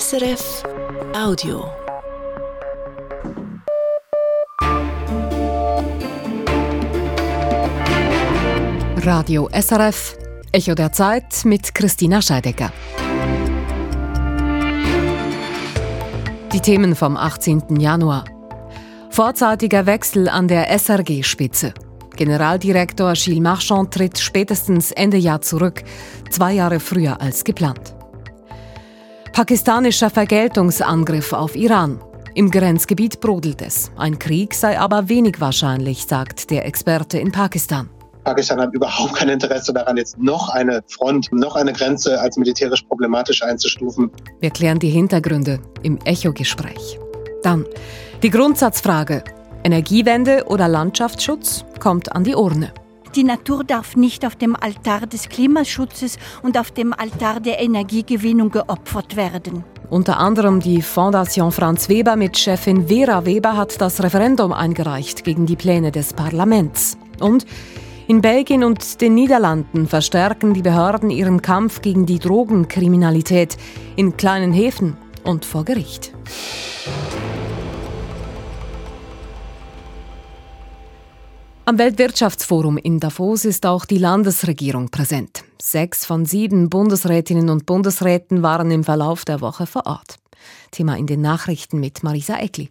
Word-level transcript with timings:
SRF 0.00 0.62
Audio. 1.14 1.70
Radio 9.04 9.50
SRF, 9.52 10.16
Echo 10.50 10.74
der 10.74 10.92
Zeit 10.92 11.44
mit 11.44 11.74
Christina 11.74 12.22
Scheidecker. 12.22 12.72
Die 16.54 16.60
Themen 16.60 16.96
vom 16.96 17.18
18. 17.18 17.78
Januar. 17.78 18.24
Vorzeitiger 19.10 19.84
Wechsel 19.84 20.30
an 20.30 20.48
der 20.48 20.70
SRG-Spitze. 20.70 21.74
Generaldirektor 22.16 23.12
Gilles 23.12 23.40
Marchand 23.40 23.92
tritt 23.92 24.18
spätestens 24.18 24.90
Ende 24.92 25.18
Jahr 25.18 25.42
zurück, 25.42 25.82
zwei 26.30 26.54
Jahre 26.54 26.80
früher 26.80 27.20
als 27.20 27.44
geplant. 27.44 27.94
Pakistanischer 29.32 30.10
Vergeltungsangriff 30.10 31.32
auf 31.32 31.56
Iran. 31.56 31.98
Im 32.34 32.50
Grenzgebiet 32.50 33.18
brodelt 33.18 33.62
es. 33.62 33.90
Ein 33.96 34.18
Krieg 34.18 34.52
sei 34.52 34.78
aber 34.78 35.08
wenig 35.08 35.40
wahrscheinlich, 35.40 36.04
sagt 36.04 36.50
der 36.50 36.66
Experte 36.66 37.18
in 37.18 37.32
Pakistan. 37.32 37.88
Pakistan 38.24 38.60
hat 38.60 38.74
überhaupt 38.74 39.14
kein 39.14 39.30
Interesse 39.30 39.72
daran, 39.72 39.96
jetzt 39.96 40.18
noch 40.18 40.50
eine 40.50 40.82
Front, 40.86 41.32
noch 41.32 41.56
eine 41.56 41.72
Grenze 41.72 42.20
als 42.20 42.36
militärisch 42.36 42.82
problematisch 42.82 43.42
einzustufen. 43.42 44.10
Wir 44.40 44.50
klären 44.50 44.78
die 44.78 44.90
Hintergründe 44.90 45.60
im 45.82 45.98
Echo-Gespräch. 46.04 47.00
Dann 47.42 47.64
die 48.22 48.30
Grundsatzfrage: 48.30 49.24
Energiewende 49.64 50.44
oder 50.46 50.68
Landschaftsschutz 50.68 51.64
kommt 51.80 52.14
an 52.14 52.22
die 52.22 52.34
Urne. 52.34 52.72
Die 53.14 53.24
Natur 53.24 53.62
darf 53.62 53.94
nicht 53.94 54.24
auf 54.24 54.36
dem 54.36 54.56
Altar 54.56 55.06
des 55.06 55.28
Klimaschutzes 55.28 56.16
und 56.42 56.56
auf 56.56 56.70
dem 56.70 56.94
Altar 56.94 57.40
der 57.40 57.60
Energiegewinnung 57.60 58.50
geopfert 58.50 59.16
werden. 59.16 59.64
Unter 59.90 60.18
anderem 60.18 60.60
die 60.60 60.80
Fondation 60.80 61.52
Franz 61.52 61.90
Weber 61.90 62.16
mit 62.16 62.38
Chefin 62.38 62.88
Vera 62.88 63.26
Weber 63.26 63.54
hat 63.54 63.78
das 63.82 64.02
Referendum 64.02 64.54
eingereicht 64.54 65.24
gegen 65.24 65.44
die 65.44 65.56
Pläne 65.56 65.92
des 65.92 66.14
Parlaments. 66.14 66.96
Und 67.20 67.44
in 68.08 68.22
Belgien 68.22 68.64
und 68.64 69.02
den 69.02 69.14
Niederlanden 69.14 69.86
verstärken 69.86 70.54
die 70.54 70.62
Behörden 70.62 71.10
ihren 71.10 71.42
Kampf 71.42 71.82
gegen 71.82 72.06
die 72.06 72.18
Drogenkriminalität 72.18 73.58
in 73.96 74.16
kleinen 74.16 74.54
Häfen 74.54 74.96
und 75.24 75.44
vor 75.44 75.66
Gericht. 75.66 76.12
Am 81.72 81.78
Weltwirtschaftsforum 81.78 82.76
in 82.76 83.00
Davos 83.00 83.46
ist 83.46 83.64
auch 83.64 83.86
die 83.86 83.96
Landesregierung 83.96 84.90
präsent. 84.90 85.42
Sechs 85.58 86.04
von 86.04 86.26
sieben 86.26 86.68
Bundesrätinnen 86.68 87.48
und 87.48 87.64
Bundesräten 87.64 88.42
waren 88.42 88.70
im 88.70 88.84
Verlauf 88.84 89.24
der 89.24 89.40
Woche 89.40 89.66
vor 89.66 89.86
Ort. 89.86 90.16
Thema 90.70 90.98
in 90.98 91.06
den 91.06 91.22
Nachrichten 91.22 91.80
mit 91.80 92.02
Marisa 92.02 92.36
Eckli. 92.36 92.68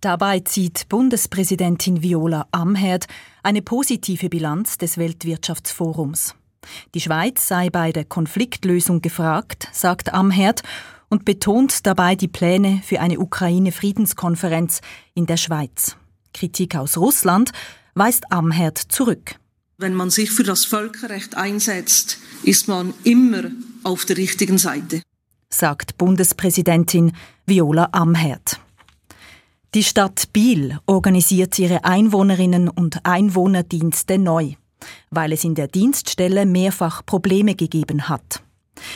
Dabei 0.00 0.38
zieht 0.38 0.88
Bundespräsidentin 0.88 2.04
Viola 2.04 2.46
Amherd 2.52 3.06
eine 3.42 3.62
positive 3.62 4.28
Bilanz 4.28 4.78
des 4.78 4.96
Weltwirtschaftsforums. 4.96 6.36
Die 6.94 7.00
Schweiz 7.00 7.48
sei 7.48 7.68
bei 7.68 7.90
der 7.90 8.04
Konfliktlösung 8.04 9.02
gefragt, 9.02 9.66
sagt 9.72 10.14
Amherd 10.14 10.62
und 11.08 11.24
betont 11.24 11.84
dabei 11.84 12.14
die 12.14 12.28
Pläne 12.28 12.80
für 12.84 13.00
eine 13.00 13.18
Ukraine-Friedenskonferenz 13.18 14.82
in 15.14 15.26
der 15.26 15.36
Schweiz. 15.36 15.96
Kritik 16.32 16.76
aus 16.76 16.96
Russland 16.96 17.50
weist 18.00 18.32
Amherd 18.32 18.78
zurück. 18.78 19.34
Wenn 19.76 19.92
man 19.92 20.08
sich 20.08 20.30
für 20.30 20.42
das 20.42 20.64
Völkerrecht 20.64 21.36
einsetzt, 21.36 22.16
ist 22.42 22.66
man 22.66 22.94
immer 23.04 23.50
auf 23.82 24.06
der 24.06 24.16
richtigen 24.16 24.56
Seite, 24.56 25.02
sagt 25.50 25.98
Bundespräsidentin 25.98 27.12
Viola 27.44 27.90
Amherd. 27.92 28.58
Die 29.74 29.84
Stadt 29.84 30.32
Biel 30.32 30.78
organisiert 30.86 31.58
ihre 31.58 31.84
Einwohnerinnen 31.84 32.70
und 32.70 33.04
Einwohnerdienste 33.04 34.16
neu, 34.16 34.54
weil 35.10 35.34
es 35.34 35.44
in 35.44 35.54
der 35.54 35.68
Dienststelle 35.68 36.46
mehrfach 36.46 37.04
Probleme 37.04 37.54
gegeben 37.54 38.08
hat. 38.08 38.42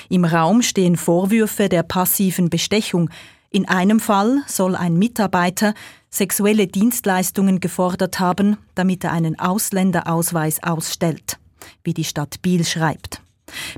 Im 0.08 0.24
Raum 0.24 0.62
stehen 0.62 0.96
Vorwürfe 0.96 1.68
der 1.68 1.82
passiven 1.82 2.48
Bestechung. 2.48 3.10
In 3.54 3.68
einem 3.68 4.00
Fall 4.00 4.42
soll 4.48 4.74
ein 4.74 4.96
Mitarbeiter 4.96 5.74
sexuelle 6.10 6.66
Dienstleistungen 6.66 7.60
gefordert 7.60 8.18
haben, 8.18 8.56
damit 8.74 9.04
er 9.04 9.12
einen 9.12 9.38
Ausländerausweis 9.38 10.60
ausstellt, 10.64 11.38
wie 11.84 11.94
die 11.94 12.02
Stadt 12.02 12.42
Biel 12.42 12.64
schreibt. 12.64 13.22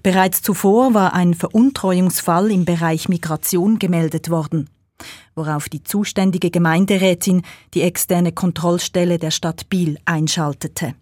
Bereits 0.02 0.40
zuvor 0.40 0.94
war 0.94 1.12
ein 1.12 1.34
Veruntreuungsfall 1.34 2.50
im 2.50 2.64
Bereich 2.64 3.10
Migration 3.10 3.78
gemeldet 3.78 4.30
worden, 4.30 4.70
worauf 5.34 5.68
die 5.68 5.82
zuständige 5.82 6.50
Gemeinderätin 6.50 7.42
die 7.74 7.82
externe 7.82 8.32
Kontrollstelle 8.32 9.18
der 9.18 9.30
Stadt 9.30 9.68
Biel 9.68 9.98
einschaltete. 10.06 10.94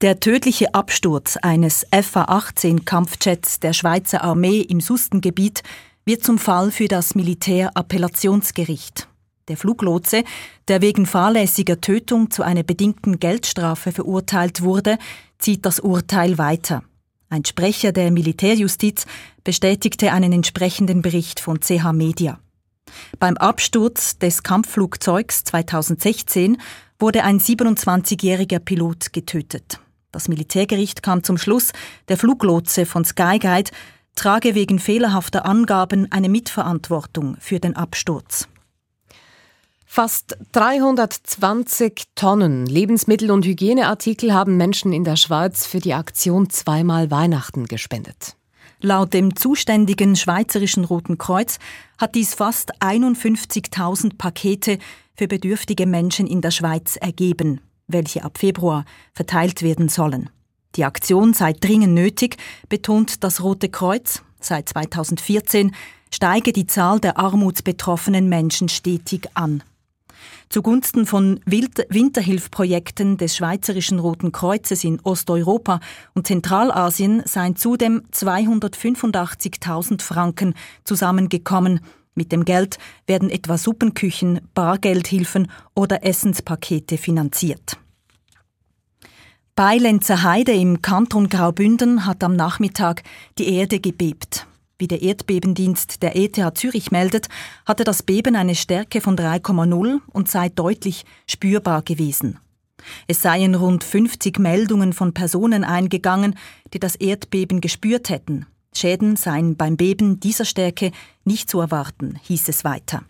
Der 0.00 0.20
tödliche 0.20 0.74
Absturz 0.74 1.38
eines 1.38 1.86
FA-18 1.90 2.84
Kampfjets 2.84 3.58
der 3.58 3.72
Schweizer 3.72 4.22
Armee 4.22 4.60
im 4.60 4.80
Sustengebiet 4.80 5.64
wird 6.04 6.22
zum 6.22 6.38
Fall 6.38 6.70
für 6.70 6.88
das 6.88 7.14
Militärappellationsgericht. 7.14 9.08
Der 9.48 9.56
Fluglotse, 9.56 10.24
der 10.68 10.80
wegen 10.80 11.06
fahrlässiger 11.06 11.80
Tötung 11.80 12.30
zu 12.30 12.42
einer 12.42 12.62
bedingten 12.62 13.18
Geldstrafe 13.18 13.92
verurteilt 13.92 14.62
wurde, 14.62 14.98
zieht 15.38 15.66
das 15.66 15.80
Urteil 15.80 16.38
weiter. 16.38 16.82
Ein 17.28 17.44
Sprecher 17.44 17.92
der 17.92 18.10
Militärjustiz 18.10 19.06
bestätigte 19.42 20.12
einen 20.12 20.32
entsprechenden 20.32 21.02
Bericht 21.02 21.40
von 21.40 21.60
CH 21.60 21.92
Media. 21.92 22.38
Beim 23.18 23.36
Absturz 23.36 24.18
des 24.18 24.42
Kampfflugzeugs 24.42 25.44
2016 25.44 26.58
wurde 26.98 27.24
ein 27.24 27.40
27-jähriger 27.40 28.60
Pilot 28.60 29.12
getötet. 29.12 29.80
Das 30.12 30.28
Militärgericht 30.28 31.02
kam 31.02 31.24
zum 31.24 31.38
Schluss, 31.38 31.72
der 32.08 32.16
Fluglotse 32.16 32.86
von 32.86 33.04
Skyguide 33.04 33.72
trage 34.14 34.54
wegen 34.54 34.78
fehlerhafter 34.78 35.44
Angaben 35.46 36.10
eine 36.10 36.28
Mitverantwortung 36.28 37.36
für 37.40 37.60
den 37.60 37.76
Absturz. 37.76 38.48
Fast 39.86 40.36
320 40.52 42.02
Tonnen 42.16 42.66
Lebensmittel- 42.66 43.30
und 43.30 43.46
Hygieneartikel 43.46 44.34
haben 44.34 44.56
Menschen 44.56 44.92
in 44.92 45.04
der 45.04 45.14
Schweiz 45.14 45.66
für 45.66 45.78
die 45.78 45.94
Aktion 45.94 46.50
Zweimal 46.50 47.12
Weihnachten 47.12 47.66
gespendet. 47.66 48.36
Laut 48.80 49.14
dem 49.14 49.36
zuständigen 49.36 50.16
Schweizerischen 50.16 50.84
Roten 50.84 51.16
Kreuz 51.16 51.58
hat 51.96 52.16
dies 52.16 52.34
fast 52.34 52.82
51.000 52.82 54.18
Pakete 54.18 54.78
für 55.14 55.28
bedürftige 55.28 55.86
Menschen 55.86 56.26
in 56.26 56.40
der 56.40 56.50
Schweiz 56.50 56.96
ergeben, 56.96 57.60
welche 57.86 58.24
ab 58.24 58.38
Februar 58.38 58.84
verteilt 59.12 59.62
werden 59.62 59.88
sollen. 59.88 60.28
Die 60.76 60.84
Aktion 60.84 61.34
sei 61.34 61.52
dringend 61.52 61.94
nötig, 61.94 62.36
betont 62.68 63.22
das 63.22 63.42
Rote 63.42 63.68
Kreuz. 63.68 64.22
Seit 64.40 64.68
2014 64.68 65.74
steige 66.12 66.52
die 66.52 66.66
Zahl 66.66 67.00
der 67.00 67.18
armutsbetroffenen 67.18 68.28
Menschen 68.28 68.68
stetig 68.68 69.28
an. 69.34 69.62
Zugunsten 70.48 71.06
von 71.06 71.40
Winterhilfprojekten 71.46 73.16
des 73.16 73.36
Schweizerischen 73.36 73.98
Roten 73.98 74.30
Kreuzes 74.30 74.84
in 74.84 75.00
Osteuropa 75.00 75.80
und 76.14 76.26
Zentralasien 76.26 77.22
seien 77.24 77.56
zudem 77.56 78.02
285.000 78.12 80.02
Franken 80.02 80.54
zusammengekommen. 80.84 81.80
Mit 82.14 82.30
dem 82.30 82.44
Geld 82.44 82.78
werden 83.06 83.30
etwa 83.30 83.58
Suppenküchen, 83.58 84.40
Bargeldhilfen 84.54 85.50
oder 85.74 86.04
Essenspakete 86.04 86.98
finanziert. 86.98 87.78
Bei 89.56 89.76
Lenzerheide 89.76 90.50
im 90.50 90.82
Kanton 90.82 91.28
Graubünden 91.28 92.06
hat 92.06 92.24
am 92.24 92.34
Nachmittag 92.34 93.04
die 93.38 93.54
Erde 93.54 93.78
gebebt. 93.78 94.48
Wie 94.78 94.88
der 94.88 95.00
Erdbebendienst 95.00 96.02
der 96.02 96.16
ETH 96.16 96.40
Zürich 96.58 96.90
meldet, 96.90 97.28
hatte 97.64 97.84
das 97.84 98.02
Beben 98.02 98.34
eine 98.34 98.56
Stärke 98.56 99.00
von 99.00 99.16
3,0 99.16 100.00
und 100.12 100.28
sei 100.28 100.48
deutlich 100.48 101.04
spürbar 101.28 101.82
gewesen. 101.82 102.40
Es 103.06 103.22
seien 103.22 103.54
rund 103.54 103.84
50 103.84 104.40
Meldungen 104.40 104.92
von 104.92 105.14
Personen 105.14 105.62
eingegangen, 105.62 106.36
die 106.72 106.80
das 106.80 106.96
Erdbeben 106.96 107.60
gespürt 107.60 108.08
hätten. 108.08 108.46
Schäden 108.74 109.14
seien 109.14 109.56
beim 109.56 109.76
Beben 109.76 110.18
dieser 110.18 110.46
Stärke 110.46 110.90
nicht 111.24 111.48
zu 111.48 111.60
erwarten, 111.60 112.18
hieß 112.24 112.48
es 112.48 112.64
weiter. 112.64 113.04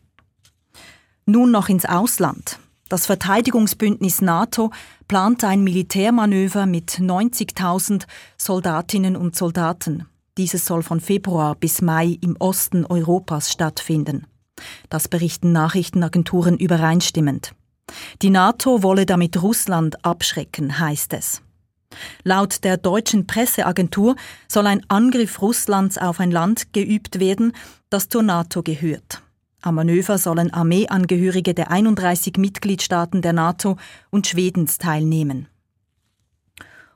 Nun 1.25 1.51
noch 1.51 1.71
ins 1.71 1.87
Ausland. 1.87 2.59
Das 2.89 3.07
Verteidigungsbündnis 3.07 4.21
NATO 4.21 4.71
plant 5.09 5.43
ein 5.43 5.65
Militärmanöver 5.65 6.67
mit 6.67 6.91
90.000 6.93 8.05
Soldatinnen 8.37 9.17
und 9.17 9.37
Soldaten. 9.37 10.07
Dieses 10.37 10.67
soll 10.67 10.83
von 10.83 11.01
Februar 11.01 11.55
bis 11.55 11.81
Mai 11.81 12.19
im 12.21 12.37
Osten 12.39 12.85
Europas 12.85 13.51
stattfinden. 13.51 14.27
Das 14.91 15.09
berichten 15.09 15.53
Nachrichtenagenturen 15.53 16.59
übereinstimmend. 16.59 17.55
Die 18.23 18.31
NATO 18.31 18.83
wolle 18.83 19.07
damit 19.07 19.43
Russland 19.43 20.05
abschrecken, 20.05 20.79
heißt 20.79 21.15
es. 21.15 21.43
Laut 22.23 22.65
der 22.65 22.77
deutschen 22.77 23.27
Presseagentur 23.27 24.17
soll 24.49 24.67
ein 24.67 24.83
Angriff 24.89 25.41
Russlands 25.41 25.97
auf 25.97 26.21
ein 26.21 26.31
Land 26.31 26.73
geübt 26.73 27.21
werden, 27.21 27.53
das 27.89 28.09
zur 28.09 28.23
NATO 28.23 28.63
gehört. 28.63 29.24
Am 29.65 29.77
Manöver 29.77 30.19
sollen 30.19 30.53
Armeeangehörige 30.53 31.55
der 31.55 31.71
31 31.71 32.37
Mitgliedstaaten 32.37 33.23
der 33.23 33.33
NATO 33.33 33.79
und 34.11 34.27
Schwedens 34.27 34.77
teilnehmen. 34.77 35.49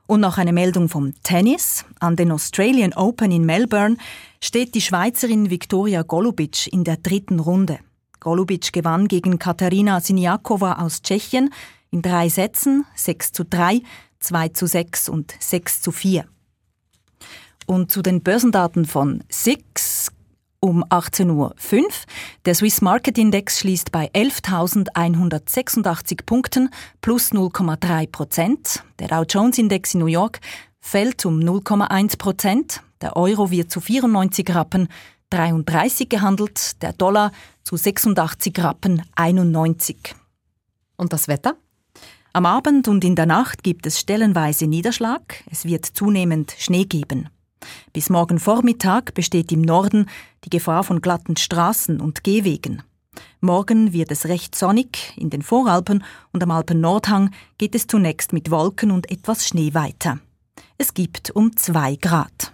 Und 0.05 0.19
noch 0.19 0.37
eine 0.37 0.53
Meldung 0.53 0.87
vom 0.87 1.15
Tennis. 1.23 1.83
An 1.99 2.15
den 2.15 2.31
Australian 2.31 2.93
Open 2.93 3.31
in 3.31 3.43
Melbourne 3.43 3.97
steht 4.39 4.75
die 4.75 4.81
Schweizerin 4.81 5.49
Viktoria 5.49 6.03
Golubic 6.03 6.71
in 6.71 6.83
der 6.83 6.97
dritten 6.97 7.39
Runde. 7.39 7.79
Golubic 8.19 8.71
gewann 8.71 9.07
gegen 9.07 9.39
Katarina 9.39 9.99
Siniakova 9.99 10.73
aus 10.73 11.01
Tschechien 11.01 11.51
in 11.89 12.03
drei 12.03 12.29
Sätzen 12.29 12.85
6 12.93 13.31
zu 13.31 13.45
3, 13.45 13.81
2 14.19 14.49
zu 14.49 14.67
6 14.67 15.09
und 15.09 15.33
6 15.39 15.81
zu 15.81 15.91
4. 15.91 16.25
Und 17.65 17.89
zu 17.89 18.03
den 18.03 18.21
Börsendaten 18.21 18.85
von 18.85 19.23
SIX 19.27 20.11
um 20.69 20.83
18.05 20.83 21.33
Uhr. 21.33 21.55
Der 22.45 22.55
Swiss 22.55 22.81
Market 22.81 23.17
Index 23.17 23.59
schließt 23.59 23.91
bei 23.91 24.09
11.186 24.11 26.23
Punkten 26.25 26.69
plus 27.01 27.31
0,3 27.31 28.09
Prozent. 28.11 28.83
Der 28.99 29.07
Dow 29.07 29.23
Jones 29.27 29.57
Index 29.57 29.95
in 29.95 30.01
New 30.01 30.05
York 30.05 30.39
fällt 30.79 31.25
um 31.25 31.39
0,1 31.39 32.17
Prozent. 32.17 32.83
Der 33.01 33.17
Euro 33.17 33.51
wird 33.51 33.71
zu 33.71 33.81
94 33.81 34.53
Rappen 34.53 34.87
33 35.31 36.09
gehandelt, 36.09 36.81
der 36.81 36.93
Dollar 36.93 37.31
zu 37.63 37.75
86 37.75 38.57
Rappen 38.59 39.03
91. 39.15 40.15
Und 40.97 41.13
das 41.13 41.27
Wetter? 41.27 41.55
Am 42.33 42.45
Abend 42.45 42.87
und 42.87 43.03
in 43.03 43.15
der 43.15 43.25
Nacht 43.25 43.63
gibt 43.63 43.87
es 43.87 43.99
stellenweise 43.99 44.67
Niederschlag, 44.67 45.43
es 45.49 45.65
wird 45.65 45.85
zunehmend 45.85 46.53
Schnee 46.57 46.85
geben. 46.85 47.29
Bis 47.93 48.09
morgen 48.09 48.39
Vormittag 48.39 49.13
besteht 49.13 49.51
im 49.51 49.61
Norden 49.61 50.07
die 50.45 50.49
Gefahr 50.49 50.83
von 50.83 51.01
glatten 51.01 51.37
Straßen 51.37 51.99
und 51.99 52.23
Gehwegen. 52.23 52.83
Morgen 53.41 53.93
wird 53.93 54.11
es 54.11 54.25
recht 54.25 54.55
sonnig, 54.55 55.13
in 55.17 55.29
den 55.29 55.41
Voralpen 55.41 56.03
und 56.31 56.43
am 56.43 56.51
Alpen-Nordhang 56.51 57.31
geht 57.57 57.75
es 57.75 57.87
zunächst 57.87 58.33
mit 58.33 58.51
Wolken 58.51 58.91
und 58.91 59.09
etwas 59.11 59.47
Schnee 59.47 59.73
weiter. 59.73 60.19
Es 60.77 60.93
gibt 60.93 61.31
um 61.31 61.55
zwei 61.55 61.95
Grad. 61.95 62.53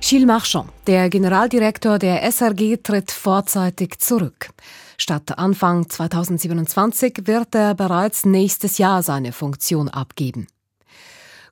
Gilles 0.00 0.26
Marchand, 0.26 0.70
der 0.86 1.10
Generaldirektor 1.10 1.98
der 1.98 2.22
SRG, 2.22 2.78
tritt 2.82 3.10
vorzeitig 3.10 3.98
zurück. 3.98 4.50
Statt 4.96 5.38
Anfang 5.38 5.88
2027 5.88 7.26
wird 7.26 7.54
er 7.54 7.74
bereits 7.74 8.24
nächstes 8.24 8.78
Jahr 8.78 9.02
seine 9.02 9.32
Funktion 9.32 9.88
abgeben. 9.88 10.46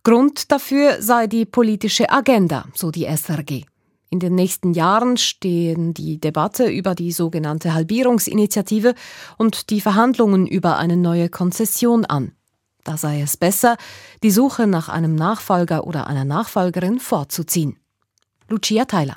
Grund 0.06 0.52
dafür 0.52 1.02
sei 1.02 1.26
die 1.26 1.44
politische 1.44 2.08
Agenda, 2.10 2.66
so 2.74 2.92
die 2.92 3.06
SRG. 3.06 3.64
In 4.08 4.20
den 4.20 4.36
nächsten 4.36 4.72
Jahren 4.72 5.16
stehen 5.16 5.94
die 5.94 6.20
Debatte 6.20 6.68
über 6.68 6.94
die 6.94 7.10
sogenannte 7.10 7.74
Halbierungsinitiative 7.74 8.94
und 9.36 9.68
die 9.70 9.80
Verhandlungen 9.80 10.46
über 10.46 10.76
eine 10.78 10.96
neue 10.96 11.28
Konzession 11.28 12.04
an. 12.04 12.36
Da 12.84 12.96
sei 12.96 13.20
es 13.20 13.36
besser, 13.36 13.76
die 14.22 14.30
Suche 14.30 14.68
nach 14.68 14.88
einem 14.88 15.16
Nachfolger 15.16 15.84
oder 15.88 16.06
einer 16.06 16.24
Nachfolgerin 16.24 17.00
vorzuziehen. 17.00 17.76
Lucia 18.48 18.84
Theiler. 18.84 19.16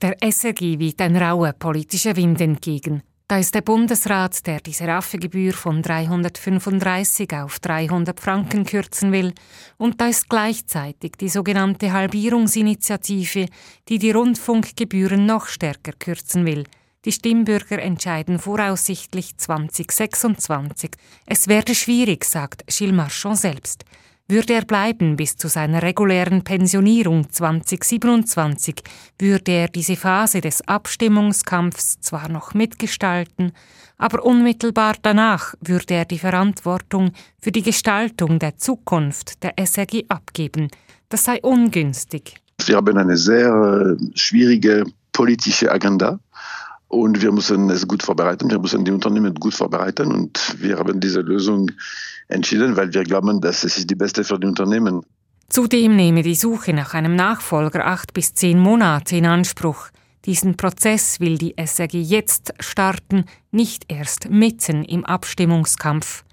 Der 0.00 0.16
SRG 0.22 0.78
weht 0.78 1.02
ein 1.02 1.16
rauer 1.16 1.52
politischer 1.52 2.16
Wind 2.16 2.40
entgegen. 2.40 3.02
Da 3.32 3.38
ist 3.38 3.54
der 3.54 3.62
Bundesrat, 3.62 4.46
der 4.46 4.60
die 4.60 4.74
Seraphegebühr 4.74 5.54
von 5.54 5.80
335 5.80 7.32
auf 7.32 7.60
300 7.60 8.20
Franken 8.20 8.66
kürzen 8.66 9.10
will, 9.10 9.32
und 9.78 10.02
da 10.02 10.08
ist 10.08 10.28
gleichzeitig 10.28 11.12
die 11.18 11.30
sogenannte 11.30 11.94
Halbierungsinitiative, 11.94 13.46
die 13.88 13.98
die 13.98 14.10
Rundfunkgebühren 14.10 15.24
noch 15.24 15.46
stärker 15.46 15.92
kürzen 15.92 16.44
will. 16.44 16.64
Die 17.06 17.12
Stimmbürger 17.12 17.78
entscheiden 17.78 18.38
voraussichtlich 18.38 19.34
2026. 19.38 20.90
Es 21.24 21.48
werde 21.48 21.74
schwierig, 21.74 22.26
sagt 22.26 22.66
Gilles 22.66 22.94
Marchand 22.94 23.38
selbst. 23.38 23.86
Würde 24.28 24.54
er 24.54 24.64
bleiben 24.64 25.16
bis 25.16 25.36
zu 25.36 25.48
seiner 25.48 25.82
regulären 25.82 26.42
Pensionierung 26.42 27.30
2027, 27.30 28.82
würde 29.18 29.52
er 29.52 29.68
diese 29.68 29.96
Phase 29.96 30.40
des 30.40 30.66
Abstimmungskampfs 30.66 32.00
zwar 32.00 32.28
noch 32.28 32.54
mitgestalten, 32.54 33.52
aber 33.98 34.24
unmittelbar 34.24 34.94
danach 35.02 35.54
würde 35.60 35.94
er 35.94 36.04
die 36.04 36.18
Verantwortung 36.18 37.12
für 37.40 37.52
die 37.52 37.62
Gestaltung 37.62 38.38
der 38.38 38.56
Zukunft 38.56 39.42
der 39.42 39.58
SRG 39.58 40.04
abgeben. 40.08 40.68
Das 41.08 41.24
sei 41.24 41.40
ungünstig. 41.42 42.36
Wir 42.64 42.76
haben 42.76 42.96
eine 42.96 43.16
sehr 43.16 43.48
äh, 43.48 43.96
schwierige 44.14 44.84
politische 45.12 45.70
Agenda 45.70 46.18
und 46.88 47.22
wir 47.22 47.32
müssen 47.32 47.70
es 47.70 47.86
gut 47.86 48.02
vorbereiten. 48.02 48.50
Wir 48.50 48.58
müssen 48.58 48.84
die 48.84 48.92
Unternehmen 48.92 49.34
gut 49.34 49.54
vorbereiten 49.54 50.12
und 50.12 50.56
wir 50.60 50.78
haben 50.78 51.00
diese 51.00 51.20
Lösung 51.20 51.70
entschieden, 52.32 52.76
weil 52.76 52.92
wir 52.92 53.04
glauben, 53.04 53.40
dass 53.40 53.64
es 53.64 53.78
ist 53.78 53.90
die 53.90 53.94
beste 53.94 54.24
für 54.24 54.38
die 54.38 54.46
Unternehmen. 54.46 55.02
Zudem 55.48 55.96
nehme 55.96 56.22
die 56.22 56.34
Suche 56.34 56.72
nach 56.72 56.94
einem 56.94 57.14
Nachfolger 57.14 57.86
acht 57.86 58.14
bis 58.14 58.34
zehn 58.34 58.58
Monate 58.58 59.16
in 59.16 59.26
Anspruch. 59.26 59.88
Diesen 60.24 60.56
Prozess 60.56 61.20
will 61.20 61.36
die 61.36 61.54
SRG 61.56 62.00
jetzt 62.00 62.54
starten, 62.60 63.24
nicht 63.50 63.84
erst 63.92 64.30
mitten 64.30 64.84
im 64.84 65.04
Abstimmungskampf. 65.04 66.24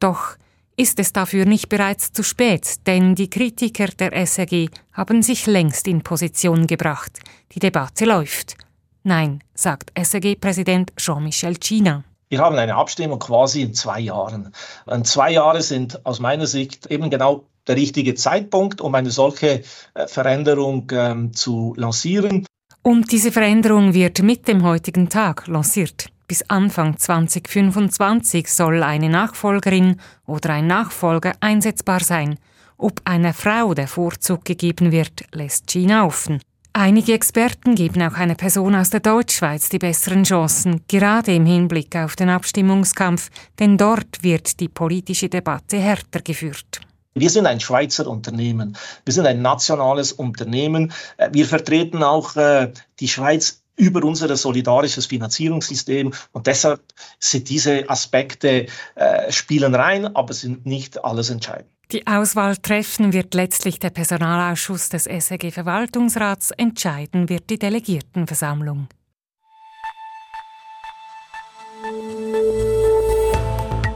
Doch 0.00 0.36
ist 0.76 0.98
es 0.98 1.12
dafür 1.12 1.44
nicht 1.44 1.68
bereits 1.68 2.12
zu 2.12 2.22
spät, 2.22 2.86
denn 2.86 3.14
die 3.14 3.30
Kritiker 3.30 3.86
der 3.86 4.12
SRG 4.26 4.70
haben 4.92 5.22
sich 5.22 5.46
längst 5.46 5.86
in 5.86 6.02
Position 6.02 6.66
gebracht. 6.66 7.20
Die 7.52 7.60
Debatte 7.60 8.06
läuft. 8.06 8.56
Nein, 9.04 9.40
sagt 9.54 9.92
SRG-Präsident 9.94 10.92
Jean-Michel 10.96 11.56
China. 11.60 12.02
Wir 12.28 12.40
haben 12.40 12.56
eine 12.56 12.74
Abstimmung 12.74 13.18
quasi 13.18 13.62
in 13.62 13.74
zwei 13.74 14.00
Jahren. 14.00 14.52
Und 14.86 15.06
zwei 15.06 15.32
Jahre 15.32 15.62
sind 15.62 16.04
aus 16.06 16.20
meiner 16.20 16.46
Sicht 16.46 16.86
eben 16.86 17.10
genau 17.10 17.44
der 17.66 17.76
richtige 17.76 18.14
Zeitpunkt, 18.14 18.80
um 18.80 18.94
eine 18.94 19.10
solche 19.10 19.62
äh, 19.94 20.06
Veränderung 20.06 20.90
ähm, 20.92 21.32
zu 21.32 21.74
lancieren. 21.76 22.46
Und 22.82 23.12
diese 23.12 23.32
Veränderung 23.32 23.94
wird 23.94 24.22
mit 24.22 24.46
dem 24.46 24.62
heutigen 24.62 25.08
Tag 25.08 25.46
lanciert. 25.46 26.08
Bis 26.26 26.42
Anfang 26.48 26.96
2025 26.98 28.50
soll 28.50 28.82
eine 28.82 29.08
Nachfolgerin 29.08 30.00
oder 30.26 30.50
ein 30.50 30.66
Nachfolger 30.66 31.34
einsetzbar 31.40 32.00
sein. 32.00 32.38
Ob 32.76 33.00
einer 33.04 33.34
Frau 33.34 33.74
der 33.74 33.88
Vorzug 33.88 34.44
gegeben 34.44 34.90
wird, 34.90 35.24
lässt 35.32 35.66
China 35.66 36.06
offen. 36.06 36.40
Einige 36.76 37.12
Experten 37.12 37.76
geben 37.76 38.02
auch 38.02 38.14
einer 38.14 38.34
Person 38.34 38.74
aus 38.74 38.90
der 38.90 38.98
Deutschschweiz 38.98 39.68
die 39.68 39.78
besseren 39.78 40.24
Chancen, 40.24 40.82
gerade 40.88 41.32
im 41.32 41.46
Hinblick 41.46 41.94
auf 41.94 42.16
den 42.16 42.28
Abstimmungskampf, 42.28 43.30
denn 43.60 43.78
dort 43.78 44.24
wird 44.24 44.58
die 44.58 44.68
politische 44.68 45.28
Debatte 45.28 45.78
härter 45.78 46.20
geführt. 46.20 46.80
Wir 47.14 47.30
sind 47.30 47.46
ein 47.46 47.60
Schweizer 47.60 48.08
Unternehmen. 48.08 48.76
Wir 49.04 49.14
sind 49.14 49.24
ein 49.24 49.40
nationales 49.40 50.10
Unternehmen. 50.10 50.92
Äh, 51.16 51.30
wir 51.30 51.46
vertreten 51.46 52.02
auch 52.02 52.34
äh, 52.34 52.72
die 52.98 53.06
Schweiz 53.06 53.62
über 53.76 54.02
unser 54.02 54.36
solidarisches 54.36 55.06
Finanzierungssystem 55.06 56.12
und 56.32 56.48
deshalb 56.48 56.80
sind 57.20 57.50
diese 57.50 57.88
Aspekte 57.88 58.66
äh, 58.96 59.30
spielen 59.30 59.76
rein, 59.76 60.16
aber 60.16 60.34
sind 60.34 60.66
nicht 60.66 61.04
alles 61.04 61.30
entscheidend. 61.30 61.73
Die 61.92 62.06
Auswahl 62.06 62.56
treffen 62.56 63.12
wird 63.12 63.34
letztlich 63.34 63.78
der 63.78 63.90
Personalausschuss 63.90 64.88
des 64.88 65.04
SEG 65.04 65.52
Verwaltungsrats, 65.52 66.50
entscheiden 66.52 67.28
wird 67.28 67.50
die 67.50 67.58
Delegiertenversammlung. 67.58 68.88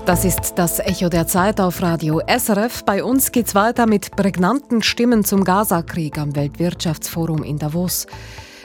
Das 0.05 0.25
ist 0.25 0.55
das 0.57 0.79
Echo 0.79 1.09
der 1.09 1.27
Zeit 1.27 1.61
auf 1.61 1.83
Radio 1.83 2.21
SRF. 2.27 2.85
Bei 2.85 3.05
uns 3.05 3.33
geht's 3.33 3.55
weiter 3.55 3.87
mit 3.87 4.13
prägnanten 4.13 4.83
Stimmen 4.83 5.25
zum 5.25 5.45
Gazakrieg 5.45 6.19
am 6.19 6.35
Weltwirtschaftsforum 6.35 7.43
in 7.43 7.59
Davos. 7.59 8.07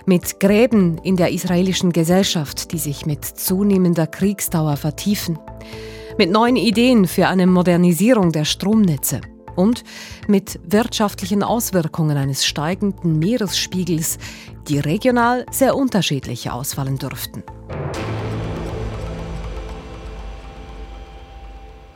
Mit 0.06 0.40
Gräben 0.40 0.98
in 1.00 1.16
der 1.16 1.32
israelischen 1.32 1.92
Gesellschaft, 1.92 2.72
die 2.72 2.78
sich 2.78 3.06
mit 3.06 3.26
zunehmender 3.26 4.08
Kriegsdauer 4.08 4.78
vertiefen 4.78 5.38
mit 6.18 6.32
neuen 6.32 6.56
Ideen 6.56 7.08
für 7.08 7.28
eine 7.28 7.48
Modernisierung 7.48 8.32
der 8.32 8.46
Stromnetze 8.46 9.22
und 9.56 9.84
mit 10.28 10.60
wirtschaftlichen 10.66 11.44
Auswirkungen 11.44 12.18
eines 12.18 12.46
steigenden 12.46 13.20
Meeresspiegels, 13.20 14.18
die 14.68 14.80
regional 14.80 15.46
sehr 15.52 15.76
unterschiedlich 15.76 16.50
ausfallen 16.50 16.98
dürften. 16.98 17.44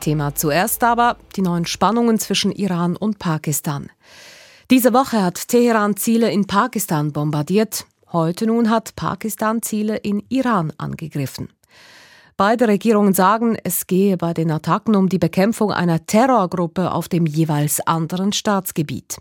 Thema 0.00 0.34
zuerst 0.34 0.84
aber 0.84 1.18
die 1.36 1.42
neuen 1.42 1.66
Spannungen 1.66 2.18
zwischen 2.18 2.52
Iran 2.52 2.96
und 2.96 3.18
Pakistan. 3.18 3.90
Diese 4.70 4.92
Woche 4.92 5.22
hat 5.22 5.48
Teheran 5.48 5.96
Ziele 5.96 6.30
in 6.30 6.46
Pakistan 6.46 7.12
bombardiert. 7.12 7.86
Heute 8.12 8.46
nun 8.46 8.70
hat 8.70 8.94
Pakistan 8.96 9.62
Ziele 9.62 9.96
in 9.96 10.22
Iran 10.28 10.72
angegriffen. 10.78 11.48
Beide 12.38 12.68
Regierungen 12.68 13.14
sagen, 13.14 13.56
es 13.64 13.88
gehe 13.88 14.16
bei 14.16 14.32
den 14.32 14.52
Attacken 14.52 14.94
um 14.94 15.08
die 15.08 15.18
Bekämpfung 15.18 15.72
einer 15.72 16.06
Terrorgruppe 16.06 16.92
auf 16.92 17.08
dem 17.08 17.26
jeweils 17.26 17.80
anderen 17.80 18.32
Staatsgebiet. 18.32 19.18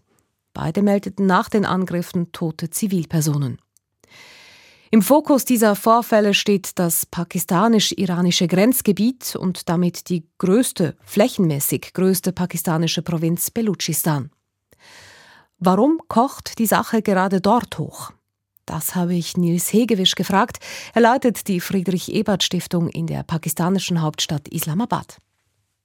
Beide 0.53 0.83
meldeten 0.83 1.25
nach 1.25 1.49
den 1.49 1.65
Angriffen 1.65 2.31
tote 2.31 2.69
Zivilpersonen. 2.69 3.57
Im 4.91 5.01
Fokus 5.01 5.45
dieser 5.45 5.75
Vorfälle 5.75 6.35
steht 6.35 6.77
das 6.77 7.07
pakistanisch-iranische 7.07 8.47
Grenzgebiet 8.47 9.35
und 9.35 9.67
damit 9.67 10.09
die 10.09 10.29
größte, 10.37 10.95
flächenmäßig 11.03 11.93
größte 11.95 12.33
pakistanische 12.33 13.01
Provinz 13.01 13.49
Belutschistan. 13.49 14.29
Warum 15.57 15.99
kocht 16.07 16.59
die 16.59 16.67
Sache 16.67 17.01
gerade 17.01 17.41
dort 17.41 17.79
hoch? 17.79 18.11
Das 18.67 18.95
habe 18.95 19.15
ich 19.15 19.37
Nils 19.37 19.71
Hegewisch 19.71 20.15
gefragt. 20.15 20.59
Er 20.93 21.01
leitet 21.01 21.47
die 21.47 21.61
Friedrich-Ebert-Stiftung 21.61 22.89
in 22.89 23.07
der 23.07 23.23
pakistanischen 23.23 24.01
Hauptstadt 24.01 24.49
Islamabad. 24.49 25.17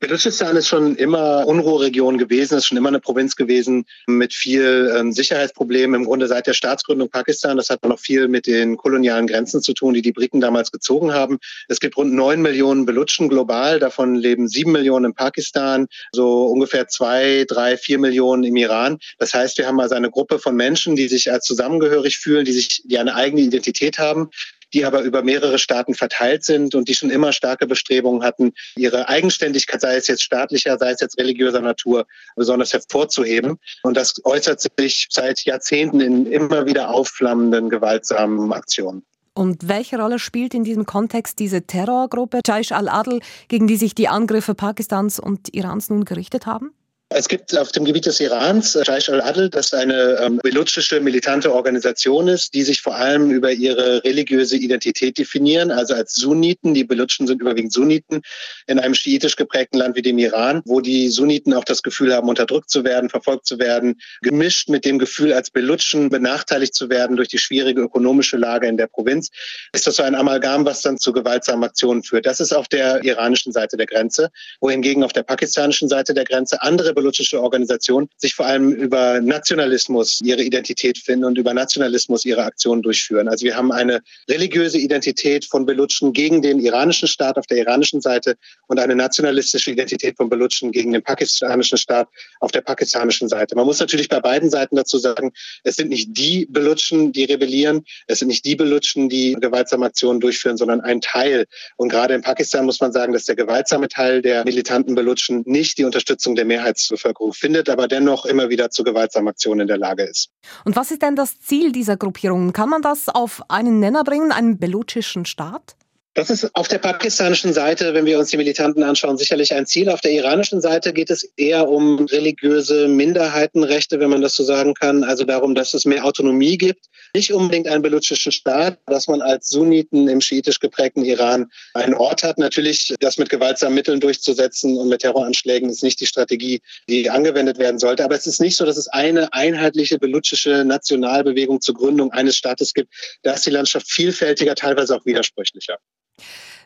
Belutschistan 0.03 0.57
ist 0.57 0.67
schon 0.67 0.97
immer 0.97 1.47
Unruheregion 1.47 2.19
gewesen, 2.19 2.59
ist 2.59 2.67
schon 2.67 2.77
immer 2.77 2.89
eine 2.89 2.99
Provinz 2.99 3.37
gewesen 3.37 3.85
mit 4.09 4.35
viel 4.35 4.93
ähm, 4.97 5.13
Sicherheitsproblemen. 5.13 6.01
Im 6.01 6.07
Grunde 6.07 6.27
seit 6.27 6.49
der 6.49 6.55
Staatsgründung 6.55 7.09
Pakistan. 7.09 7.57
Das 7.57 7.71
hat 7.71 7.85
noch 7.85 8.01
viel 8.01 8.27
mit 8.27 8.49
den 8.49 8.77
kolonialen 8.77 9.29
Grenzen 9.29 9.63
zu 9.63 9.75
tun, 9.75 9.95
die 9.95 10.03
die 10.03 10.11
Briten 10.11 10.41
damals 10.41 10.73
gezogen 10.73 11.15
haben. 11.15 11.39
Es 11.69 11.79
gibt 11.79 11.97
rund 11.97 12.13
neun 12.15 12.43
Millionen 12.43 12.85
Belutschen 12.85 13.29
global. 13.29 13.79
Davon 13.79 14.17
leben 14.17 14.49
sieben 14.49 14.73
Millionen 14.73 15.05
in 15.05 15.15
Pakistan, 15.15 15.87
so 16.11 16.47
ungefähr 16.47 16.89
zwei, 16.89 17.45
drei, 17.47 17.77
vier 17.77 18.01
Millionen 18.01 18.43
im 18.43 18.57
Iran. 18.57 18.99
Das 19.19 19.33
heißt, 19.33 19.57
wir 19.59 19.69
haben 19.69 19.79
also 19.79 19.95
eine 19.95 20.11
Gruppe 20.11 20.41
von 20.41 20.57
Menschen, 20.57 20.97
die 20.97 21.07
sich 21.07 21.31
als 21.31 21.45
zusammengehörig 21.45 22.19
fühlen, 22.19 22.45
die 22.45 22.53
sich, 22.53 22.83
die 22.85 22.99
eine 22.99 23.15
eigene 23.15 23.43
Identität 23.43 24.01
haben, 24.01 24.31
die 24.75 24.85
aber 24.85 25.03
über 25.03 25.23
mehrere 25.23 25.59
Staaten 25.59 25.95
verteilt 25.95 26.45
sind 26.45 26.75
und 26.75 26.89
die 26.89 26.95
schon 26.95 27.11
immer 27.11 27.33
starke 27.33 27.67
Bestrebungen 27.67 28.23
hatten, 28.23 28.53
ihre 28.77 29.09
Eigenständigkeit, 29.09 29.81
sei 29.81 29.97
es 29.97 30.07
jetzt 30.07 30.23
staatlicher, 30.23 30.79
sei 30.79 30.91
es 30.91 31.01
jetzt 31.01 31.19
religiöser 31.19 31.61
Natur, 31.61 32.07
besonders 32.37 32.73
hervorzuheben. 32.73 33.59
Und 33.83 33.97
das 33.97 34.15
äußert 34.25 34.61
sich 34.61 35.07
seit 35.11 35.45
Jahrzehnten 35.45 36.01
in 36.01 36.27
immer 36.27 36.67
wieder 36.67 36.91
aufflammenden, 36.91 37.71
gewaltsamen 37.71 38.53
Aktionen. 38.53 39.05
Und 39.35 39.67
welche 39.67 39.99
Rolle 39.99 40.19
spielt 40.19 40.53
in 40.53 40.63
diesem 40.63 40.85
Kontext 40.85 41.39
diese 41.39 41.63
Terrorgruppe 41.63 42.41
Jaish 42.47 42.73
al-Adl, 42.73 43.21
gegen 43.49 43.67
die 43.67 43.77
sich 43.77 43.95
die 43.95 44.09
Angriffe 44.09 44.55
Pakistans 44.55 45.19
und 45.19 45.55
Irans 45.55 45.89
nun 45.89 46.05
gerichtet 46.05 46.45
haben? 46.45 46.73
Es 47.15 47.29
gibt 47.29 47.57
auf 47.59 47.73
dem 47.73 47.85
Gebiet 47.85 48.07
des 48.07 48.21
Irans 48.21 48.75
äh, 48.75 48.85
Jaish 48.85 49.09
al-Adl, 49.09 49.51
das 49.51 49.75
eine 49.75 50.19
ähm, 50.21 50.41
belutschische 50.43 51.01
militante 51.01 51.53
Organisation 51.53 52.29
ist, 52.29 52.55
die 52.55 52.63
sich 52.63 52.81
vor 52.81 52.95
allem 52.95 53.31
über 53.31 53.53
ihre 53.53 54.03
religiöse 54.05 54.57
Identität 54.57 55.19
definieren, 55.19 55.71
also 55.71 55.95
als 55.95 56.15
Sunniten. 56.15 56.75
Die 56.75 56.85
Belutschen 56.85 57.27
sind 57.27 57.41
überwiegend 57.41 57.73
Sunniten 57.73 58.23
in 58.67 58.79
einem 58.79 58.95
schiitisch 58.95 59.37
geprägten 59.37 59.79
Land 59.79 59.97
wie 59.97 60.03
dem 60.03 60.19
Iran, 60.19 60.63
wo 60.65 60.81
die 60.81 61.09
Sunniten 61.09 61.53
auch 61.55 61.65
das 61.65 61.83
Gefühl 61.83 62.15
haben, 62.15 62.29
unterdrückt 62.29 62.71
zu 62.71 62.85
werden, 62.85 63.11
verfolgt 63.11 63.47
zu 63.47 63.59
werden, 63.59 64.01
gemischt 64.23 64.69
mit 64.69 64.85
dem 64.85 64.99
Gefühl, 64.99 65.33
als 65.33 65.51
Belutschen 65.51 66.09
benachteiligt 66.09 66.75
zu 66.75 66.89
werden 66.89 67.17
durch 67.17 67.29
die 67.29 67.39
schwierige 67.39 67.83
ökonomische 67.83 68.37
Lage 68.37 68.69
in 68.69 68.77
der 68.77 68.87
Provinz, 68.87 69.31
ist 69.73 69.87
das 69.87 69.97
so 69.97 70.03
ein 70.03 70.15
Amalgam, 70.15 70.65
was 70.65 70.81
dann 70.81 70.99
zu 70.99 71.13
gewaltsamen 71.13 71.65
Aktionen 71.65 72.03
führt. 72.03 72.27
Das 72.27 72.41
ist 72.41 72.53
auf 72.53 72.69
der 72.69 73.05
iranischen 73.05 73.53
Seite 73.53 73.77
der 73.77 73.87
Grenze, 73.87 74.31
wohingegen 74.61 75.05
auf 75.05 75.13
der 75.13 75.25
pakistanischen 75.25 75.89
Seite 75.89 76.15
der 76.15 76.25
Grenze 76.25 76.63
andere 76.63 76.95
belutschische 77.03 77.43
Organisationen 77.43 78.09
sich 78.17 78.35
vor 78.35 78.47
allem 78.47 78.73
über 78.73 79.21
Nationalismus 79.21 80.21
ihre 80.23 80.43
Identität 80.43 80.99
finden 80.99 81.25
und 81.25 81.37
über 81.37 81.53
Nationalismus 81.53 82.25
ihre 82.25 82.45
Aktionen 82.45 82.83
durchführen. 82.83 83.29
Also 83.29 83.45
wir 83.45 83.57
haben 83.57 83.73
eine 83.73 84.01
religiöse 84.31 84.79
Identität 84.79 85.45
von 85.45 85.67
Belutschen 85.67 86.13
gegen 86.13 86.43
den 86.43 86.61
iranischen 86.61 87.09
Staat 87.09 87.37
auf 87.39 87.47
der 87.47 87.59
iranischen 87.59 88.01
Seite 88.01 88.37
und 88.69 88.79
eine 88.79 88.95
nationalistische 88.95 89.73
Identität 89.73 90.17
von 90.17 90.29
Belutschen 90.29 90.71
gegen 90.71 90.93
den 90.93 91.03
pakistanischen 91.03 91.77
Staat 91.77 92.09
auf 92.39 92.53
der 92.53 92.61
pakistanischen 92.61 93.29
Seite. 93.29 93.57
Man 93.57 93.67
muss 93.67 93.81
natürlich 93.81 94.09
bei 94.09 94.21
beiden 94.21 94.49
Seiten 94.49 94.77
dazu 94.77 94.99
sagen, 94.99 95.33
es 95.65 95.77
sind 95.77 95.89
nicht 95.89 96.17
die 96.17 96.47
Belutschen, 96.49 97.13
die 97.13 97.25
rebellieren, 97.25 97.85
es 98.07 98.21
sind 98.21 98.29
nicht 98.29 98.45
die 98.45 98.55
Belutschen, 98.55 99.09
die 99.09 99.37
gewaltsame 99.41 99.87
Aktionen 99.87 100.21
durchführen, 100.21 100.57
sondern 100.57 100.81
ein 100.81 101.01
Teil. 101.01 101.47
Und 101.77 101.89
gerade 101.89 102.15
in 102.15 102.23
Pakistan 102.23 102.65
muss 102.65 102.81
man 102.81 102.93
sagen, 102.93 103.13
dass 103.13 103.25
der 103.25 103.35
gewaltsame 103.35 103.89
Teil 103.89 104.23
der 104.23 104.45
militanten 104.45 104.95
Belutschen 104.95 105.43
nicht 105.47 105.79
die 105.79 105.85
Unterstützung 105.85 106.37
der 106.37 106.45
Mehrheits 106.45 106.92
Bevölkerung 106.93 107.33
findet, 107.33 107.69
aber 107.69 107.89
dennoch 107.89 108.25
immer 108.25 108.49
wieder 108.49 108.71
zu 108.71 108.85
gewaltsamen 108.85 109.29
Aktionen 109.29 109.63
in 109.63 109.67
der 109.67 109.79
Lage 109.79 110.05
ist. 110.05 110.31
Und 110.65 110.77
was 110.77 110.91
ist 110.91 111.03
denn 111.03 111.17
das 111.17 111.41
Ziel 111.41 111.73
dieser 111.73 111.97
Gruppierungen? 111.97 112.53
Kann 112.53 112.69
man 112.69 112.83
das 112.83 113.09
auf 113.09 113.43
einen 113.49 113.81
Nenner 113.81 114.05
bringen, 114.05 114.31
einen 114.33 114.59
belutschischen 114.59 115.25
Staat? 115.25 115.77
Das 116.15 116.29
ist 116.29 116.55
auf 116.55 116.69
der 116.69 116.77
pakistanischen 116.77 117.55
Seite, 117.55 117.95
wenn 117.95 118.05
wir 118.05 118.19
uns 118.19 118.29
die 118.29 118.37
Militanten 118.37 118.83
anschauen, 118.83 119.17
sicherlich 119.17 119.55
ein 119.55 119.65
Ziel. 119.65 119.89
Auf 119.89 120.03
der 120.03 120.13
iranischen 120.13 120.61
Seite 120.61 120.93
geht 120.93 121.09
es 121.09 121.23
eher 121.39 121.71
um 121.71 122.05
religiöse 122.05 122.87
Minderheitenrechte, 122.87 123.99
wenn 123.99 124.11
man 124.11 124.21
das 124.21 124.35
so 124.35 124.45
sagen 124.45 124.75
kann. 124.75 125.05
Also 125.05 125.25
darum, 125.25 125.55
dass 125.55 125.73
es 125.73 125.87
mehr 125.87 126.05
Autonomie 126.05 126.59
gibt. 126.59 126.85
Nicht 127.15 127.33
unbedingt 127.33 127.67
einen 127.67 127.81
belutschischen 127.81 128.31
Staat, 128.31 128.79
dass 128.87 129.09
man 129.09 129.23
als 129.23 129.49
Sunniten 129.49 130.07
im 130.07 130.21
schiitisch 130.21 130.61
geprägten 130.61 131.03
Iran 131.03 131.51
einen 131.73 131.95
Ort 131.95 132.25
hat. 132.25 132.37
Natürlich, 132.37 132.95
das 133.01 133.17
mit 133.17 133.31
gewaltsamen 133.31 133.75
Mitteln 133.75 133.99
durchzusetzen 133.99 134.77
und 134.77 134.91
mit 134.91 135.01
Terroranschlägen 135.01 135.71
ist 135.71 135.83
nicht 135.83 135.99
die 135.99 136.07
Strategie, 136.07 136.61
die 136.91 137.09
angewendet 137.09 137.57
werden 137.57 137.79
sollte. 137.79 138.05
Aber 138.05 138.17
es 138.17 138.27
ist 138.27 138.39
nicht 138.39 138.59
so, 138.59 138.67
dass 138.67 138.77
es 138.77 138.89
eine 138.89 139.33
einheitliche 139.33 139.99
belutschische 139.99 140.63
Nationalbewegung 140.67 141.63
zur 141.63 141.75
Gründung 141.75 142.13
eines 142.13 142.37
Staates 142.37 142.75
gibt. 142.75 142.93
Da 143.23 143.33
ist 143.33 143.47
die 143.47 143.51
Landschaft 143.51 143.91
vielfältiger, 143.91 144.55
teilweise 144.55 144.95
auch 144.95 145.07
widersprüchlicher. 145.07 145.79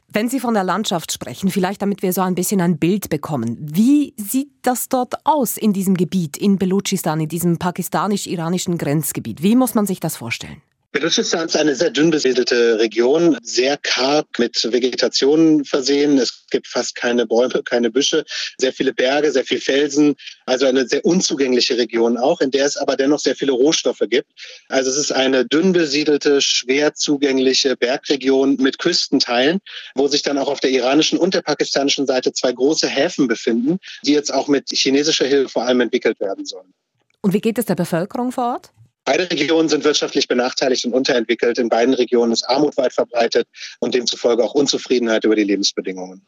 Wenn 0.09 0.29
Sie 0.29 0.41
von 0.41 0.55
der 0.55 0.65
Landschaft 0.65 1.13
sprechen, 1.13 1.51
vielleicht 1.51 1.83
damit 1.83 2.03
wir 2.03 2.13
so 2.13 2.23
ein 2.23 2.35
bisschen 2.35 2.61
ein 2.61 2.79
Bild 2.79 3.09
bekommen, 3.09 3.57
wie 3.61 4.15
sieht 4.17 4.51
das 4.63 4.89
dort 4.89 5.15
aus 5.25 5.57
in 5.57 5.73
diesem 5.73 5.97
Gebiet, 5.97 6.37
in 6.37 6.59
Belutschistan, 6.59 7.21
in 7.21 7.29
diesem 7.29 7.59
pakistanisch-iranischen 7.59 8.79
Grenzgebiet? 8.79 9.43
Wie 9.43 9.57
muss 9.57 9.75
man 9.75 9.87
sich 9.87 10.01
das 10.01 10.17
vorstellen? 10.17 10.63
Belutschistan 10.97 11.45
ist 11.45 11.57
eine 11.59 11.75
sehr 11.75 11.91
dünn 11.91 12.09
besiedelte 12.09 12.79
Region, 12.79 13.37
sehr 13.43 13.77
karg 13.77 14.27
mit 14.39 14.57
Vegetation 14.73 15.63
versehen. 15.63 16.17
Es 16.17 16.47
gibt 16.51 16.67
fast 16.67 16.95
keine 16.95 17.27
Bäume, 17.27 17.63
keine 17.63 17.91
Büsche, 17.91 18.25
sehr 18.57 18.73
viele 18.73 18.95
Berge, 18.95 19.31
sehr 19.31 19.45
viel 19.45 19.61
Felsen. 19.61 20.17
Also 20.47 20.65
eine 20.65 20.89
sehr 20.89 21.05
unzugängliche 21.05 21.77
Region 21.77 22.17
auch, 22.17 22.41
in 22.41 22.51
der 22.51 22.65
es 22.65 22.79
aber 22.79 22.97
dennoch 22.97 23.19
sehr 23.19 23.37
viele 23.37 23.53
Rohstoffe 23.53 24.05
gibt. 24.09 24.31
Also 24.71 24.89
es 24.91 24.97
ist 24.97 25.13
eine 25.13 25.45
dünn 25.45 25.75
besiedelte, 25.75 26.41
schwer 26.41 26.95
zugängliche 26.95 27.77
Bergregion 27.77 28.57
mit 28.57 28.79
Küstenteilen, 28.79 29.59
wo 29.97 30.09
sich 30.09 30.23
dann 30.23 30.39
auch 30.39 30.49
auf 30.49 30.61
der 30.61 30.71
iranischen 30.71 31.19
und 31.19 31.35
der 31.35 31.43
pakistanischen 31.43 32.07
Seite 32.07 32.33
zwei 32.33 32.53
große 32.53 32.89
Häfen 32.89 33.29
befinden, 33.29 33.81
die 34.03 34.15
jetzt 34.15 34.33
auch 34.33 34.49
mit 34.49 34.71
chinesischer 34.71 35.27
Hilfe 35.27 35.51
vor 35.51 35.67
allem 35.67 35.83
entwickelt 35.83 36.19
werden 36.21 36.47
sollen. 36.47 36.73
Und 37.21 37.35
wie 37.35 37.43
geht 37.43 37.59
es 37.59 37.67
der 37.67 37.75
Bevölkerung 37.75 38.33
vor 38.33 38.55
Ort? 38.55 38.71
Beide 39.07 39.31
Regionen 39.31 39.69
sind 39.69 39.85
wirtschaftlich 39.85 40.27
benachteiligt 40.27 40.85
und 40.85 40.93
unterentwickelt. 40.93 41.59
In 41.59 41.69
beiden 41.69 41.95
Regionen 41.95 42.33
ist 42.33 42.43
Armut 42.43 42.77
weit 42.77 42.93
verbreitet 42.93 43.47
und 43.79 43.95
demzufolge 43.95 44.43
auch 44.43 44.53
Unzufriedenheit 44.53 45.25
über 45.25 45.37
die 45.37 45.45
Lebensbedingungen. 45.45 46.27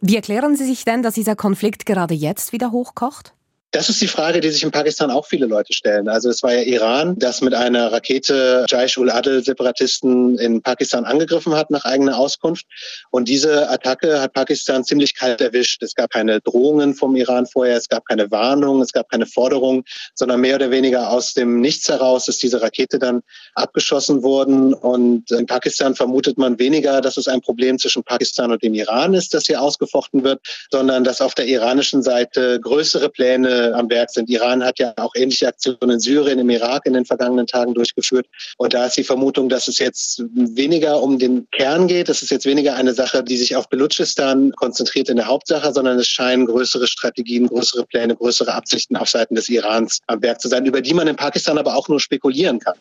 Wie 0.00 0.16
erklären 0.16 0.56
Sie 0.56 0.66
sich 0.66 0.84
denn, 0.84 1.02
dass 1.02 1.14
dieser 1.14 1.36
Konflikt 1.36 1.86
gerade 1.86 2.14
jetzt 2.14 2.52
wieder 2.52 2.72
hochkocht? 2.72 3.34
Das 3.72 3.88
ist 3.88 4.00
die 4.00 4.08
Frage, 4.08 4.40
die 4.40 4.50
sich 4.50 4.64
in 4.64 4.72
Pakistan 4.72 5.12
auch 5.12 5.26
viele 5.26 5.46
Leute 5.46 5.72
stellen. 5.72 6.08
Also 6.08 6.28
es 6.28 6.42
war 6.42 6.52
ja 6.52 6.62
Iran, 6.62 7.16
das 7.20 7.40
mit 7.40 7.54
einer 7.54 7.92
Rakete 7.92 8.66
Jaish-ul-Adl-Separatisten 8.68 10.38
in 10.40 10.60
Pakistan 10.60 11.04
angegriffen 11.04 11.54
hat, 11.54 11.70
nach 11.70 11.84
eigener 11.84 12.18
Auskunft. 12.18 12.66
Und 13.10 13.28
diese 13.28 13.70
Attacke 13.70 14.20
hat 14.20 14.32
Pakistan 14.32 14.82
ziemlich 14.82 15.14
kalt 15.14 15.40
erwischt. 15.40 15.84
Es 15.84 15.94
gab 15.94 16.10
keine 16.10 16.40
Drohungen 16.40 16.94
vom 16.94 17.14
Iran 17.14 17.46
vorher, 17.46 17.76
es 17.76 17.88
gab 17.88 18.04
keine 18.06 18.28
Warnung, 18.32 18.82
es 18.82 18.92
gab 18.92 19.08
keine 19.08 19.26
Forderung, 19.26 19.84
sondern 20.16 20.40
mehr 20.40 20.56
oder 20.56 20.72
weniger 20.72 21.08
aus 21.08 21.34
dem 21.34 21.60
Nichts 21.60 21.88
heraus 21.88 22.26
ist 22.26 22.42
diese 22.42 22.60
Rakete 22.60 22.98
dann 22.98 23.22
abgeschossen 23.54 24.24
worden. 24.24 24.74
Und 24.74 25.30
in 25.30 25.46
Pakistan 25.46 25.94
vermutet 25.94 26.38
man 26.38 26.58
weniger, 26.58 27.00
dass 27.00 27.16
es 27.16 27.28
ein 27.28 27.40
Problem 27.40 27.78
zwischen 27.78 28.02
Pakistan 28.02 28.50
und 28.50 28.64
dem 28.64 28.74
Iran 28.74 29.14
ist, 29.14 29.32
das 29.32 29.46
hier 29.46 29.62
ausgefochten 29.62 30.24
wird, 30.24 30.40
sondern 30.72 31.04
dass 31.04 31.20
auf 31.20 31.34
der 31.36 31.46
iranischen 31.46 32.02
Seite 32.02 32.58
größere 32.60 33.08
Pläne 33.10 33.59
am 33.74 33.88
Werk 33.90 34.10
sind. 34.10 34.28
Iran 34.30 34.64
hat 34.64 34.78
ja 34.78 34.92
auch 34.96 35.14
ähnliche 35.14 35.48
Aktionen 35.48 35.90
in 35.90 36.00
Syrien, 36.00 36.38
im 36.38 36.50
Irak 36.50 36.86
in 36.86 36.94
den 36.94 37.04
vergangenen 37.04 37.46
Tagen 37.46 37.74
durchgeführt. 37.74 38.26
Und 38.58 38.74
da 38.74 38.86
ist 38.86 38.96
die 38.96 39.04
Vermutung, 39.04 39.48
dass 39.48 39.68
es 39.68 39.78
jetzt 39.78 40.22
weniger 40.32 41.02
um 41.02 41.18
den 41.18 41.46
Kern 41.50 41.86
geht. 41.88 42.08
Das 42.08 42.22
ist 42.22 42.30
jetzt 42.30 42.46
weniger 42.46 42.74
eine 42.74 42.94
Sache, 42.94 43.22
die 43.22 43.36
sich 43.36 43.56
auf 43.56 43.68
Belutschistan 43.68 44.52
konzentriert 44.52 45.08
in 45.08 45.16
der 45.16 45.26
Hauptsache, 45.26 45.72
sondern 45.72 45.98
es 45.98 46.08
scheinen 46.08 46.46
größere 46.46 46.86
Strategien, 46.86 47.46
größere 47.46 47.86
Pläne, 47.86 48.16
größere 48.16 48.52
Absichten 48.52 48.96
auf 48.96 49.08
Seiten 49.08 49.34
des 49.34 49.48
Irans 49.48 50.00
am 50.06 50.22
Werk 50.22 50.40
zu 50.40 50.48
sein, 50.48 50.66
über 50.66 50.80
die 50.80 50.94
man 50.94 51.08
in 51.08 51.16
Pakistan 51.16 51.58
aber 51.58 51.76
auch 51.76 51.88
nur 51.88 52.00
spekulieren 52.00 52.58
kann. 52.58 52.74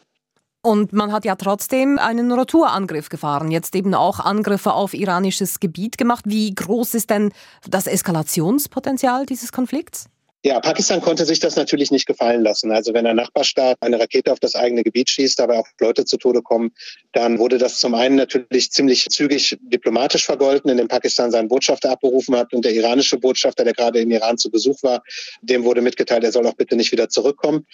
Und 0.61 0.91
man 0.91 1.13
hat 1.13 1.23
ja 1.23 1.35
trotzdem 1.35 1.97
einen 1.97 2.31
Rotorangriff 2.33 3.07
gefahren, 3.07 3.49
jetzt 3.49 3.75
eben 3.75 3.93
auch 3.93 4.19
Angriffe 4.19 4.73
auf 4.73 4.93
iranisches 4.93 5.61
Gebiet 5.61 5.97
gemacht. 5.97 6.25
Wie 6.27 6.53
groß 6.53 6.95
ist 6.95 7.09
denn 7.09 7.31
das 7.69 7.87
Eskalationspotenzial 7.87 9.25
dieses 9.25 9.53
Konflikts? 9.53 10.09
Ja, 10.41 10.61
Pakistan 10.61 11.01
konnte 11.01 11.25
sich 11.25 11.41
das 11.41 11.57
natürlich 11.57 11.91
nicht 11.91 12.05
gefallen 12.05 12.43
lassen. 12.43 12.71
Also 12.71 12.93
wenn 12.93 13.05
ein 13.05 13.17
Nachbarstaat 13.17 13.75
eine 13.81 13.99
Rakete 13.99 14.31
auf 14.31 14.39
das 14.39 14.55
eigene 14.55 14.83
Gebiet 14.83 15.09
schießt, 15.09 15.37
dabei 15.37 15.59
auch 15.59 15.67
Leute 15.81 16.05
zu 16.05 16.15
Tode 16.15 16.41
kommen, 16.41 16.71
dann 17.11 17.39
wurde 17.39 17.57
das 17.57 17.77
zum 17.81 17.93
einen 17.93 18.15
natürlich 18.15 18.71
ziemlich 18.71 19.05
zügig 19.09 19.57
diplomatisch 19.61 20.25
vergolten, 20.25 20.71
indem 20.71 20.87
Pakistan 20.87 21.31
seinen 21.31 21.49
Botschafter 21.49 21.91
abberufen 21.91 22.37
hat 22.37 22.53
und 22.53 22.63
der 22.63 22.73
iranische 22.73 23.17
Botschafter, 23.17 23.65
der 23.65 23.73
gerade 23.73 23.99
im 23.99 24.11
Iran 24.11 24.37
zu 24.37 24.49
Besuch 24.49 24.81
war, 24.81 25.03
dem 25.41 25.65
wurde 25.65 25.81
mitgeteilt, 25.81 26.23
er 26.23 26.31
soll 26.31 26.47
auch 26.47 26.55
bitte 26.55 26.77
nicht 26.77 26.93
wieder 26.93 27.09
zurückkommen. 27.09 27.65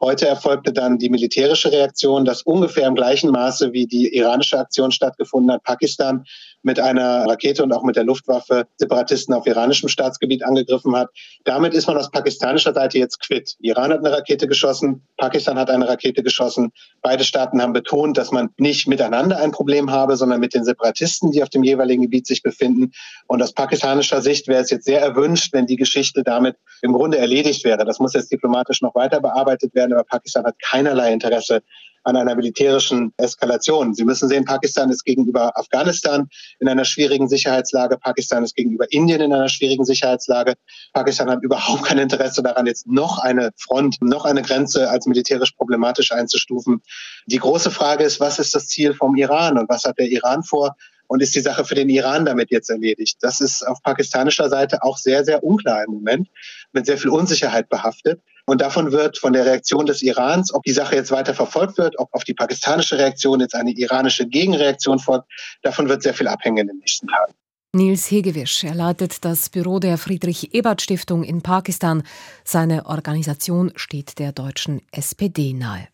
Heute 0.00 0.26
erfolgte 0.26 0.72
dann 0.72 0.98
die 0.98 1.08
militärische 1.08 1.70
Reaktion, 1.72 2.24
das 2.24 2.42
ungefähr 2.42 2.86
im 2.86 2.94
gleichen 2.94 3.30
Maße 3.30 3.72
wie 3.72 3.86
die 3.86 4.14
iranische 4.14 4.58
Aktion 4.58 4.90
stattgefunden 4.90 5.52
hat. 5.52 5.62
Pakistan 5.62 6.24
mit 6.62 6.80
einer 6.80 7.26
Rakete 7.26 7.62
und 7.62 7.72
auch 7.72 7.82
mit 7.84 7.96
der 7.96 8.04
Luftwaffe 8.04 8.66
Separatisten 8.76 9.34
auf 9.34 9.46
iranischem 9.46 9.88
Staatsgebiet 9.88 10.44
angegriffen 10.44 10.96
hat. 10.96 11.10
Damit 11.44 11.74
ist 11.74 11.86
man 11.86 11.96
aus 11.96 12.10
pakistanischer 12.14 12.72
Seite 12.72 12.98
jetzt 12.98 13.20
quitt. 13.20 13.56
Iran 13.58 13.92
hat 13.92 13.98
eine 13.98 14.12
Rakete 14.12 14.46
geschossen, 14.46 15.06
Pakistan 15.18 15.58
hat 15.58 15.68
eine 15.68 15.86
Rakete 15.86 16.22
geschossen. 16.22 16.72
Beide 17.02 17.24
Staaten 17.24 17.60
haben 17.60 17.72
betont, 17.72 18.16
dass 18.16 18.30
man 18.30 18.50
nicht 18.56 18.86
miteinander 18.86 19.38
ein 19.38 19.50
Problem 19.50 19.90
habe, 19.90 20.16
sondern 20.16 20.40
mit 20.40 20.54
den 20.54 20.64
Separatisten, 20.64 21.32
die 21.32 21.42
auf 21.42 21.50
dem 21.50 21.64
jeweiligen 21.64 22.02
Gebiet 22.02 22.26
sich 22.26 22.42
befinden. 22.42 22.92
Und 23.26 23.42
aus 23.42 23.52
pakistanischer 23.52 24.22
Sicht 24.22 24.48
wäre 24.48 24.62
es 24.62 24.70
jetzt 24.70 24.84
sehr 24.84 25.00
erwünscht, 25.00 25.52
wenn 25.52 25.66
die 25.66 25.76
Geschichte 25.76 26.22
damit 26.22 26.56
im 26.82 26.92
Grunde 26.92 27.18
erledigt 27.18 27.64
wäre. 27.64 27.84
Das 27.84 27.98
muss 27.98 28.14
jetzt 28.14 28.30
diplomatisch 28.30 28.80
noch 28.80 28.94
weiter 28.94 29.20
bearbeitet 29.20 29.74
werden, 29.74 29.92
aber 29.92 30.04
Pakistan 30.04 30.44
hat 30.44 30.54
keinerlei 30.60 31.12
Interesse 31.12 31.62
an 32.04 32.16
einer 32.16 32.34
militärischen 32.34 33.12
Eskalation. 33.16 33.94
Sie 33.94 34.04
müssen 34.04 34.28
sehen, 34.28 34.44
Pakistan 34.44 34.90
ist 34.90 35.04
gegenüber 35.04 35.58
Afghanistan 35.58 36.28
in 36.60 36.68
einer 36.68 36.84
schwierigen 36.84 37.28
Sicherheitslage. 37.28 37.98
Pakistan 37.98 38.44
ist 38.44 38.54
gegenüber 38.54 38.90
Indien 38.92 39.20
in 39.20 39.32
einer 39.32 39.48
schwierigen 39.48 39.84
Sicherheitslage. 39.84 40.54
Pakistan 40.92 41.30
hat 41.30 41.42
überhaupt 41.42 41.84
kein 41.84 41.98
Interesse 41.98 42.42
daran, 42.42 42.66
jetzt 42.66 42.86
noch 42.86 43.18
eine 43.18 43.50
Front, 43.56 43.96
noch 44.00 44.24
eine 44.24 44.42
Grenze 44.42 44.90
als 44.90 45.06
militärisch 45.06 45.52
problematisch 45.52 46.12
einzustufen. 46.12 46.82
Die 47.26 47.38
große 47.38 47.70
Frage 47.70 48.04
ist, 48.04 48.20
was 48.20 48.38
ist 48.38 48.54
das 48.54 48.66
Ziel 48.68 48.94
vom 48.94 49.16
Iran 49.16 49.58
und 49.58 49.68
was 49.68 49.84
hat 49.84 49.98
der 49.98 50.08
Iran 50.08 50.42
vor? 50.42 50.76
Und 51.06 51.22
ist 51.22 51.34
die 51.34 51.40
Sache 51.40 51.64
für 51.64 51.74
den 51.74 51.90
Iran 51.90 52.24
damit 52.24 52.50
jetzt 52.50 52.70
erledigt? 52.70 53.18
Das 53.20 53.40
ist 53.40 53.66
auf 53.66 53.82
pakistanischer 53.82 54.48
Seite 54.48 54.82
auch 54.82 54.96
sehr, 54.96 55.24
sehr 55.24 55.44
unklar 55.44 55.84
im 55.86 55.94
Moment, 55.94 56.28
mit 56.72 56.86
sehr 56.86 56.96
viel 56.96 57.10
Unsicherheit 57.10 57.68
behaftet. 57.68 58.20
Und 58.46 58.60
davon 58.60 58.92
wird 58.92 59.18
von 59.18 59.32
der 59.32 59.46
Reaktion 59.46 59.86
des 59.86 60.02
Irans, 60.02 60.52
ob 60.52 60.62
die 60.64 60.72
Sache 60.72 60.96
jetzt 60.96 61.10
weiter 61.10 61.34
verfolgt 61.34 61.78
wird, 61.78 61.98
ob 61.98 62.12
auf 62.12 62.24
die 62.24 62.34
pakistanische 62.34 62.98
Reaktion 62.98 63.40
jetzt 63.40 63.54
eine 63.54 63.72
iranische 63.72 64.26
Gegenreaktion 64.26 64.98
folgt, 64.98 65.26
davon 65.62 65.88
wird 65.88 66.02
sehr 66.02 66.14
viel 66.14 66.28
abhängen 66.28 66.58
in 66.58 66.66
den 66.66 66.78
nächsten 66.78 67.08
Tagen. 67.08 67.32
Nils 67.72 68.08
Hegewisch, 68.10 68.62
er 68.62 68.74
leitet 68.74 69.24
das 69.24 69.48
Büro 69.48 69.80
der 69.80 69.98
Friedrich-Ebert-Stiftung 69.98 71.24
in 71.24 71.42
Pakistan. 71.42 72.04
Seine 72.44 72.86
Organisation 72.86 73.72
steht 73.74 74.18
der 74.20 74.30
deutschen 74.30 74.80
SPD 74.92 75.54
nahe. 75.54 75.88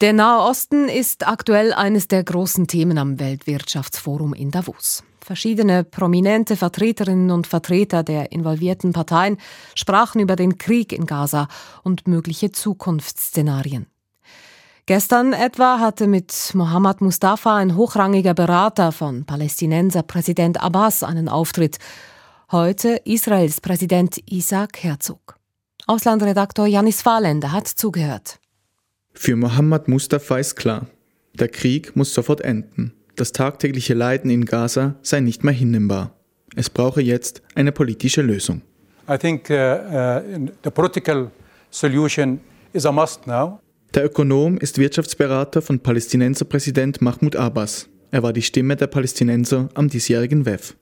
Der 0.00 0.14
Nahe 0.14 0.48
Osten 0.48 0.88
ist 0.88 1.28
aktuell 1.28 1.72
eines 1.72 2.08
der 2.08 2.24
großen 2.24 2.66
Themen 2.66 2.96
am 2.96 3.20
Weltwirtschaftsforum 3.20 4.32
in 4.32 4.50
Davos. 4.50 5.04
Verschiedene 5.24 5.84
prominente 5.84 6.56
Vertreterinnen 6.56 7.30
und 7.30 7.46
Vertreter 7.46 8.02
der 8.02 8.32
involvierten 8.32 8.92
Parteien 8.92 9.38
sprachen 9.76 10.20
über 10.20 10.34
den 10.34 10.58
Krieg 10.58 10.92
in 10.92 11.06
Gaza 11.06 11.46
und 11.84 12.08
mögliche 12.08 12.50
Zukunftsszenarien. 12.50 13.86
Gestern 14.86 15.32
etwa 15.32 15.78
hatte 15.78 16.08
mit 16.08 16.50
Mohammad 16.54 17.00
Mustafa 17.00 17.56
ein 17.56 17.76
hochrangiger 17.76 18.34
Berater 18.34 18.90
von 18.90 19.24
Palästinenser 19.24 20.02
Präsident 20.02 20.60
Abbas 20.60 21.04
einen 21.04 21.28
Auftritt. 21.28 21.78
Heute 22.50 23.00
Israels 23.04 23.60
Präsident 23.60 24.18
Isaac 24.28 24.82
Herzog. 24.82 25.36
Auslandredaktor 25.86 26.66
Janis 26.66 27.00
Fahlender 27.00 27.52
hat 27.52 27.68
zugehört. 27.68 28.40
Für 29.14 29.36
Mohammad 29.36 29.86
Mustafa 29.86 30.38
ist 30.38 30.56
klar, 30.56 30.88
der 31.34 31.48
Krieg 31.48 31.94
muss 31.94 32.12
sofort 32.12 32.40
enden. 32.40 32.92
Das 33.16 33.32
tagtägliche 33.32 33.94
Leiden 33.94 34.30
in 34.30 34.44
Gaza 34.44 34.94
sei 35.02 35.20
nicht 35.20 35.44
mehr 35.44 35.52
hinnehmbar. 35.52 36.16
Es 36.56 36.70
brauche 36.70 37.02
jetzt 37.02 37.42
eine 37.54 37.72
politische 37.72 38.22
Lösung. 38.22 38.62
I 39.08 39.18
think 39.18 39.50
uh, 39.50 39.54
uh, 39.54 40.48
the 40.64 40.70
political 40.70 41.30
solution 41.70 42.40
is 42.72 42.86
a 42.86 42.92
must 42.92 43.26
now. 43.26 43.60
Der 43.94 44.06
Ökonom 44.06 44.56
ist 44.56 44.78
Wirtschaftsberater 44.78 45.60
von 45.60 45.80
Palästinenserpräsident 45.80 47.02
Mahmoud 47.02 47.36
Abbas. 47.36 47.88
Er 48.10 48.22
war 48.22 48.32
die 48.32 48.42
Stimme 48.42 48.76
der 48.76 48.86
Palästinenser 48.86 49.68
am 49.74 49.88
diesjährigen 49.88 50.46
WEF. 50.46 50.74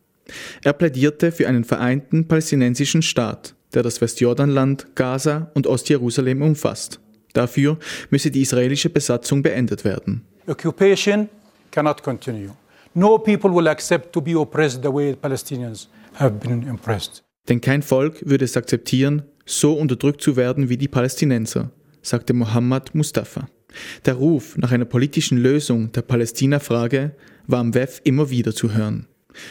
Er 0.62 0.72
plädierte 0.72 1.32
für 1.32 1.48
einen 1.48 1.64
vereinten 1.64 2.28
palästinensischen 2.28 3.02
Staat, 3.02 3.56
der 3.74 3.82
das 3.82 4.00
Westjordanland, 4.00 4.94
Gaza 4.94 5.50
und 5.54 5.66
Ostjerusalem 5.66 6.42
umfasst. 6.42 7.00
Dafür 7.32 7.78
müsse 8.10 8.30
die 8.30 8.42
israelische 8.42 8.90
Besatzung 8.90 9.42
beendet 9.42 9.84
werden. 9.84 10.22
Occupation 10.46 11.28
cannot 11.70 12.02
continue. 12.02 12.50
No 12.94 13.18
people 13.18 13.50
will 13.50 13.68
accept 13.68 14.12
to 14.12 14.20
be 14.20 14.34
oppressed 14.34 14.82
the 14.82 14.92
way 14.92 15.14
Palestinians 15.14 15.88
have 16.14 16.40
been 16.40 16.62
impressed. 16.66 17.22
Denn 17.48 17.60
kein 17.60 17.82
Volk 17.82 18.28
würde 18.28 18.44
es 18.44 18.56
akzeptieren, 18.56 19.22
so 19.46 19.72
unterdrückt 19.74 20.20
zu 20.22 20.36
werden 20.36 20.68
wie 20.68 20.76
die 20.76 20.88
Palästinenser, 20.88 21.70
sagte 22.02 22.32
Mohammad 22.32 22.94
Mustafa. 22.94 23.48
Der 24.04 24.14
Ruf 24.14 24.56
nach 24.56 24.72
einer 24.72 24.84
politischen 24.84 25.38
Lösung 25.38 25.92
der 25.92 26.02
Palästina-Frage 26.02 27.14
war 27.46 27.60
am 27.60 27.74
WEF 27.74 28.00
immer 28.04 28.30
wieder 28.30 28.54
zu 28.54 28.72
hören. 28.72 29.06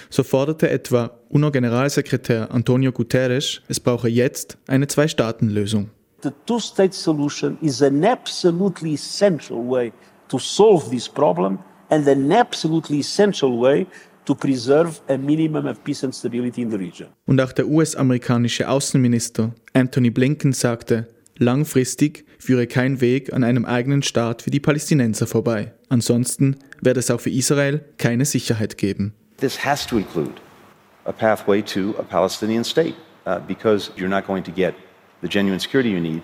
So 0.09 0.23
forderte 0.23 0.69
etwa 0.69 1.19
UNO-Generalsekretär 1.29 2.51
Antonio 2.51 2.91
Guterres, 2.91 3.61
es 3.67 3.79
brauche 3.79 4.09
jetzt 4.09 4.57
eine 4.67 4.87
Zwei-Staaten-Lösung. 4.87 5.89
The 6.21 6.31
two-state 6.45 6.93
solution 6.93 7.57
is 7.61 7.81
an 7.81 8.03
absolutely 8.03 8.95
essential 8.95 9.57
way 9.57 9.93
to 10.27 10.37
solve 10.37 10.89
this 10.89 11.07
problem 11.07 11.59
and 11.89 12.07
an 12.07 12.31
absolutely 12.31 12.99
essential 12.99 13.59
way 13.59 13.87
to 14.25 14.35
preserve 14.35 15.01
a 15.07 15.17
minimum 15.17 15.65
of 15.65 15.83
peace 15.83 16.03
and 16.03 16.13
stability 16.13 16.61
in 16.61 16.69
the 16.69 16.77
region. 16.77 17.09
Und 17.25 17.41
auch 17.41 17.51
der 17.51 17.67
US-amerikanische 17.67 18.69
Außenminister 18.69 19.53
Anthony 19.73 20.09
Blinken 20.11 20.53
sagte, 20.53 21.07
langfristig 21.37 22.25
führe 22.37 22.67
kein 22.67 23.01
Weg 23.01 23.33
an 23.33 23.43
einem 23.43 23.65
eigenen 23.65 24.03
Staat 24.03 24.41
für 24.41 24.51
die 24.51 24.59
Palästinenser 24.59 25.25
vorbei. 25.25 25.73
Ansonsten 25.89 26.57
werde 26.81 26.99
es 26.99 27.09
auch 27.09 27.19
für 27.19 27.31
Israel 27.31 27.83
keine 27.97 28.25
Sicherheit 28.25 28.77
geben. 28.77 29.13
This 29.37 29.65
has 29.65 29.87
to 29.87 29.97
include 29.97 30.33
a 31.05 31.11
pathway 31.11 31.61
to 31.61 31.95
a 31.97 32.03
Palestinian 32.03 32.63
state 32.63 32.93
uh, 33.25 33.39
because 33.47 33.91
you're 33.95 34.09
not 34.09 34.27
going 34.27 34.43
to 34.43 34.51
get 34.51 34.75
the 35.21 35.27
genuine 35.27 35.59
security 35.59 35.89
you 35.89 35.99
need 35.99 36.21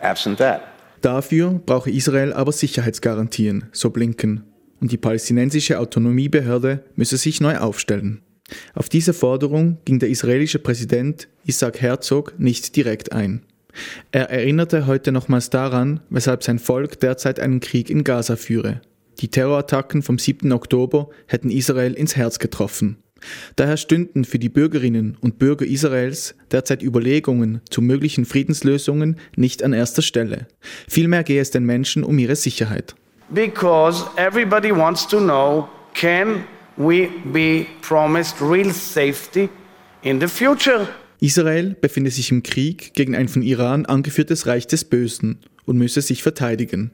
absent 0.00 0.38
that. 0.38 0.62
Dafür 1.00 1.60
brauche 1.64 1.90
Israel 1.90 2.32
aber 2.32 2.50
Sicherheitsgarantien, 2.50 3.66
so 3.72 3.90
Blinken. 3.90 4.42
Und 4.80 4.92
die 4.92 4.96
palästinensische 4.96 5.78
Autonomiebehörde 5.78 6.84
müsse 6.94 7.16
sich 7.16 7.40
neu 7.40 7.58
aufstellen. 7.58 8.22
Auf 8.74 8.88
diese 8.88 9.12
Forderung 9.12 9.78
ging 9.84 9.98
der 9.98 10.08
israelische 10.08 10.58
Präsident 10.58 11.28
Isaac 11.44 11.80
Herzog 11.80 12.34
nicht 12.38 12.76
direkt 12.76 13.12
ein. 13.12 13.42
Er 14.12 14.30
erinnerte 14.30 14.86
heute 14.86 15.12
nochmals 15.12 15.50
daran, 15.50 16.00
weshalb 16.10 16.42
sein 16.42 16.58
Volk 16.58 17.00
derzeit 17.00 17.38
einen 17.38 17.60
Krieg 17.60 17.90
in 17.90 18.04
Gaza 18.04 18.36
führe. 18.36 18.80
Die 19.20 19.28
Terrorattacken 19.28 20.02
vom 20.02 20.18
7. 20.18 20.52
Oktober 20.52 21.10
hätten 21.26 21.50
Israel 21.50 21.94
ins 21.94 22.16
Herz 22.16 22.38
getroffen. 22.38 22.98
Daher 23.56 23.76
stünden 23.76 24.24
für 24.24 24.38
die 24.38 24.48
Bürgerinnen 24.48 25.16
und 25.20 25.40
Bürger 25.40 25.66
Israels 25.66 26.36
derzeit 26.52 26.82
Überlegungen 26.82 27.60
zu 27.68 27.82
möglichen 27.82 28.24
Friedenslösungen 28.24 29.16
nicht 29.36 29.64
an 29.64 29.72
erster 29.72 30.02
Stelle. 30.02 30.46
Vielmehr 30.88 31.24
gehe 31.24 31.40
es 31.40 31.50
den 31.50 31.64
Menschen 31.64 32.04
um 32.04 32.16
ihre 32.18 32.36
Sicherheit. 32.36 32.94
Because 33.30 34.04
everybody 34.16 34.72
wants 34.72 35.06
to 35.08 35.20
know, 35.20 35.68
can 35.94 36.46
we 36.76 37.08
be 37.32 37.66
promised 37.82 38.40
real 38.40 38.72
safety 38.72 39.50
in 40.02 40.20
the 40.20 40.28
future? 40.28 40.88
Israel 41.20 41.76
befinde 41.78 42.10
sich 42.10 42.30
im 42.30 42.42
Krieg 42.42 42.94
gegen 42.94 43.14
ein 43.14 43.28
von 43.28 43.42
Iran 43.42 43.84
angeführtes 43.86 44.46
Reich 44.46 44.66
des 44.66 44.84
Bösen 44.84 45.40
und 45.66 45.76
müsse 45.76 46.00
sich 46.00 46.22
verteidigen. 46.22 46.92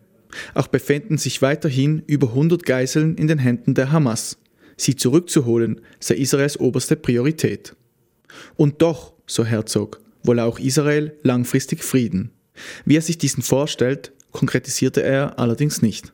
Auch 0.55 0.67
befänden 0.67 1.19
sich 1.19 1.43
weiterhin 1.43 2.03
über 2.07 2.29
100 2.29 2.65
Geiseln 2.65 3.17
in 3.17 3.29
den 3.29 3.39
Händen 3.39 3.75
der 3.75 3.93
Hamas. 3.93 4.39
Sie 4.77 4.97
zurückzuholen 4.97 5.81
sei 6.01 6.17
Israels 6.17 6.59
oberste 6.59 6.97
Priorität. 6.97 7.77
Und 8.57 8.83
doch, 8.83 9.13
so 9.27 9.45
Herzog, 9.45 10.01
wolle 10.25 10.45
auch 10.45 10.59
Israel 10.59 11.17
langfristig 11.23 11.85
Frieden. 11.85 12.31
Wie 12.85 12.97
er 12.97 13.03
sich 13.03 13.19
diesen 13.19 13.43
vorstellt, 13.43 14.13
konkretisierte 14.35 15.03
er 15.03 15.39
allerdings 15.39 15.81
nicht. 15.81 16.13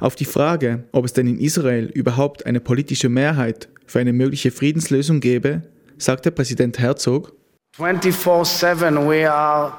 Auf 0.00 0.14
die 0.14 0.24
Frage, 0.24 0.84
ob 0.92 1.04
es 1.04 1.12
denn 1.12 1.26
in 1.26 1.38
Israel 1.38 1.90
überhaupt 1.92 2.46
eine 2.46 2.60
politische 2.60 3.10
Mehrheit 3.10 3.68
für 3.86 3.98
eine 3.98 4.14
mögliche 4.14 4.50
Friedenslösung 4.50 5.20
gäbe, 5.20 5.62
sagte 5.98 6.30
Präsident 6.30 6.78
Herzog, 6.78 7.32
24-7 7.78 9.08
we 9.08 9.30
are 9.30 9.74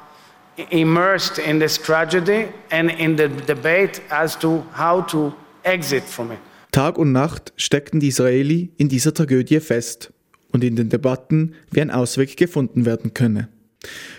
immersed 0.70 1.38
in 1.38 1.58
this 1.58 1.80
tragedy 1.80 2.46
and 2.70 2.92
in 3.00 3.16
the 3.16 3.28
debate 3.46 4.00
as 4.10 4.38
to 4.38 4.62
how 4.76 5.04
to 5.06 5.32
exit 5.62 6.04
from 6.04 6.30
it. 6.30 6.38
Tag 6.70 6.98
und 6.98 7.12
Nacht 7.12 7.52
steckten 7.56 8.00
die 8.00 8.08
Israeli 8.08 8.70
in 8.76 8.88
dieser 8.88 9.14
Tragödie 9.14 9.60
fest 9.60 10.12
und 10.52 10.62
in 10.62 10.76
den 10.76 10.90
Debatten, 10.90 11.54
wie 11.70 11.80
ein 11.80 11.90
Ausweg 11.90 12.36
gefunden 12.36 12.84
werden 12.84 13.14
könne. 13.14 13.48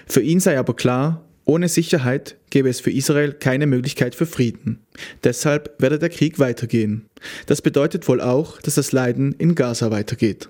Für 0.08 0.22
ihn 0.22 0.40
sei 0.40 0.58
aber 0.58 0.76
klar, 0.76 1.29
ohne 1.50 1.68
Sicherheit 1.68 2.38
gäbe 2.52 2.70
es 2.70 2.80
für 2.80 2.92
Israel 2.92 3.34
keine 3.34 3.66
Möglichkeit 3.66 4.14
für 4.14 4.28
Frieden. 4.28 4.86
Deshalb 5.24 5.76
werde 5.82 5.98
der 5.98 6.10
Krieg 6.10 6.38
weitergehen. 6.38 7.10
Das 7.48 7.64
bedeutet 7.64 8.08
wohl 8.08 8.22
auch, 8.22 8.62
dass 8.62 8.76
das 8.76 8.92
Leiden 8.92 9.34
in 9.34 9.56
Gaza 9.56 9.90
weitergeht. 9.90 10.50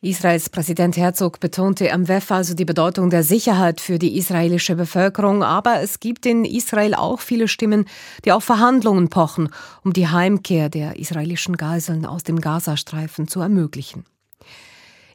Israels 0.00 0.48
Präsident 0.48 0.96
Herzog 0.96 1.40
betonte 1.40 1.92
am 1.92 2.06
WEF 2.06 2.30
also 2.30 2.54
die 2.54 2.64
Bedeutung 2.64 3.10
der 3.10 3.24
Sicherheit 3.24 3.80
für 3.80 3.98
die 3.98 4.16
israelische 4.16 4.76
Bevölkerung, 4.76 5.42
aber 5.42 5.82
es 5.82 5.98
gibt 5.98 6.24
in 6.24 6.44
Israel 6.44 6.94
auch 6.94 7.18
viele 7.18 7.48
Stimmen, 7.48 7.84
die 8.24 8.30
auf 8.30 8.44
Verhandlungen 8.44 9.08
pochen, 9.08 9.48
um 9.82 9.92
die 9.92 10.06
Heimkehr 10.06 10.68
der 10.68 11.00
israelischen 11.00 11.56
Geiseln 11.56 12.06
aus 12.06 12.22
dem 12.22 12.40
Gazastreifen 12.40 13.26
zu 13.26 13.40
ermöglichen. 13.40 14.04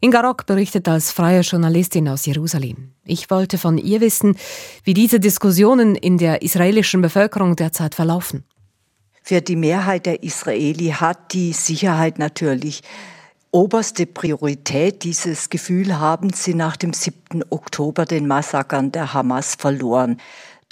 Inga 0.03 0.19
Rock 0.19 0.45
berichtet 0.45 0.89
als 0.89 1.13
freie 1.13 1.39
Journalistin 1.39 2.09
aus 2.09 2.25
Jerusalem. 2.25 2.91
Ich 3.05 3.29
wollte 3.29 3.57
von 3.57 3.77
ihr 3.77 4.01
wissen, 4.01 4.35
wie 4.83 4.93
diese 4.93 5.17
Diskussionen 5.17 5.95
in 5.95 6.17
der 6.17 6.41
israelischen 6.41 7.01
Bevölkerung 7.01 7.55
derzeit 7.55 7.95
verlaufen. 7.95 8.43
Für 9.23 9.39
die 9.39 9.55
Mehrheit 9.55 10.05
der 10.05 10.21
Israeli 10.21 10.89
hat 10.89 11.31
die 11.31 11.53
Sicherheit 11.53 12.19
natürlich 12.19 12.81
oberste 13.51 14.05
Priorität. 14.05 15.05
Dieses 15.05 15.49
Gefühl 15.49 15.97
haben 15.97 16.33
sie 16.33 16.53
nach 16.53 16.75
dem 16.75 16.91
7. 16.91 17.45
Oktober 17.49 18.03
den 18.03 18.27
Massakern 18.27 18.91
der 18.91 19.13
Hamas 19.13 19.55
verloren. 19.55 20.17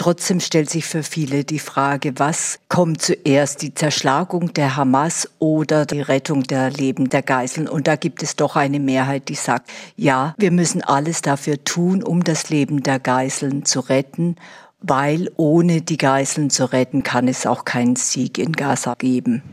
Trotzdem 0.01 0.39
stellt 0.39 0.67
sich 0.67 0.85
für 0.85 1.03
viele 1.03 1.43
die 1.43 1.59
Frage, 1.59 2.13
was 2.17 2.57
kommt 2.69 3.03
zuerst, 3.03 3.61
die 3.61 3.75
Zerschlagung 3.75 4.51
der 4.51 4.75
Hamas 4.75 5.29
oder 5.37 5.85
die 5.85 6.01
Rettung 6.01 6.41
der 6.41 6.71
Leben 6.71 7.09
der 7.09 7.21
Geiseln? 7.21 7.69
Und 7.69 7.85
da 7.85 7.97
gibt 7.97 8.23
es 8.23 8.35
doch 8.35 8.55
eine 8.55 8.79
Mehrheit, 8.79 9.29
die 9.29 9.35
sagt, 9.35 9.69
ja, 9.95 10.33
wir 10.39 10.49
müssen 10.49 10.81
alles 10.81 11.21
dafür 11.21 11.63
tun, 11.63 12.01
um 12.01 12.23
das 12.23 12.49
Leben 12.49 12.81
der 12.81 12.97
Geiseln 12.97 13.63
zu 13.63 13.79
retten, 13.79 14.37
weil 14.79 15.29
ohne 15.35 15.83
die 15.83 15.97
Geiseln 15.97 16.49
zu 16.49 16.73
retten 16.73 17.03
kann 17.03 17.27
es 17.27 17.45
auch 17.45 17.63
keinen 17.63 17.95
Sieg 17.95 18.39
in 18.39 18.53
Gaza 18.53 18.95
geben. 18.95 19.43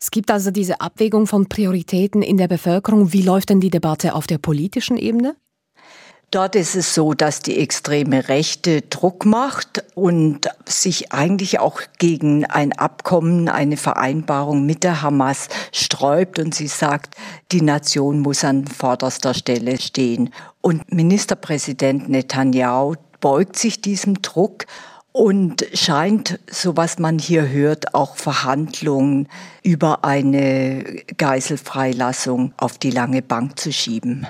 Es 0.00 0.10
gibt 0.10 0.30
also 0.30 0.50
diese 0.50 0.80
Abwägung 0.80 1.26
von 1.26 1.46
Prioritäten 1.46 2.22
in 2.22 2.38
der 2.38 2.48
Bevölkerung. 2.48 3.12
Wie 3.12 3.20
läuft 3.20 3.50
denn 3.50 3.60
die 3.60 3.68
Debatte 3.68 4.14
auf 4.14 4.26
der 4.26 4.38
politischen 4.38 4.96
Ebene? 4.96 5.36
Dort 6.30 6.54
ist 6.54 6.76
es 6.76 6.94
so, 6.94 7.12
dass 7.12 7.40
die 7.40 7.58
extreme 7.58 8.28
Rechte 8.28 8.82
Druck 8.82 9.24
macht 9.24 9.82
und 9.96 10.48
sich 10.64 11.10
eigentlich 11.10 11.58
auch 11.58 11.80
gegen 11.98 12.44
ein 12.44 12.72
Abkommen, 12.72 13.48
eine 13.48 13.76
Vereinbarung 13.76 14.64
mit 14.64 14.84
der 14.84 15.02
Hamas 15.02 15.48
sträubt 15.72 16.38
und 16.38 16.54
sie 16.54 16.68
sagt, 16.68 17.16
die 17.50 17.62
Nation 17.62 18.20
muss 18.20 18.44
an 18.44 18.68
vorderster 18.68 19.34
Stelle 19.34 19.80
stehen. 19.80 20.30
Und 20.60 20.92
Ministerpräsident 20.92 22.08
Netanyahu 22.08 22.94
beugt 23.20 23.56
sich 23.56 23.80
diesem 23.80 24.22
Druck 24.22 24.66
und 25.10 25.66
scheint, 25.74 26.38
so 26.48 26.76
was 26.76 27.00
man 27.00 27.18
hier 27.18 27.48
hört, 27.48 27.92
auch 27.94 28.14
Verhandlungen 28.14 29.28
über 29.64 30.04
eine 30.04 30.84
Geiselfreilassung 31.16 32.54
auf 32.56 32.78
die 32.78 32.92
lange 32.92 33.20
Bank 33.20 33.58
zu 33.58 33.72
schieben. 33.72 34.28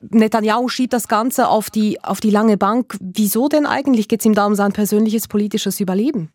Netanyahu 0.00 0.68
schiebt 0.68 0.92
das 0.92 1.08
Ganze 1.08 1.48
auf 1.48 1.70
die, 1.70 2.02
auf 2.02 2.20
die 2.20 2.30
lange 2.30 2.56
Bank. 2.56 2.96
Wieso 3.00 3.48
denn 3.48 3.66
eigentlich? 3.66 4.08
Geht 4.08 4.20
es 4.20 4.26
ihm 4.26 4.34
da 4.34 4.46
um 4.46 4.54
sein 4.54 4.72
persönliches 4.72 5.28
politisches 5.28 5.80
Überleben? 5.80 6.30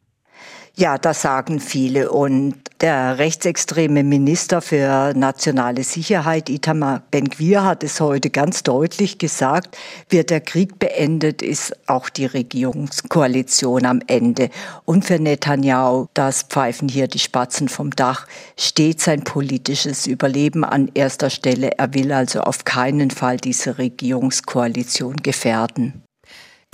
Ja, 0.78 0.98
das 0.98 1.22
sagen 1.22 1.60
viele. 1.60 2.12
Und 2.12 2.56
der 2.80 3.18
rechtsextreme 3.18 4.04
Minister 4.04 4.62
für 4.62 5.14
nationale 5.14 5.84
Sicherheit, 5.84 6.50
Itamar 6.50 7.04
Ben-Gvir, 7.12 7.64
hat 7.64 7.84
es 7.84 8.00
heute 8.00 8.30
ganz 8.30 8.64
deutlich 8.64 9.18
gesagt, 9.18 9.78
wird 10.10 10.30
der 10.30 10.40
Krieg 10.40 10.80
beendet, 10.80 11.42
ist 11.42 11.76
auch 11.88 12.10
die 12.10 12.26
Regierungskoalition 12.26 13.86
am 13.86 14.02
Ende. 14.08 14.50
Und 14.86 15.06
für 15.06 15.20
Netanyahu, 15.20 16.08
das 16.14 16.44
pfeifen 16.44 16.88
hier 16.88 17.08
die 17.08 17.20
Spatzen 17.20 17.68
vom 17.68 17.92
Dach, 17.92 18.26
steht 18.58 19.02
sein 19.02 19.24
politisches 19.24 20.08
Überleben 20.08 20.64
an 20.64 20.90
erster 20.94 21.30
Stelle. 21.30 21.78
Er 21.78 21.94
will 21.94 22.14
also 22.14 22.42
auf 22.42 22.64
keinen 22.64 23.12
Fall 23.12 23.38
diese 23.38 23.78
Regierungskoalition 23.78 25.18
gefährden. 25.18 26.02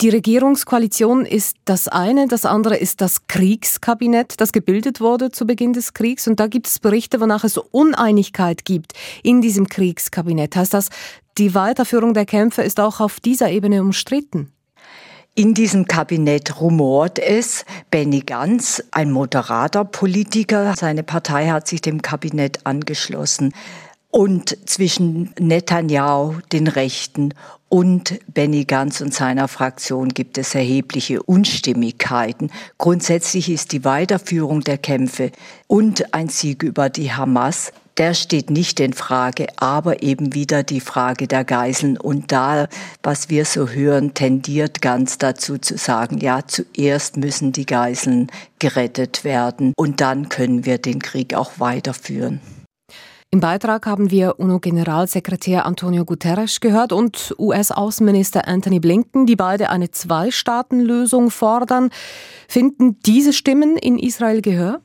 Die 0.00 0.10
Regierungskoalition 0.10 1.26
ist 1.26 1.56
das 1.64 1.88
eine, 1.88 2.28
das 2.28 2.44
andere 2.44 2.76
ist 2.76 3.00
das 3.00 3.26
Kriegskabinett, 3.26 4.40
das 4.40 4.52
gebildet 4.52 5.00
wurde 5.00 5.32
zu 5.32 5.44
Beginn 5.44 5.72
des 5.72 5.92
Kriegs. 5.92 6.28
Und 6.28 6.38
da 6.38 6.46
gibt 6.46 6.68
es 6.68 6.78
Berichte, 6.78 7.20
wonach 7.20 7.42
es 7.42 7.58
Uneinigkeit 7.58 8.64
gibt 8.64 8.92
in 9.24 9.40
diesem 9.42 9.68
Kriegskabinett. 9.68 10.54
Heißt 10.54 10.72
das, 10.72 10.90
die 11.36 11.52
Weiterführung 11.56 12.14
der 12.14 12.26
Kämpfe 12.26 12.62
ist 12.62 12.78
auch 12.78 13.00
auf 13.00 13.18
dieser 13.18 13.50
Ebene 13.50 13.82
umstritten? 13.82 14.52
In 15.34 15.54
diesem 15.54 15.86
Kabinett 15.86 16.60
rumort 16.60 17.18
es. 17.18 17.64
Benny 17.90 18.20
Ganz, 18.20 18.82
ein 18.92 19.10
moderater 19.10 19.84
Politiker, 19.84 20.74
seine 20.76 21.02
Partei 21.02 21.48
hat 21.48 21.66
sich 21.66 21.80
dem 21.80 22.02
Kabinett 22.02 22.66
angeschlossen. 22.66 23.52
Und 24.10 24.56
zwischen 24.68 25.32
Netanyahu, 25.38 26.36
den 26.52 26.66
Rechten, 26.66 27.34
und 27.70 28.18
Benny 28.32 28.64
Gantz 28.64 29.02
und 29.02 29.12
seiner 29.12 29.46
Fraktion 29.46 30.08
gibt 30.08 30.38
es 30.38 30.54
erhebliche 30.54 31.22
Unstimmigkeiten. 31.22 32.50
Grundsätzlich 32.78 33.50
ist 33.50 33.72
die 33.72 33.84
Weiterführung 33.84 34.62
der 34.62 34.78
Kämpfe 34.78 35.32
und 35.66 36.14
ein 36.14 36.30
Sieg 36.30 36.62
über 36.62 36.88
die 36.88 37.12
Hamas 37.12 37.72
der 37.98 38.14
steht 38.14 38.48
nicht 38.48 38.78
in 38.78 38.92
Frage, 38.92 39.48
aber 39.56 40.04
eben 40.04 40.32
wieder 40.32 40.62
die 40.62 40.80
Frage 40.80 41.26
der 41.26 41.44
Geiseln. 41.44 41.98
Und 41.98 42.30
da, 42.30 42.68
was 43.02 43.28
wir 43.28 43.44
so 43.44 43.68
hören, 43.68 44.14
tendiert 44.14 44.80
ganz 44.80 45.18
dazu 45.18 45.58
zu 45.58 45.76
sagen, 45.76 46.18
ja, 46.18 46.46
zuerst 46.46 47.16
müssen 47.16 47.50
die 47.50 47.66
Geiseln 47.66 48.30
gerettet 48.60 49.24
werden 49.24 49.72
und 49.76 50.00
dann 50.00 50.28
können 50.28 50.64
wir 50.64 50.78
den 50.78 51.00
Krieg 51.00 51.34
auch 51.34 51.58
weiterführen. 51.58 52.40
Im 53.30 53.40
Beitrag 53.40 53.84
haben 53.84 54.10
wir 54.10 54.40
UNO-Generalsekretär 54.40 55.66
Antonio 55.66 56.06
Guterres 56.06 56.60
gehört 56.60 56.94
und 56.94 57.34
US-Außenminister 57.38 58.48
Anthony 58.48 58.80
Blinken, 58.80 59.26
die 59.26 59.36
beide 59.36 59.68
eine 59.68 59.90
Zwei-Staaten-Lösung 59.90 61.30
fordern. 61.30 61.90
Finden 62.48 62.98
diese 63.04 63.34
Stimmen 63.34 63.76
in 63.76 63.98
Israel 63.98 64.40
Gehör? 64.40 64.80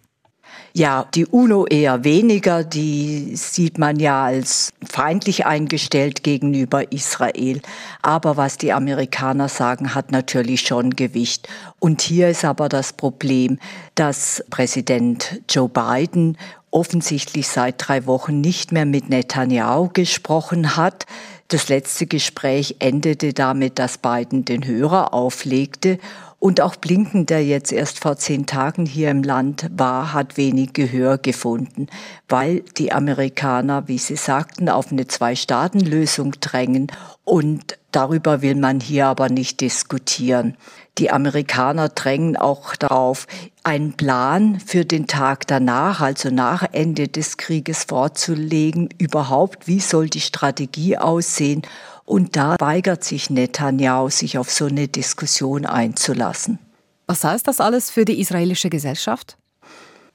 Ja, 0.73 1.05
die 1.13 1.25
UNO 1.25 1.67
eher 1.67 2.03
weniger, 2.03 2.65
die 2.65 3.33
sieht 3.37 3.77
man 3.77 3.97
ja 3.97 4.25
als 4.25 4.73
feindlich 4.83 5.45
eingestellt 5.45 6.21
gegenüber 6.23 6.91
Israel. 6.91 7.61
Aber 8.01 8.35
was 8.35 8.57
die 8.57 8.73
Amerikaner 8.73 9.47
sagen, 9.47 9.95
hat 9.95 10.11
natürlich 10.11 10.61
schon 10.61 10.89
Gewicht. 10.97 11.47
Und 11.79 12.01
hier 12.01 12.27
ist 12.27 12.43
aber 12.43 12.67
das 12.67 12.91
Problem, 12.91 13.57
dass 13.95 14.43
Präsident 14.49 15.41
Joe 15.49 15.69
Biden 15.69 16.37
offensichtlich 16.73 17.47
seit 17.47 17.75
drei 17.77 18.05
Wochen 18.05 18.41
nicht 18.41 18.71
mehr 18.71 18.85
mit 18.85 19.09
Netanyahu 19.09 19.89
gesprochen 19.93 20.75
hat. 20.75 21.05
Das 21.47 21.69
letzte 21.69 22.07
Gespräch 22.07 22.77
endete 22.79 23.33
damit, 23.33 23.77
dass 23.77 23.97
Biden 23.97 24.43
den 24.43 24.65
Hörer 24.65 25.13
auflegte. 25.13 25.99
Und 26.43 26.59
auch 26.59 26.75
Blinken, 26.75 27.25
der 27.25 27.41
jetzt 27.45 27.71
erst 27.71 28.01
vor 28.01 28.17
zehn 28.17 28.45
Tagen 28.45 28.85
hier 28.85 29.09
im 29.09 29.23
Land 29.23 29.69
war, 29.77 30.11
hat 30.11 30.35
wenig 30.35 30.73
Gehör 30.73 31.17
gefunden, 31.17 31.87
weil 32.27 32.65
die 32.77 32.91
Amerikaner, 32.91 33.87
wie 33.87 33.97
Sie 33.97 34.17
sagten, 34.17 34.67
auf 34.67 34.91
eine 34.91 35.07
Zwei-Staaten-Lösung 35.07 36.33
drängen. 36.41 36.87
Und 37.23 37.77
darüber 37.93 38.41
will 38.41 38.55
man 38.55 38.81
hier 38.81 39.07
aber 39.07 39.29
nicht 39.29 39.61
diskutieren. 39.61 40.57
Die 40.97 41.11
Amerikaner 41.11 41.87
drängen 41.87 42.35
auch 42.35 42.75
darauf, 42.75 43.25
einen 43.63 43.93
Plan 43.93 44.59
für 44.59 44.83
den 44.83 45.07
Tag 45.07 45.47
danach, 45.47 46.01
also 46.01 46.29
nach 46.29 46.65
Ende 46.73 47.07
des 47.07 47.37
Krieges 47.37 47.85
vorzulegen. 47.85 48.89
Überhaupt, 48.97 49.67
wie 49.67 49.79
soll 49.79 50.09
die 50.09 50.19
Strategie 50.19 50.97
aussehen? 50.97 51.61
Und 52.05 52.35
da 52.35 52.55
weigert 52.59 53.03
sich 53.03 53.29
Netanyahu, 53.29 54.09
sich 54.09 54.37
auf 54.37 54.51
so 54.51 54.65
eine 54.65 54.87
Diskussion 54.87 55.65
einzulassen. 55.65 56.59
Was 57.07 57.23
heißt 57.23 57.47
das 57.47 57.59
alles 57.59 57.89
für 57.89 58.05
die 58.05 58.19
israelische 58.19 58.69
Gesellschaft? 58.69 59.37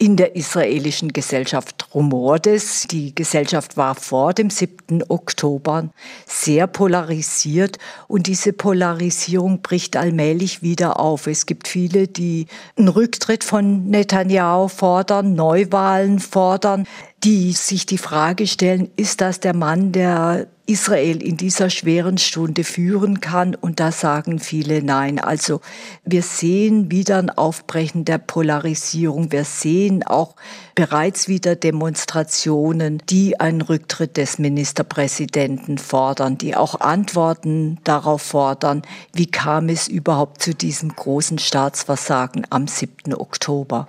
in 0.00 0.16
der 0.16 0.36
israelischen 0.36 1.12
Gesellschaft 1.12 1.88
rumort 1.92 2.46
es. 2.46 2.86
Die 2.86 3.14
Gesellschaft 3.14 3.76
war 3.76 3.96
vor 3.96 4.32
dem 4.32 4.48
7. 4.48 5.02
Oktober 5.08 5.90
sehr 6.24 6.68
polarisiert 6.68 7.78
und 8.06 8.28
diese 8.28 8.52
Polarisierung 8.52 9.60
bricht 9.60 9.96
allmählich 9.96 10.62
wieder 10.62 11.00
auf. 11.00 11.26
Es 11.26 11.46
gibt 11.46 11.66
viele, 11.66 12.06
die 12.06 12.46
einen 12.76 12.88
Rücktritt 12.88 13.42
von 13.42 13.88
Netanyahu 13.88 14.68
fordern, 14.68 15.34
Neuwahlen 15.34 16.20
fordern. 16.20 16.86
Die 17.24 17.52
sich 17.52 17.86
die 17.86 17.98
Frage 17.98 18.46
stellen, 18.46 18.90
ist 18.96 19.20
das 19.20 19.40
der 19.40 19.54
Mann, 19.54 19.92
der 19.92 20.46
Israel 20.66 21.22
in 21.22 21.38
dieser 21.38 21.70
schweren 21.70 22.18
Stunde 22.18 22.62
führen 22.62 23.20
kann. 23.20 23.54
Und 23.54 23.80
da 23.80 23.90
sagen 23.90 24.38
viele 24.38 24.82
Nein. 24.82 25.18
Also 25.18 25.60
wir 26.04 26.22
sehen 26.22 26.90
wieder 26.90 27.16
ein 27.18 27.30
Aufbrechen 27.30 28.04
der 28.04 28.18
Polarisierung. 28.18 29.32
Wir 29.32 29.44
sehen 29.44 30.06
auch 30.06 30.36
bereits 30.74 31.26
wieder 31.26 31.56
Demonstrationen, 31.56 33.02
die 33.08 33.40
einen 33.40 33.62
Rücktritt 33.62 34.18
des 34.18 34.38
Ministerpräsidenten 34.38 35.78
fordern, 35.78 36.36
die 36.36 36.54
auch 36.54 36.80
Antworten 36.80 37.78
darauf 37.84 38.22
fordern, 38.22 38.82
wie 39.14 39.26
kam 39.26 39.70
es 39.70 39.88
überhaupt 39.88 40.42
zu 40.42 40.54
diesem 40.54 40.94
großen 40.94 41.38
Staatsversagen 41.38 42.46
am 42.50 42.68
7. 42.68 43.14
Oktober. 43.14 43.88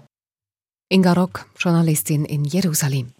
Inga 0.88 1.14
Rock, 1.14 1.46
Journalistin 1.60 2.26
in 2.26 2.46
Jerusalem. 2.46 3.12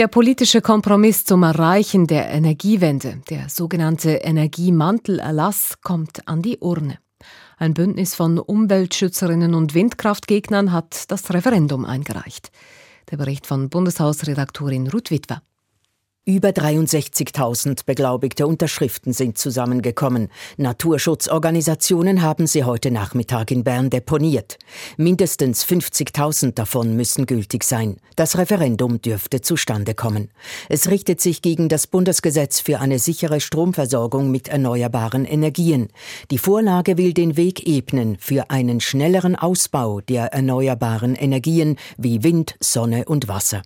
Der 0.00 0.08
politische 0.08 0.62
Kompromiss 0.62 1.26
zum 1.26 1.42
Erreichen 1.42 2.06
der 2.06 2.30
Energiewende, 2.30 3.20
der 3.28 3.50
sogenannte 3.50 4.12
Energiemantelerlass, 4.12 5.82
kommt 5.82 6.26
an 6.26 6.40
die 6.40 6.56
Urne. 6.56 6.98
Ein 7.58 7.74
Bündnis 7.74 8.14
von 8.14 8.38
Umweltschützerinnen 8.38 9.54
und 9.54 9.74
Windkraftgegnern 9.74 10.72
hat 10.72 11.10
das 11.10 11.30
Referendum 11.34 11.84
eingereicht. 11.84 12.50
Der 13.10 13.18
Bericht 13.18 13.46
von 13.46 13.68
Bundeshausredaktorin 13.68 14.88
Ruth 14.88 15.10
Witwer. 15.10 15.42
Über 16.26 16.50
63.000 16.50 17.86
beglaubigte 17.86 18.46
Unterschriften 18.46 19.14
sind 19.14 19.38
zusammengekommen. 19.38 20.28
Naturschutzorganisationen 20.58 22.20
haben 22.20 22.46
sie 22.46 22.62
heute 22.64 22.90
Nachmittag 22.90 23.50
in 23.50 23.64
Bern 23.64 23.88
deponiert. 23.88 24.58
Mindestens 24.98 25.64
50.000 25.64 26.52
davon 26.52 26.94
müssen 26.94 27.24
gültig 27.24 27.64
sein. 27.64 27.96
Das 28.16 28.36
Referendum 28.36 29.00
dürfte 29.00 29.40
zustande 29.40 29.94
kommen. 29.94 30.30
Es 30.68 30.90
richtet 30.90 31.22
sich 31.22 31.40
gegen 31.40 31.70
das 31.70 31.86
Bundesgesetz 31.86 32.60
für 32.60 32.80
eine 32.80 32.98
sichere 32.98 33.40
Stromversorgung 33.40 34.30
mit 34.30 34.48
erneuerbaren 34.48 35.24
Energien. 35.24 35.88
Die 36.30 36.36
Vorlage 36.38 36.98
will 36.98 37.14
den 37.14 37.38
Weg 37.38 37.66
ebnen 37.66 38.18
für 38.20 38.50
einen 38.50 38.80
schnelleren 38.80 39.36
Ausbau 39.36 40.02
der 40.02 40.34
erneuerbaren 40.34 41.14
Energien 41.14 41.76
wie 41.96 42.22
Wind, 42.22 42.56
Sonne 42.60 43.06
und 43.06 43.26
Wasser. 43.26 43.62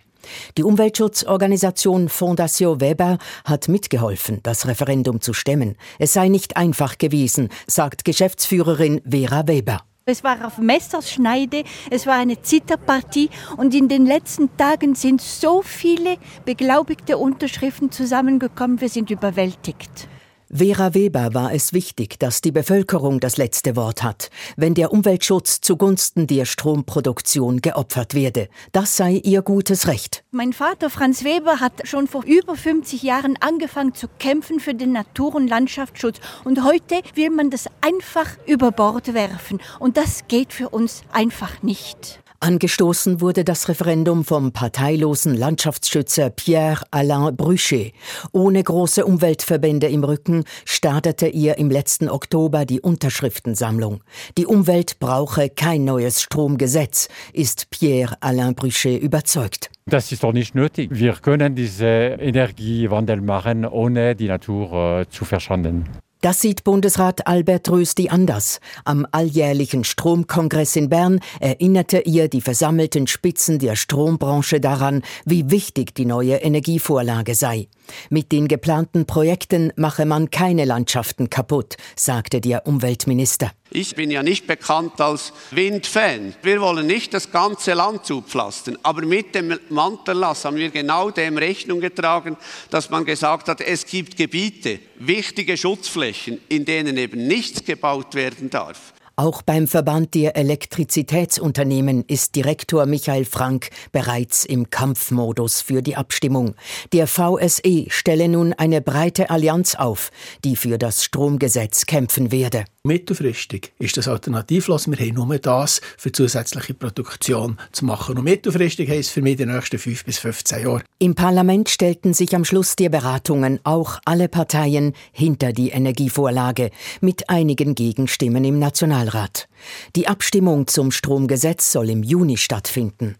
Die 0.57 0.63
Umweltschutzorganisation 0.63 2.09
Fondation 2.09 2.81
Weber 2.81 3.17
hat 3.43 3.67
mitgeholfen, 3.67 4.39
das 4.43 4.67
Referendum 4.67 5.21
zu 5.21 5.33
stemmen. 5.33 5.75
Es 5.99 6.13
sei 6.13 6.27
nicht 6.29 6.57
einfach 6.57 6.97
gewesen, 6.97 7.49
sagt 7.67 8.05
Geschäftsführerin 8.05 9.01
Vera 9.09 9.47
Weber. 9.47 9.81
Es 10.07 10.23
war 10.23 10.45
auf 10.45 10.59
Messerschneide, 10.59 11.63
es 11.89 12.05
war 12.05 12.13
eine 12.13 12.39
Zitterpartie 12.39 13.31
und 13.57 13.73
in 13.73 13.87
den 13.89 14.05
letzten 14.05 14.55
Tagen 14.55 14.93
sind 14.93 15.19
so 15.19 15.63
viele 15.63 16.17
beglaubigte 16.45 17.17
Unterschriften 17.17 17.91
zusammengekommen, 17.91 18.81
wir 18.81 18.89
sind 18.89 19.09
überwältigt. 19.09 20.07
Vera 20.53 20.93
Weber 20.93 21.33
war 21.33 21.53
es 21.53 21.73
wichtig, 21.73 22.19
dass 22.19 22.39
die 22.39 22.51
Bevölkerung 22.51 23.19
das 23.19 23.37
letzte 23.37 23.75
Wort 23.75 24.03
hat, 24.03 24.29
wenn 24.55 24.75
der 24.75 24.93
Umweltschutz 24.93 25.59
zugunsten 25.59 26.27
der 26.27 26.45
Stromproduktion 26.45 27.61
geopfert 27.61 28.13
werde. 28.13 28.49
Das 28.71 28.95
sei 28.95 29.13
ihr 29.23 29.41
gutes 29.41 29.87
Recht. 29.87 30.23
Mein 30.31 30.53
Vater 30.53 30.89
Franz 30.89 31.23
Weber 31.23 31.59
hat 31.59 31.87
schon 31.87 32.07
vor 32.07 32.23
über 32.25 32.55
50 32.55 33.01
Jahren 33.01 33.37
angefangen 33.39 33.95
zu 33.95 34.07
kämpfen 34.19 34.59
für 34.59 34.75
den 34.75 34.91
Natur- 34.91 35.35
und 35.35 35.47
Landschaftsschutz. 35.47 36.19
Und 36.43 36.63
heute 36.63 37.01
will 37.15 37.31
man 37.31 37.49
das 37.49 37.65
einfach 37.81 38.37
über 38.45 38.71
Bord 38.71 39.13
werfen. 39.13 39.59
Und 39.79 39.97
das 39.97 40.27
geht 40.27 40.53
für 40.53 40.69
uns 40.69 41.01
einfach 41.11 41.63
nicht. 41.63 42.19
Angestoßen 42.45 43.21
wurde 43.21 43.43
das 43.43 43.69
Referendum 43.69 44.23
vom 44.23 44.51
parteilosen 44.51 45.33
Landschaftsschützer 45.33 46.29
Pierre-Alain 46.29 47.35
Bruchet. 47.35 47.93
Ohne 48.33 48.61
große 48.61 49.03
Umweltverbände 49.03 49.87
im 49.87 50.03
Rücken 50.03 50.43
startete 50.63 51.25
er 51.25 51.57
im 51.57 51.71
letzten 51.71 52.07
Oktober 52.07 52.65
die 52.65 52.81
Unterschriftensammlung. 52.81 54.03
Die 54.37 54.45
Umwelt 54.45 54.99
brauche 54.99 55.49
kein 55.49 55.85
neues 55.85 56.21
Stromgesetz, 56.21 57.07
ist 57.33 57.71
Pierre-Alain 57.71 58.53
Bruchet 58.53 59.01
überzeugt. 59.01 59.71
Das 59.87 60.11
ist 60.11 60.23
doch 60.23 60.31
nicht 60.31 60.53
nötig. 60.53 60.91
Wir 60.91 61.13
können 61.13 61.55
diesen 61.55 61.87
Energiewandel 61.87 63.21
machen, 63.21 63.65
ohne 63.65 64.15
die 64.15 64.27
Natur 64.27 64.99
äh, 65.01 65.09
zu 65.09 65.25
verschanden. 65.25 65.89
Das 66.25 66.41
sieht 66.41 66.63
Bundesrat 66.63 67.27
Albert 67.27 67.69
Rösti 67.69 68.09
anders. 68.09 68.59
Am 68.83 69.05
alljährlichen 69.11 69.83
Stromkongress 69.83 70.75
in 70.75 70.89
Bern 70.89 71.19
erinnerte 71.39 71.99
ihr 71.99 72.29
die 72.29 72.41
versammelten 72.41 73.05
Spitzen 73.05 73.59
der 73.59 73.75
Strombranche 73.75 74.59
daran, 74.59 75.03
wie 75.25 75.51
wichtig 75.51 75.93
die 75.93 76.05
neue 76.07 76.37
Energievorlage 76.37 77.35
sei. 77.35 77.67
Mit 78.09 78.31
den 78.31 78.47
geplanten 78.47 79.05
Projekten 79.05 79.71
mache 79.75 80.05
man 80.05 80.29
keine 80.29 80.65
Landschaften 80.65 81.29
kaputt, 81.29 81.77
sagte 81.95 82.41
der 82.41 82.67
Umweltminister. 82.67 83.51
Ich 83.71 83.95
bin 83.95 84.11
ja 84.11 84.23
nicht 84.23 84.47
bekannt 84.47 85.01
als 85.01 85.33
Windfan. 85.51 86.33
Wir 86.43 86.61
wollen 86.61 86.87
nicht 86.87 87.13
das 87.13 87.31
ganze 87.31 87.73
Land 87.73 88.05
zupflastern. 88.05 88.77
Aber 88.83 89.05
mit 89.05 89.35
dem 89.35 89.59
Mantellass 89.69 90.45
haben 90.45 90.55
wir 90.57 90.69
genau 90.69 91.09
dem 91.09 91.37
Rechnung 91.37 91.81
getragen, 91.81 92.37
dass 92.69 92.89
man 92.89 93.05
gesagt 93.05 93.49
hat, 93.49 93.61
es 93.61 93.85
gibt 93.85 94.15
Gebiete, 94.15 94.79
wichtige 94.97 95.57
Schutzflächen, 95.57 96.39
in 96.47 96.63
denen 96.65 96.95
eben 96.97 97.27
nichts 97.27 97.65
gebaut 97.65 98.15
werden 98.15 98.49
darf. 98.49 98.94
Auch 99.17 99.41
beim 99.43 99.65
Verband 99.65 100.13
der 100.13 100.35
Elektrizitätsunternehmen 100.35 102.03
ist 102.05 102.35
Direktor 102.35 102.85
Michael 102.85 103.23
Frank 103.23 103.69
bereits 103.93 104.43
im 104.43 104.69
Kampfmodus 104.69 105.61
für 105.61 105.81
die 105.81 105.95
Abstimmung. 105.95 106.55
Der 106.91 107.07
VSE 107.07 107.85
stelle 107.87 108.27
nun 108.27 108.51
eine 108.51 108.81
breite 108.81 109.29
Allianz 109.29 109.75
auf, 109.75 110.11
die 110.43 110.57
für 110.57 110.77
das 110.77 111.05
Stromgesetz 111.05 111.85
kämpfen 111.85 112.33
werde. 112.33 112.65
Mittelfristig 112.83 113.71
ist 113.79 113.97
das 113.97 114.07
alternativlos. 114.07 114.87
Wir 114.87 114.97
haben 114.97 115.15
nur 115.15 115.39
das 115.39 115.81
für 115.97 116.11
zusätzliche 116.11 116.75
Produktion 116.75 117.57
zu 117.71 117.83
machen. 117.85 118.17
Und 118.17 118.25
mittelfristig 118.25 118.87
heisst 118.89 119.09
für 119.09 119.23
mich 119.23 119.37
die 119.37 119.45
nächsten 119.47 119.79
fünf 119.79 120.05
bis 120.05 120.19
15 120.19 120.63
Jahre. 120.63 120.83
Im 120.99 121.15
Parlament 121.15 121.69
stellten 121.69 122.13
sich 122.13 122.35
am 122.35 122.45
Schluss 122.45 122.75
der 122.75 122.89
Beratungen 122.89 123.59
auch 123.63 123.99
alle 124.05 124.29
Parteien 124.29 124.93
hinter 125.13 125.51
die 125.51 125.69
Energievorlage, 125.69 126.69
mit 127.01 127.27
einigen 127.27 127.73
Gegenstimmen 127.73 128.45
im 128.45 128.59
Nationalrat. 129.05 129.47
Die 129.95 130.07
Abstimmung 130.07 130.67
zum 130.67 130.91
Stromgesetz 130.91 131.71
soll 131.71 131.89
im 131.89 132.03
Juni 132.03 132.37
stattfinden. 132.37 133.15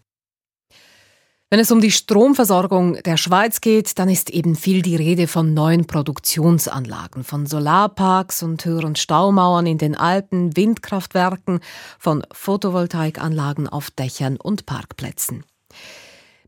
Wenn 1.48 1.60
es 1.60 1.70
um 1.70 1.80
die 1.80 1.92
Stromversorgung 1.92 3.00
der 3.04 3.16
Schweiz 3.16 3.60
geht, 3.60 4.00
dann 4.00 4.08
ist 4.08 4.30
eben 4.30 4.56
viel 4.56 4.82
die 4.82 4.96
Rede 4.96 5.28
von 5.28 5.54
neuen 5.54 5.86
Produktionsanlagen, 5.86 7.22
von 7.22 7.46
Solarparks 7.46 8.42
und 8.42 8.64
höheren 8.64 8.96
Staumauern 8.96 9.66
in 9.66 9.78
den 9.78 9.94
Alpen, 9.94 10.56
Windkraftwerken, 10.56 11.60
von 12.00 12.24
Photovoltaikanlagen 12.32 13.68
auf 13.68 13.92
Dächern 13.92 14.38
und 14.38 14.66
Parkplätzen. 14.66 15.44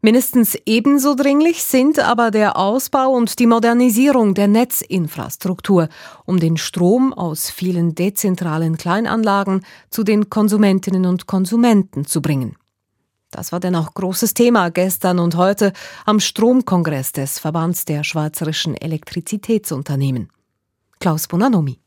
Mindestens 0.01 0.57
ebenso 0.65 1.17
dringlich 1.17 1.65
sind 1.65 1.99
aber 1.99 2.31
der 2.31 2.57
Ausbau 2.57 3.11
und 3.11 3.39
die 3.41 3.49
Modernisierung 3.49 4.35
der 4.35 4.47
Netzinfrastruktur, 4.47 5.89
um 6.25 6.39
den 6.39 6.57
Strom 6.57 7.13
aus 7.13 7.51
vielen 7.51 7.97
dezentralen 7.97 8.77
Kleinanlagen 8.77 9.65
zu 9.91 10.05
den 10.05 10.31
Konsumentinnen 10.31 11.05
und 11.05 11.27
Konsumenten 11.27 12.05
zu 12.05 12.23
bringen. 12.23 12.57
Das 13.31 13.51
war 13.51 13.61
denn 13.61 13.75
auch 13.75 13.93
großes 13.93 14.35
Thema 14.35 14.71
gestern 14.71 15.19
und 15.19 15.37
heute 15.37 15.73
am 16.07 16.21
Stromkongress 16.21 17.13
des 17.13 17.41
Verbands 17.41 17.85
der 17.85 18.05
Schweizerischen 18.05 18.75
Elektrizitätsunternehmen. 18.77 20.31
Klaus 21.01 21.27
Bonanomi. 21.27 21.79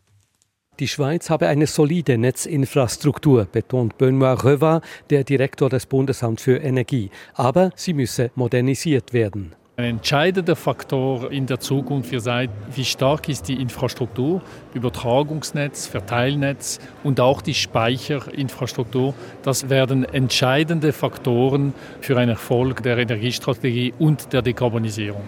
Die 0.82 0.88
Schweiz 0.88 1.30
habe 1.30 1.48
eine 1.48 1.68
solide 1.68 2.18
Netzinfrastruktur, 2.18 3.46
betont 3.46 4.00
Benoit 4.00 4.44
Reva, 4.44 4.82
der 5.12 5.24
Direktor 5.24 5.70
des 5.70 5.86
Bundesamts 5.86 6.42
für 6.42 6.58
Energie. 6.58 7.12
Aber 7.36 7.70
sie 7.76 7.94
müsse 7.94 8.32
modernisiert 8.34 9.14
werden. 9.14 9.52
Ein 9.78 9.86
entscheidender 9.86 10.56
Faktor 10.56 11.32
in 11.32 11.46
der 11.46 11.60
Zukunft 11.60 12.12
wird 12.12 12.24
sein, 12.24 12.50
wie 12.74 12.84
stark 12.84 13.30
ist 13.30 13.48
die 13.48 13.62
Infrastruktur, 13.62 14.42
Übertragungsnetz, 14.74 15.86
Verteilnetz 15.86 16.80
und 17.04 17.20
auch 17.20 17.44
die 17.44 17.54
Speicherinfrastruktur. 17.54 19.14
Das 19.44 19.70
werden 19.70 20.04
entscheidende 20.04 20.94
Faktoren 20.94 21.76
für 22.00 22.18
einen 22.18 22.32
Erfolg 22.32 22.82
der 22.82 22.98
Energiestrategie 22.98 23.94
und 24.00 24.34
der 24.34 24.42
Dekarbonisierung. 24.42 25.22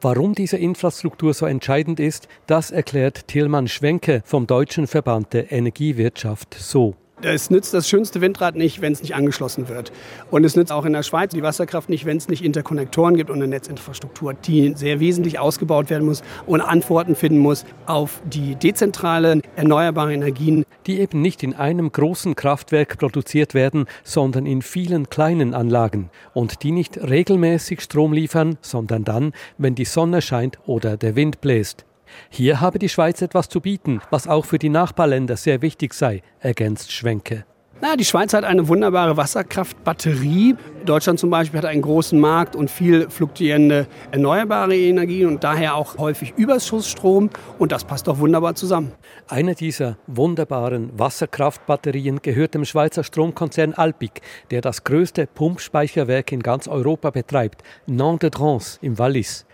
Warum 0.00 0.34
diese 0.34 0.58
Infrastruktur 0.58 1.32
so 1.32 1.46
entscheidend 1.46 2.00
ist, 2.00 2.28
das 2.46 2.70
erklärt 2.70 3.28
Tilman 3.28 3.66
Schwenke 3.66 4.22
vom 4.24 4.46
Deutschen 4.46 4.86
Verband 4.86 5.32
der 5.32 5.52
Energiewirtschaft 5.52 6.54
so. 6.54 6.94
Es 7.22 7.48
nützt 7.48 7.72
das 7.72 7.88
schönste 7.88 8.20
Windrad 8.20 8.56
nicht, 8.56 8.82
wenn 8.82 8.92
es 8.92 9.00
nicht 9.00 9.14
angeschlossen 9.14 9.70
wird. 9.70 9.90
Und 10.30 10.44
es 10.44 10.54
nützt 10.54 10.70
auch 10.70 10.84
in 10.84 10.92
der 10.92 11.02
Schweiz 11.02 11.30
die 11.30 11.42
Wasserkraft 11.42 11.88
nicht, 11.88 12.04
wenn 12.04 12.18
es 12.18 12.28
nicht 12.28 12.44
Interkonnektoren 12.44 13.16
gibt 13.16 13.30
und 13.30 13.36
eine 13.36 13.48
Netzinfrastruktur, 13.48 14.34
die 14.34 14.74
sehr 14.76 15.00
wesentlich 15.00 15.38
ausgebaut 15.38 15.88
werden 15.88 16.06
muss 16.06 16.22
und 16.44 16.60
Antworten 16.60 17.14
finden 17.14 17.38
muss 17.38 17.64
auf 17.86 18.20
die 18.26 18.54
dezentrale 18.56 19.40
erneuerbare 19.56 20.12
Energien. 20.12 20.66
Die 20.86 21.00
eben 21.00 21.22
nicht 21.22 21.42
in 21.42 21.54
einem 21.54 21.90
großen 21.90 22.36
Kraftwerk 22.36 22.98
produziert 22.98 23.54
werden, 23.54 23.86
sondern 24.04 24.44
in 24.44 24.60
vielen 24.60 25.08
kleinen 25.08 25.54
Anlagen 25.54 26.10
und 26.34 26.62
die 26.64 26.70
nicht 26.70 26.98
regelmäßig 26.98 27.80
Strom 27.80 28.12
liefern, 28.12 28.58
sondern 28.60 29.04
dann, 29.04 29.32
wenn 29.56 29.74
die 29.74 29.86
Sonne 29.86 30.20
scheint 30.20 30.58
oder 30.66 30.98
der 30.98 31.16
Wind 31.16 31.40
bläst. 31.40 31.85
Hier 32.28 32.60
habe 32.60 32.78
die 32.78 32.88
Schweiz 32.88 33.22
etwas 33.22 33.48
zu 33.48 33.60
bieten, 33.60 34.00
was 34.10 34.28
auch 34.28 34.44
für 34.44 34.58
die 34.58 34.68
Nachbarländer 34.68 35.36
sehr 35.36 35.62
wichtig 35.62 35.94
sei, 35.94 36.22
ergänzt 36.40 36.92
Schwenke. 36.92 37.44
Na, 37.82 37.94
die 37.94 38.06
Schweiz 38.06 38.32
hat 38.32 38.44
eine 38.44 38.68
wunderbare 38.68 39.18
Wasserkraftbatterie. 39.18 40.56
Deutschland 40.86 41.20
zum 41.20 41.28
Beispiel 41.28 41.58
hat 41.58 41.66
einen 41.66 41.82
großen 41.82 42.18
Markt 42.18 42.56
und 42.56 42.70
viel 42.70 43.10
fluktuierende 43.10 43.86
erneuerbare 44.12 44.74
Energien 44.74 45.28
und 45.28 45.44
daher 45.44 45.74
auch 45.74 45.98
häufig 45.98 46.32
Überschussstrom. 46.38 47.28
Und 47.58 47.72
das 47.72 47.84
passt 47.84 48.08
doch 48.08 48.18
wunderbar 48.18 48.54
zusammen. 48.54 48.92
Eine 49.28 49.54
dieser 49.54 49.98
wunderbaren 50.06 50.98
Wasserkraftbatterien 50.98 52.22
gehört 52.22 52.54
dem 52.54 52.64
Schweizer 52.64 53.04
Stromkonzern 53.04 53.74
Alpic, 53.74 54.22
der 54.50 54.62
das 54.62 54.84
größte 54.84 55.26
Pumpspeicherwerk 55.26 56.32
in 56.32 56.40
ganz 56.42 56.68
Europa 56.68 57.10
betreibt, 57.10 57.62
Nantes-de-Drance 57.86 58.78
im 58.80 58.98
Wallis. 58.98 59.44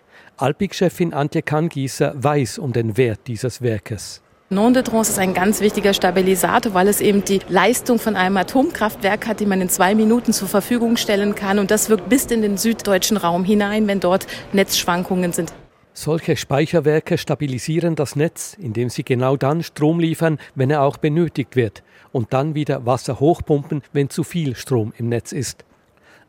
Alpic-Chefin 0.42 1.14
Antje 1.14 1.40
Kangießer 1.40 2.14
weiß 2.16 2.58
um 2.58 2.72
den 2.72 2.96
Wert 2.96 3.20
dieses 3.28 3.62
Werkes. 3.62 4.22
Non-de-Trance 4.50 5.12
ist 5.12 5.18
ein 5.20 5.34
ganz 5.34 5.60
wichtiger 5.60 5.94
Stabilisator, 5.94 6.74
weil 6.74 6.88
es 6.88 7.00
eben 7.00 7.24
die 7.24 7.38
Leistung 7.48 8.00
von 8.00 8.16
einem 8.16 8.36
Atomkraftwerk 8.36 9.28
hat, 9.28 9.38
die 9.38 9.46
man 9.46 9.60
in 9.60 9.68
zwei 9.68 9.94
Minuten 9.94 10.32
zur 10.32 10.48
Verfügung 10.48 10.96
stellen 10.96 11.36
kann. 11.36 11.60
Und 11.60 11.70
das 11.70 11.90
wirkt 11.90 12.08
bis 12.08 12.24
in 12.26 12.42
den 12.42 12.56
süddeutschen 12.56 13.18
Raum 13.18 13.44
hinein, 13.44 13.86
wenn 13.86 14.00
dort 14.00 14.26
Netzschwankungen 14.52 15.32
sind. 15.32 15.52
Solche 15.94 16.36
Speicherwerke 16.36 17.18
stabilisieren 17.18 17.94
das 17.94 18.16
Netz, 18.16 18.56
indem 18.58 18.90
sie 18.90 19.04
genau 19.04 19.36
dann 19.36 19.62
Strom 19.62 20.00
liefern, 20.00 20.38
wenn 20.56 20.70
er 20.70 20.82
auch 20.82 20.96
benötigt 20.96 21.54
wird, 21.54 21.84
und 22.10 22.32
dann 22.32 22.56
wieder 22.56 22.84
Wasser 22.84 23.20
hochpumpen, 23.20 23.82
wenn 23.92 24.10
zu 24.10 24.24
viel 24.24 24.56
Strom 24.56 24.92
im 24.98 25.08
Netz 25.08 25.30
ist. 25.30 25.64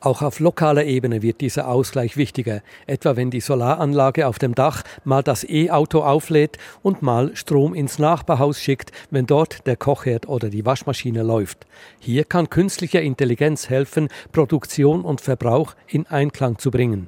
Auch 0.04 0.22
auf 0.22 0.42
lokaler 0.42 0.84
Ebene 0.84 1.22
wird 1.22 1.39
dieser 1.39 1.70
Ausgleich 1.70 2.18
wichtiger, 2.18 2.62
etwa 2.88 3.16
wenn 3.16 3.32
die 3.32 3.39
Solaranlage 3.39 4.28
auf 4.28 4.38
dem 4.38 4.54
Dach 4.54 4.84
mal 5.06 5.24
das 5.24 5.46
E-Auto 5.46 6.02
auflädt 6.02 6.58
und 6.82 7.02
mal 7.02 7.34
Strom 7.38 7.74
ins 7.74 8.00
Nachbarhaus 8.00 8.60
schickt, 8.60 8.92
wenn 9.12 9.28
dort 9.28 9.66
der 9.66 9.78
Kochherd 9.78 10.28
oder 10.28 10.50
die 10.50 10.66
Waschmaschine 10.66 11.24
läuft. 11.24 11.66
Hier 12.00 12.26
kann 12.26 12.50
künstliche 12.50 13.00
Intelligenz 13.00 13.70
helfen, 13.70 14.10
Produktion 14.34 15.06
und 15.06 15.22
Verbrauch 15.22 15.74
in 15.88 16.06
Einklang 16.06 16.58
zu 16.58 16.70
bringen. 16.70 17.08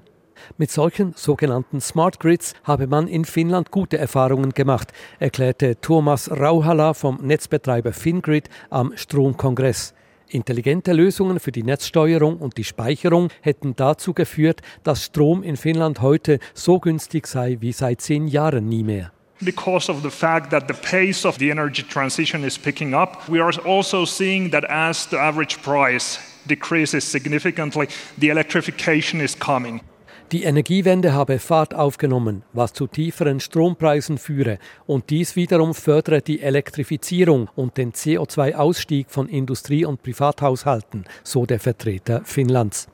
Mit 0.57 0.71
solchen 0.71 1.11
sogenannten 1.17 1.81
Smart 1.81 2.21
Grids 2.21 2.53
habe 2.63 2.87
man 2.87 3.09
in 3.09 3.25
Finnland 3.25 3.71
gute 3.71 3.97
Erfahrungen 3.97 4.51
gemacht, 4.51 4.93
erklärte 5.19 5.81
Thomas 5.81 6.31
Rauhala 6.31 6.93
vom 6.93 7.17
Netzbetreiber 7.17 7.91
Fingrid 7.91 8.47
am 8.69 8.93
Stromkongress. 8.95 9.93
Intelligente 10.29 10.93
Lösungen 10.93 11.39
für 11.39 11.51
die 11.51 11.63
Netzsteuerung 11.63 12.37
und 12.37 12.57
die 12.57 12.63
Speicherung 12.63 13.29
hätten 13.41 13.75
dazu 13.75 14.13
geführt, 14.13 14.61
dass 14.83 15.05
Strom 15.05 15.43
in 15.43 15.57
Finnland 15.57 16.01
heute 16.01 16.39
so 16.53 16.79
günstig 16.79 17.27
sei 17.27 17.57
wie 17.59 17.71
seit 17.71 18.01
zehn 18.01 18.27
Jahren 18.27 18.67
nie 18.67 18.83
mehr. 18.83 19.11
Because 19.41 19.91
of 19.91 20.01
the 20.01 20.09
fact 20.09 20.49
that 20.51 20.63
the 20.67 20.73
pace 20.73 21.25
of 21.25 21.37
the 21.37 21.49
energy 21.49 21.83
transition 21.83 22.43
is 22.43 22.57
picking 22.57 22.93
up, 22.93 23.27
we 23.27 23.41
are 23.41 23.53
also 23.65 24.05
seeing 24.05 24.49
that 24.51 24.63
as 24.69 25.07
the 25.09 25.17
average 25.17 25.61
price 25.61 26.19
decreases 26.47 27.03
significantly, 27.03 27.87
the 28.17 28.29
electrification 28.29 29.19
is 29.19 29.37
coming. 29.37 29.81
Die 30.31 30.43
Energiewende 30.43 31.13
habe 31.13 31.37
Fahrt 31.37 31.75
aufgenommen, 31.75 32.41
was 32.51 32.73
zu 32.73 32.87
tieferen 32.87 33.39
Strompreisen 33.39 34.17
führe, 34.17 34.57
und 34.87 35.11
dies 35.11 35.35
wiederum 35.35 35.75
fördere 35.75 36.21
die 36.21 36.41
Elektrifizierung 36.41 37.47
und 37.55 37.77
den 37.77 37.93
CO2-Ausstieg 37.93 39.11
von 39.11 39.29
Industrie- 39.29 39.85
und 39.85 40.01
Privathaushalten, 40.01 41.05
so 41.23 41.45
der 41.45 41.59
Vertreter 41.59 42.21
Finnlands. 42.25 42.87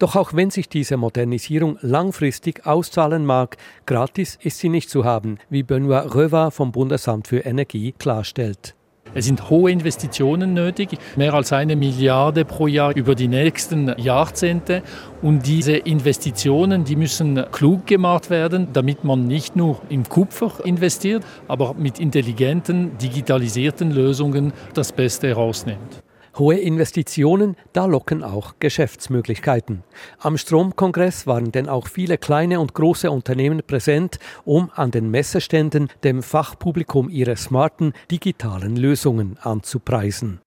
Doch 0.00 0.16
auch 0.16 0.34
wenn 0.34 0.50
sich 0.50 0.68
diese 0.68 0.96
Modernisierung 0.96 1.78
langfristig 1.82 2.66
auszahlen 2.66 3.24
mag, 3.24 3.56
gratis 3.86 4.36
ist 4.42 4.58
sie 4.58 4.68
nicht 4.68 4.90
zu 4.90 5.04
haben, 5.04 5.38
wie 5.50 5.62
Benoit 5.62 6.12
Röva 6.14 6.50
vom 6.50 6.72
Bundesamt 6.72 7.28
für 7.28 7.38
Energie 7.38 7.94
klarstellt. 7.96 8.74
Es 9.14 9.26
sind 9.26 9.50
hohe 9.50 9.70
Investitionen 9.70 10.54
nötig, 10.54 10.98
mehr 11.16 11.34
als 11.34 11.52
eine 11.52 11.76
Milliarde 11.76 12.44
pro 12.44 12.66
Jahr 12.66 12.96
über 12.96 13.14
die 13.14 13.28
nächsten 13.28 13.92
Jahrzehnte. 13.98 14.82
Und 15.20 15.46
diese 15.46 15.76
Investitionen, 15.76 16.84
die 16.84 16.96
müssen 16.96 17.44
klug 17.52 17.86
gemacht 17.86 18.30
werden, 18.30 18.68
damit 18.72 19.04
man 19.04 19.26
nicht 19.26 19.54
nur 19.54 19.80
im 19.88 20.08
Kupfer 20.08 20.52
investiert, 20.64 21.24
aber 21.46 21.74
mit 21.74 22.00
intelligenten, 22.00 22.96
digitalisierten 22.98 23.92
Lösungen 23.92 24.52
das 24.74 24.92
Beste 24.92 25.28
herausnimmt. 25.28 26.01
Hohe 26.38 26.58
Investitionen, 26.58 27.56
da 27.72 27.86
locken 27.86 28.22
auch 28.22 28.54
Geschäftsmöglichkeiten. 28.58 29.84
Am 30.18 30.38
Stromkongress 30.38 31.26
waren 31.26 31.52
denn 31.52 31.68
auch 31.68 31.88
viele 31.88 32.18
kleine 32.18 32.60
und 32.60 32.74
große 32.74 33.10
Unternehmen 33.10 33.62
präsent, 33.66 34.18
um 34.44 34.70
an 34.74 34.90
den 34.90 35.10
Messeständen 35.10 35.88
dem 36.04 36.22
Fachpublikum 36.22 37.08
ihre 37.08 37.36
smarten 37.36 37.92
digitalen 38.10 38.76
Lösungen 38.76 39.36
anzupreisen. 39.40 40.40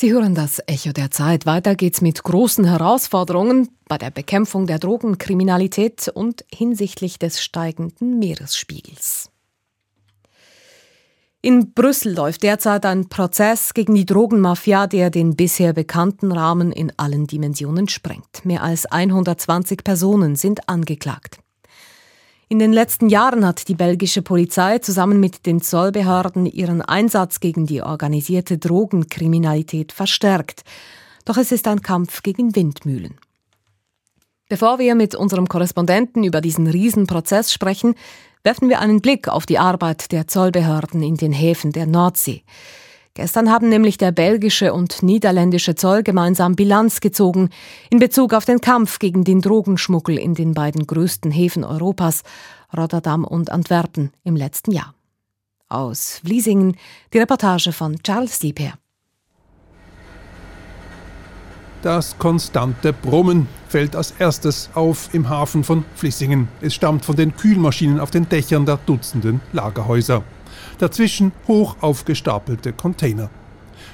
Sie 0.00 0.12
hören 0.12 0.34
das 0.34 0.62
Echo 0.66 0.92
der 0.92 1.10
Zeit. 1.10 1.44
Weiter 1.44 1.74
geht's 1.74 2.00
mit 2.00 2.22
großen 2.22 2.64
Herausforderungen 2.64 3.68
bei 3.86 3.98
der 3.98 4.10
Bekämpfung 4.10 4.66
der 4.66 4.78
Drogenkriminalität 4.78 6.08
und 6.08 6.44
hinsichtlich 6.50 7.18
des 7.18 7.42
steigenden 7.42 8.18
Meeresspiegels. 8.18 9.30
In 11.42 11.72
Brüssel 11.72 12.14
läuft 12.14 12.42
derzeit 12.42 12.84
ein 12.84 13.08
Prozess 13.08 13.72
gegen 13.72 13.94
die 13.94 14.04
Drogenmafia, 14.04 14.86
der 14.86 15.08
den 15.08 15.36
bisher 15.36 15.72
bekannten 15.72 16.32
Rahmen 16.32 16.70
in 16.70 16.92
allen 16.98 17.26
Dimensionen 17.26 17.88
sprengt. 17.88 18.44
Mehr 18.44 18.62
als 18.62 18.84
120 18.84 19.82
Personen 19.82 20.36
sind 20.36 20.68
angeklagt. 20.68 21.38
In 22.50 22.58
den 22.58 22.74
letzten 22.74 23.08
Jahren 23.08 23.46
hat 23.46 23.68
die 23.68 23.74
belgische 23.74 24.20
Polizei 24.20 24.80
zusammen 24.80 25.18
mit 25.18 25.46
den 25.46 25.62
Zollbehörden 25.62 26.44
ihren 26.44 26.82
Einsatz 26.82 27.40
gegen 27.40 27.64
die 27.64 27.80
organisierte 27.80 28.58
Drogenkriminalität 28.58 29.92
verstärkt. 29.92 30.62
Doch 31.24 31.38
es 31.38 31.52
ist 31.52 31.66
ein 31.68 31.80
Kampf 31.80 32.22
gegen 32.22 32.54
Windmühlen. 32.54 33.14
Bevor 34.50 34.78
wir 34.80 34.96
mit 34.96 35.14
unserem 35.14 35.48
Korrespondenten 35.48 36.24
über 36.24 36.40
diesen 36.40 36.66
Riesenprozess 36.66 37.52
sprechen, 37.52 37.94
werfen 38.42 38.68
wir 38.68 38.80
einen 38.80 39.00
Blick 39.00 39.28
auf 39.28 39.46
die 39.46 39.58
Arbeit 39.58 40.12
der 40.12 40.26
Zollbehörden 40.26 41.02
in 41.02 41.16
den 41.16 41.32
Häfen 41.32 41.72
der 41.72 41.86
Nordsee. 41.86 42.42
Gestern 43.14 43.50
haben 43.50 43.68
nämlich 43.68 43.98
der 43.98 44.12
belgische 44.12 44.72
und 44.72 45.02
niederländische 45.02 45.74
Zoll 45.74 46.02
gemeinsam 46.02 46.54
Bilanz 46.54 47.00
gezogen 47.00 47.50
in 47.90 47.98
Bezug 47.98 48.32
auf 48.32 48.44
den 48.44 48.60
Kampf 48.60 48.98
gegen 48.98 49.24
den 49.24 49.40
Drogenschmuggel 49.40 50.16
in 50.16 50.34
den 50.34 50.54
beiden 50.54 50.86
größten 50.86 51.32
Häfen 51.32 51.64
Europas, 51.64 52.22
Rotterdam 52.76 53.24
und 53.24 53.50
Antwerpen, 53.50 54.12
im 54.22 54.36
letzten 54.36 54.70
Jahr. 54.70 54.94
Aus 55.68 56.20
Vliesingen 56.24 56.76
die 57.12 57.18
Reportage 57.18 57.72
von 57.72 58.00
Charles 58.02 58.38
Dieper. 58.38 58.74
Das 61.82 62.18
konstante 62.18 62.92
Brummen 62.92 63.48
fällt 63.66 63.96
als 63.96 64.12
erstes 64.18 64.68
auf 64.74 65.08
im 65.14 65.30
Hafen 65.30 65.64
von 65.64 65.84
Flissingen. 65.94 66.48
Es 66.60 66.74
stammt 66.74 67.06
von 67.06 67.16
den 67.16 67.34
Kühlmaschinen 67.34 68.00
auf 68.00 68.10
den 68.10 68.28
Dächern 68.28 68.66
der 68.66 68.78
Dutzenden 68.84 69.40
Lagerhäuser. 69.54 70.22
Dazwischen 70.78 71.32
hoch 71.48 71.76
aufgestapelte 71.80 72.74
Container. 72.74 73.30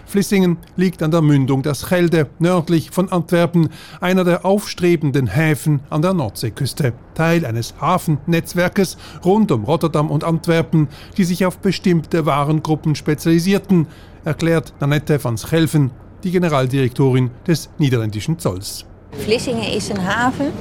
Flissingen 0.05 0.59
liegt 0.75 1.01
an 1.05 1.13
der 1.13 1.23
Mündung 1.23 1.63
der 1.63 1.75
Schelde, 1.75 2.29
nördlich 2.41 2.91
von 2.91 3.13
Antwerpen, 3.13 3.69
einer 4.01 4.25
der 4.25 4.45
aufstrebenden 4.45 5.29
Häfen 5.29 5.81
an 5.89 6.03
der 6.03 6.13
Nordseeküste, 6.13 6.93
Teil 7.15 7.47
eines 7.47 7.75
Hafennetzwerkes 7.81 8.97
rund 9.25 9.53
um 9.53 9.63
Rotterdam 9.63 10.11
und 10.11 10.25
Antwerpen, 10.25 10.89
die 11.17 11.25
sich 11.25 11.47
auf 11.47 11.59
bestimmte 11.59 12.27
Warengruppen 12.27 12.97
spezialisierten, 12.97 13.87
erklärt 14.25 14.75
Nanette 14.81 15.23
van 15.23 15.39
Schelven, 15.39 15.93
die 16.27 16.33
Generaldirektorin 16.33 17.31
des 17.47 17.69
niederländischen 17.79 18.39
Zolls. 18.39 18.85
Vlissingen 19.11 19.73
is 19.73 19.89
een 19.89 20.01
haven 20.01 20.53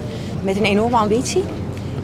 met 0.43 0.57
een 0.57 0.65
enorme 0.65 0.97
ambitie 0.97 1.43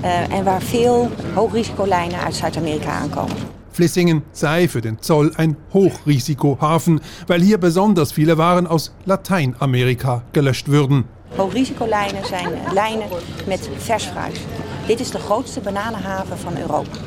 uh, 0.03 0.33
en 0.33 0.43
waar 0.43 0.61
veel 0.61 1.09
hoogrisicolijnen 1.33 2.19
uit 2.19 2.35
Zuid-Amerika 2.35 2.91
aankomen. 2.91 3.35
Vlissingen 3.71 4.23
sei 4.31 4.67
für 4.67 4.81
den 4.81 4.97
Zoll 4.99 5.31
ein 5.35 5.55
Hochrisikohafen, 5.73 6.99
weil 7.27 7.41
hier 7.41 7.57
besonders 7.57 8.11
viele 8.11 8.37
Waren 8.37 8.67
aus 8.67 8.91
Lateinamerika 9.03 10.23
gelöscht 10.31 10.67
würden. 10.67 11.05
Hoogrisicolijnen 11.35 12.25
zijn 12.25 12.49
lijnen 12.73 13.07
met 13.47 13.69
vers 13.77 14.05
fruit. 14.05 14.39
Dit 14.87 14.99
is 14.99 15.11
de 15.11 15.19
grootste 15.19 15.59
bananenhaven 15.59 16.37
van 16.37 16.57
Europa. 16.57 16.97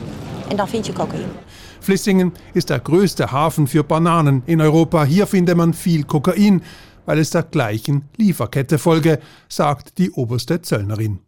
En 0.48 0.56
dan 0.56 0.68
vind 0.68 0.86
je 0.86 0.92
cocaïne. 0.92 1.32
Flissingen 1.84 2.32
ist 2.54 2.70
der 2.70 2.80
größte 2.80 3.30
Hafen 3.30 3.66
für 3.66 3.84
Bananen 3.84 4.42
in 4.46 4.60
Europa. 4.60 5.04
Hier 5.04 5.26
finde 5.26 5.54
man 5.54 5.74
viel 5.74 6.04
Kokain, 6.04 6.62
weil 7.04 7.18
es 7.18 7.30
der 7.30 7.42
gleichen 7.42 8.08
Lieferkette 8.16 8.78
folge, 8.78 9.20
sagt 9.50 9.98
die 9.98 10.10
oberste 10.10 10.62
Zöllnerin. 10.62 11.18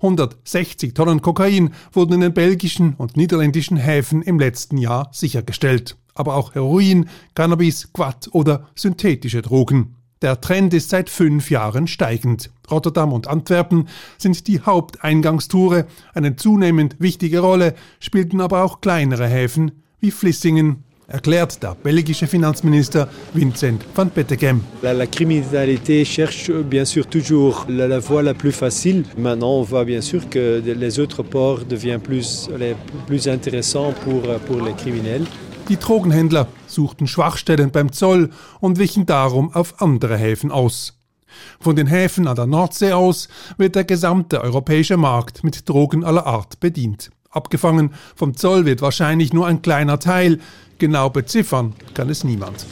160 0.00 0.92
Tonnen 0.92 1.22
Kokain 1.22 1.72
wurden 1.92 2.14
in 2.14 2.20
den 2.20 2.34
belgischen 2.34 2.94
und 2.94 3.16
niederländischen 3.16 3.76
Häfen 3.76 4.22
im 4.22 4.40
letzten 4.40 4.76
Jahr 4.76 5.08
sichergestellt. 5.12 5.96
Aber 6.14 6.34
auch 6.34 6.54
Heroin, 6.54 7.08
Cannabis, 7.34 7.92
Quat 7.92 8.28
oder 8.32 8.68
synthetische 8.74 9.40
Drogen. 9.40 9.94
Der 10.22 10.40
Trend 10.40 10.72
ist 10.72 10.88
seit 10.88 11.10
fünf 11.10 11.50
Jahren 11.50 11.86
steigend. 11.86 12.50
Rotterdam 12.70 13.12
und 13.12 13.28
Antwerpen 13.28 13.86
sind 14.16 14.46
die 14.46 14.60
Haupteingangstore. 14.60 15.86
Eine 16.14 16.36
zunehmend 16.36 16.96
wichtige 16.98 17.40
Rolle 17.40 17.74
spielten 18.00 18.40
aber 18.40 18.64
auch 18.64 18.80
kleinere 18.80 19.26
Häfen 19.26 19.72
wie 20.00 20.10
Flissingen, 20.10 20.84
erklärt 21.06 21.62
der 21.62 21.76
belgische 21.82 22.26
Finanzminister 22.26 23.08
Vincent 23.34 23.84
van 23.94 24.10
Pettegem. 24.10 24.62
La, 24.82 25.06
criminalité 25.06 26.04
cherche 26.04 26.50
bien 26.64 26.86
sûr 26.86 27.06
toujours 27.06 27.66
la, 27.68 27.86
la, 27.86 28.00
voie 28.00 28.22
la 28.22 28.34
plus 28.34 28.52
facile. 28.52 29.04
Maintenant, 29.18 29.60
on 29.60 29.62
voit 29.62 29.84
bien 29.84 30.00
sûr 30.00 30.28
que 30.30 30.62
les 30.64 30.98
autres 30.98 31.22
ports 31.22 31.64
deviennent 31.64 32.00
plus, 32.00 32.48
plus 33.06 33.28
intéressants 33.28 33.92
pour, 34.04 34.22
pour 34.46 34.62
les 34.62 34.72
criminels. 34.72 35.26
Die 35.68 35.76
Drogenhändler 35.76 36.46
suchten 36.76 37.08
Schwachstellen 37.08 37.72
beim 37.72 37.90
Zoll 37.90 38.30
und 38.60 38.78
wichen 38.78 39.04
darum 39.04 39.52
auf 39.52 39.82
andere 39.82 40.16
Häfen 40.16 40.52
aus. 40.52 41.00
Von 41.58 41.74
den 41.74 41.88
Häfen 41.88 42.28
an 42.28 42.36
der 42.36 42.46
Nordsee 42.46 42.92
aus 42.92 43.28
wird 43.58 43.74
der 43.74 43.84
gesamte 43.84 44.40
europäische 44.40 44.96
Markt 44.96 45.42
mit 45.42 45.68
Drogen 45.68 46.04
aller 46.04 46.26
Art 46.26 46.60
bedient. 46.60 47.10
Abgefangen 47.30 47.92
vom 48.14 48.36
Zoll 48.36 48.64
wird 48.64 48.80
wahrscheinlich 48.80 49.32
nur 49.32 49.46
ein 49.46 49.60
kleiner 49.60 49.98
Teil, 49.98 50.38
Genau 50.78 51.08
beziffern 51.08 51.72
kann 51.94 52.10
es 52.10 52.22
niemand. 52.22 52.66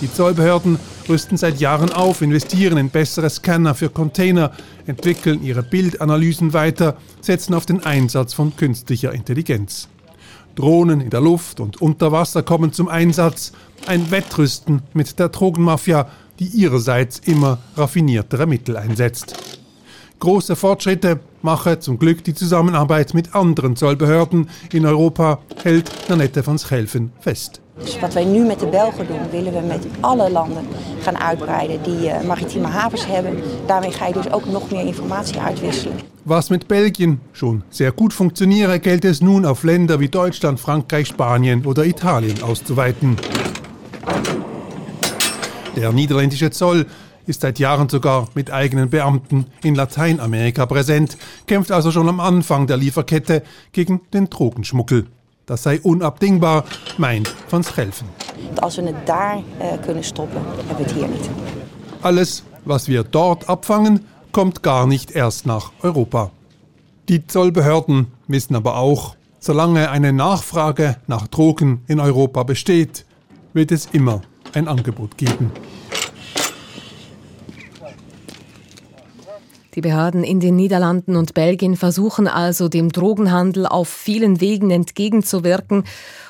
Die 0.00 0.12
Zollbehörden 0.12 0.78
rüsten 1.08 1.36
seit 1.36 1.58
Jahren 1.58 1.90
auf, 1.90 2.22
investieren 2.22 2.78
in 2.78 2.90
bessere 2.90 3.28
Scanner 3.28 3.74
für 3.74 3.90
Container, 3.90 4.52
entwickeln 4.86 5.42
ihre 5.42 5.64
Bildanalysen 5.64 6.52
weiter, 6.52 6.96
setzen 7.20 7.54
auf 7.54 7.66
den 7.66 7.84
Einsatz 7.84 8.34
von 8.34 8.54
künstlicher 8.54 9.12
Intelligenz. 9.12 9.88
Drohnen 10.58 11.00
in 11.00 11.10
der 11.10 11.20
Luft 11.20 11.60
und 11.60 11.80
unter 11.80 12.10
Wasser 12.10 12.42
kommen 12.42 12.72
zum 12.72 12.88
Einsatz, 12.88 13.52
ein 13.86 14.10
Wettrüsten 14.10 14.82
mit 14.92 15.20
der 15.20 15.28
Drogenmafia, 15.28 16.08
die 16.40 16.46
ihrerseits 16.46 17.20
immer 17.20 17.58
raffiniertere 17.76 18.48
Mittel 18.48 18.76
einsetzt. 18.76 19.36
Große 20.18 20.56
Fortschritte 20.56 21.20
mache 21.42 21.78
zum 21.78 22.00
Glück 22.00 22.24
die 22.24 22.34
Zusammenarbeit 22.34 23.14
mit 23.14 23.36
anderen 23.36 23.76
Zollbehörden 23.76 24.50
in 24.72 24.84
Europa, 24.84 25.38
hält 25.62 25.92
Nanette 26.08 26.44
van 26.44 26.58
Schelven 26.58 27.12
fest. 27.20 27.60
Dus 27.78 27.98
wat 28.00 28.14
wij 28.14 28.24
nu 28.24 28.44
met 28.44 28.60
de 28.60 28.66
Belgen 28.66 29.06
doen, 29.06 29.30
willen 29.30 29.52
we 29.52 29.66
met 29.66 29.86
alle 30.00 30.30
landen 30.30 30.66
gaan 31.00 31.18
uitbreiden 31.18 31.82
die 31.82 32.08
uh, 32.08 32.20
maritieme 32.20 32.66
havens 32.66 33.06
hebben. 33.06 33.42
Daarmee 33.66 33.92
ga 33.92 34.06
je 34.06 34.12
dus 34.12 34.32
ook 34.32 34.46
nog 34.46 34.70
meer 34.70 34.86
informatie 34.86 35.40
uitwisselen. 35.40 35.96
Was 36.22 36.48
mit 36.48 36.66
Belgien 36.66 37.20
schon 37.32 37.62
sehr 37.68 37.92
gut 37.96 38.12
funktioniere, 38.12 38.78
gilt 38.82 39.04
es 39.04 39.20
nun 39.20 39.44
auf 39.44 39.62
Länder 39.62 39.98
wie 39.98 40.08
Deutschland, 40.08 40.60
Frankreich, 40.60 41.06
Spanien 41.06 41.66
oder 41.66 41.84
Italien 41.84 42.42
auszuweiten. 42.42 43.16
Der 45.74 45.92
niederländische 45.92 46.50
Zoll 46.50 46.86
ist 47.26 47.40
seit 47.40 47.58
Jahren 47.58 47.88
sogar 47.88 48.28
mit 48.34 48.50
eigenen 48.50 48.88
Beamten 48.90 49.46
in 49.62 49.74
Lateinamerika 49.74 50.66
präsent, 50.66 51.16
kämpft 51.46 51.70
also 51.70 51.90
schon 51.90 52.08
am 52.08 52.20
Anfang 52.20 52.66
der 52.66 52.76
Lieferkette 52.76 53.42
gegen 53.72 54.00
den 54.12 54.28
Drogenschmuggel. 54.28 55.06
Das 55.48 55.62
sei 55.62 55.80
unabdingbar, 55.82 56.64
meint 56.98 57.34
Van 57.46 57.64
Schelven. 57.64 58.06
Als 58.60 58.76
we 58.76 58.82
het 58.82 59.06
daar 59.06 59.36
uh, 59.36 59.66
kunnen 59.84 60.04
stoppen, 60.04 60.42
hebben 60.56 60.76
we 60.76 60.82
het 60.82 60.92
hier 60.92 61.08
niet. 61.08 61.30
Alles, 62.00 62.42
was 62.62 62.86
wir 62.86 63.04
dort 63.10 63.46
abfangen, 63.46 64.06
kommt 64.30 64.62
gar 64.62 64.86
nicht 64.86 65.10
erst 65.10 65.46
nach 65.46 65.72
Europa. 65.80 66.30
Die 67.08 67.26
Zollbehörden 67.26 68.06
wissen 68.26 68.56
aber 68.56 68.76
auch, 68.76 69.16
solange 69.38 69.88
eine 69.88 70.12
Nachfrage 70.12 70.96
nach 71.06 71.28
Drogen 71.28 71.82
in 71.86 71.98
Europa 72.00 72.42
besteht, 72.42 73.06
wird 73.54 73.72
es 73.72 73.88
immer 73.92 74.20
ein 74.52 74.68
Angebot 74.68 75.16
geben. 75.16 75.50
Die 79.78 79.82
Behörden 79.82 80.24
in 80.24 80.40
den 80.40 80.56
Niederlanden 80.56 81.14
und 81.14 81.34
Belgien 81.34 81.76
versuchen 81.76 82.26
also 82.26 82.68
dem 82.68 82.90
Drogenhandel 82.90 83.64
auf 83.64 83.88
vielen 83.88 84.40
Wegen 84.40 84.72
entgegenzuwirken. 84.72 85.84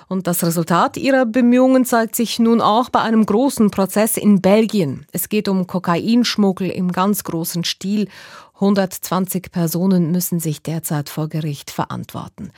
Und 0.06 0.26
das 0.26 0.44
Resultat 0.44 0.98
ihrer 0.98 1.24
Bemühungen 1.24 1.86
zeigt 1.86 2.14
sich 2.14 2.38
nun 2.38 2.60
auch 2.60 2.90
bei 2.90 3.00
einem 3.00 3.24
großen 3.24 3.70
Prozess 3.70 4.18
in 4.18 4.42
Belgien. 4.42 5.06
Es 5.12 5.30
geht 5.30 5.48
um 5.48 5.66
Kokainschmuggel 5.66 6.68
im 6.68 6.92
ganz 6.92 7.24
großen 7.24 7.64
Stil. 7.64 8.08
120 8.56 9.50
Personen 9.50 10.12
müssen 10.12 10.40
sich 10.40 10.62
derzeit 10.62 11.08
vor 11.08 11.30
Gericht 11.30 11.70
verantworten. 11.70 12.50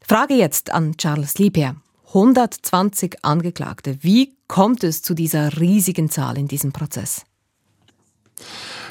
Frage 0.00 0.32
jetzt 0.32 0.72
an 0.72 0.96
Charles 0.96 1.36
Lieper. 1.36 1.76
120 2.14 3.18
Angeklagte. 3.26 3.98
Wie 4.00 4.38
kommt 4.48 4.84
es 4.84 5.02
zu 5.02 5.12
dieser 5.12 5.60
riesigen 5.60 6.08
Zahl 6.08 6.38
in 6.38 6.48
diesem 6.48 6.72
Prozess? 6.72 7.26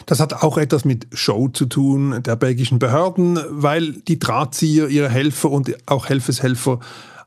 Das 0.10 0.20
hat 0.20 0.42
auch 0.42 0.58
etwas 0.58 0.86
mit 0.86 1.06
Show 1.14 1.50
zu 1.50 1.68
tun 1.68 2.24
der 2.24 2.36
belgischen 2.36 2.80
Behörden, 2.80 3.40
weil 3.52 3.92
die 3.92 4.18
Drahtzieher, 4.18 4.88
ihre 4.88 5.08
Helfer 5.08 5.52
und 5.52 5.72
auch 5.86 6.10
Helfeshelfer 6.10 6.80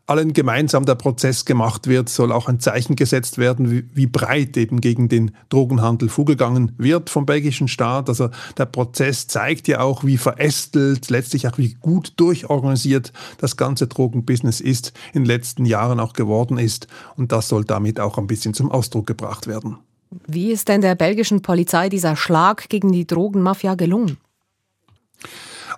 allen 0.08 0.32
gemeinsam 0.32 0.84
der 0.84 0.96
Prozess 0.96 1.44
gemacht 1.44 1.86
wird, 1.86 2.08
soll 2.08 2.32
auch 2.32 2.48
ein 2.48 2.58
Zeichen 2.58 2.96
gesetzt 2.96 3.38
werden, 3.38 3.70
wie, 3.70 3.84
wie, 3.94 4.08
breit 4.08 4.56
eben 4.56 4.80
gegen 4.80 5.08
den 5.08 5.30
Drogenhandel 5.48 6.08
vorgegangen 6.08 6.72
wird 6.76 7.08
vom 7.08 7.24
belgischen 7.24 7.68
Staat. 7.68 8.08
Also 8.08 8.30
der 8.58 8.66
Prozess 8.66 9.28
zeigt 9.28 9.68
ja 9.68 9.78
auch, 9.78 10.02
wie 10.02 10.18
verästelt, 10.18 11.08
letztlich 11.08 11.46
auch 11.46 11.58
wie 11.58 11.74
gut 11.74 12.14
durchorganisiert 12.16 13.12
das 13.38 13.56
ganze 13.56 13.86
Drogenbusiness 13.86 14.60
ist, 14.60 14.92
in 15.12 15.22
den 15.22 15.26
letzten 15.26 15.66
Jahren 15.66 16.00
auch 16.00 16.14
geworden 16.14 16.58
ist. 16.58 16.88
Und 17.14 17.30
das 17.30 17.48
soll 17.48 17.64
damit 17.64 18.00
auch 18.00 18.18
ein 18.18 18.26
bisschen 18.26 18.54
zum 18.54 18.72
Ausdruck 18.72 19.06
gebracht 19.06 19.46
werden. 19.46 19.76
Wie 20.26 20.52
ist 20.52 20.68
denn 20.68 20.80
der 20.80 20.94
belgischen 20.94 21.42
Polizei 21.42 21.88
dieser 21.88 22.16
Schlag 22.16 22.68
gegen 22.68 22.92
die 22.92 23.06
Drogenmafia 23.06 23.74
gelungen? 23.74 24.18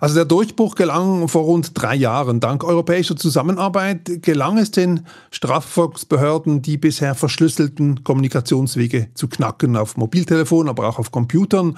Also 0.01 0.15
der 0.15 0.25
Durchbruch 0.25 0.75
gelang 0.75 1.27
vor 1.27 1.43
rund 1.43 1.71
drei 1.73 1.95
Jahren. 1.95 2.39
Dank 2.39 2.63
europäischer 2.63 3.15
Zusammenarbeit 3.15 4.21
gelang 4.21 4.57
es 4.57 4.71
den 4.71 5.05
Strafverfolgungsbehörden, 5.31 6.61
die 6.61 6.77
bisher 6.77 7.15
verschlüsselten 7.15 8.03
Kommunikationswege 8.03 9.09
zu 9.13 9.27
knacken, 9.27 9.77
auf 9.77 9.97
Mobiltelefon, 9.97 10.69
aber 10.69 10.87
auch 10.89 10.99
auf 10.99 11.11
Computern. 11.11 11.77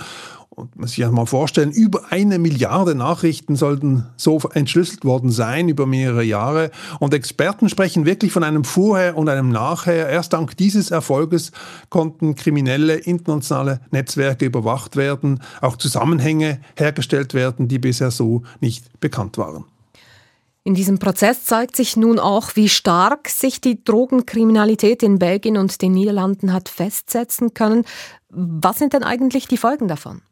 Und 0.58 0.76
man 0.76 0.88
sich 0.88 0.98
ja 0.98 1.12
mal 1.12 1.28
vorstellen, 1.28 1.72
über 1.72 2.12
eine 2.12 2.40
Milliarde 2.40 2.96
Nachrichten 2.96 3.56
sollten 3.56 4.08
so 4.16 4.40
entschlüsselt 4.56 5.06
worden 5.06 5.30
sein 5.30 5.70
über 5.70 5.86
mehrere 5.86 6.24
Jahre. 6.24 6.72
Und 7.00 7.14
Experten 7.14 7.70
sprechen 7.70 8.08
wirklich 8.08 8.32
von 8.32 8.44
einem 8.44 8.64
Vorher 8.64 9.16
und 9.16 9.30
einem 9.30 9.50
Nachher. 9.50 10.10
Erst 10.10 10.34
dank 10.34 10.58
dieses 10.58 10.90
Erfolges 10.90 11.52
konnten 11.90 12.34
kriminelle 12.34 12.96
internationale 12.96 13.82
Netzwerke 13.92 14.46
überwacht 14.46 14.96
werden, 14.96 15.44
auch 15.62 15.76
Zusammenhänge 15.78 16.60
hergestellt 16.76 17.36
werden, 17.36 17.68
die 17.68 17.78
bisher 17.78 18.10
so 18.10 18.42
nicht 18.60 19.00
bekannt 19.00 19.38
waren. 19.38 19.66
In 20.64 20.74
diesem 20.74 20.98
Prozess 20.98 21.46
zeigt 21.46 21.76
sich 21.76 21.98
nun 21.98 22.18
auch, 22.18 22.56
wie 22.56 22.68
stark 22.68 23.30
sich 23.30 23.62
die 23.62 23.84
Drogenkriminalität 23.84 25.04
in 25.04 25.20
Belgien 25.20 25.56
und 25.56 25.84
den 25.84 25.92
Niederlanden 25.92 26.52
hat 26.52 26.68
festsetzen 26.68 27.54
können. 27.54 27.86
Was 28.30 28.80
sind 28.80 28.94
denn 28.94 29.04
eigentlich 29.04 29.48
die 29.48 29.58
Folgen 29.58 29.88
davon? 29.88 30.24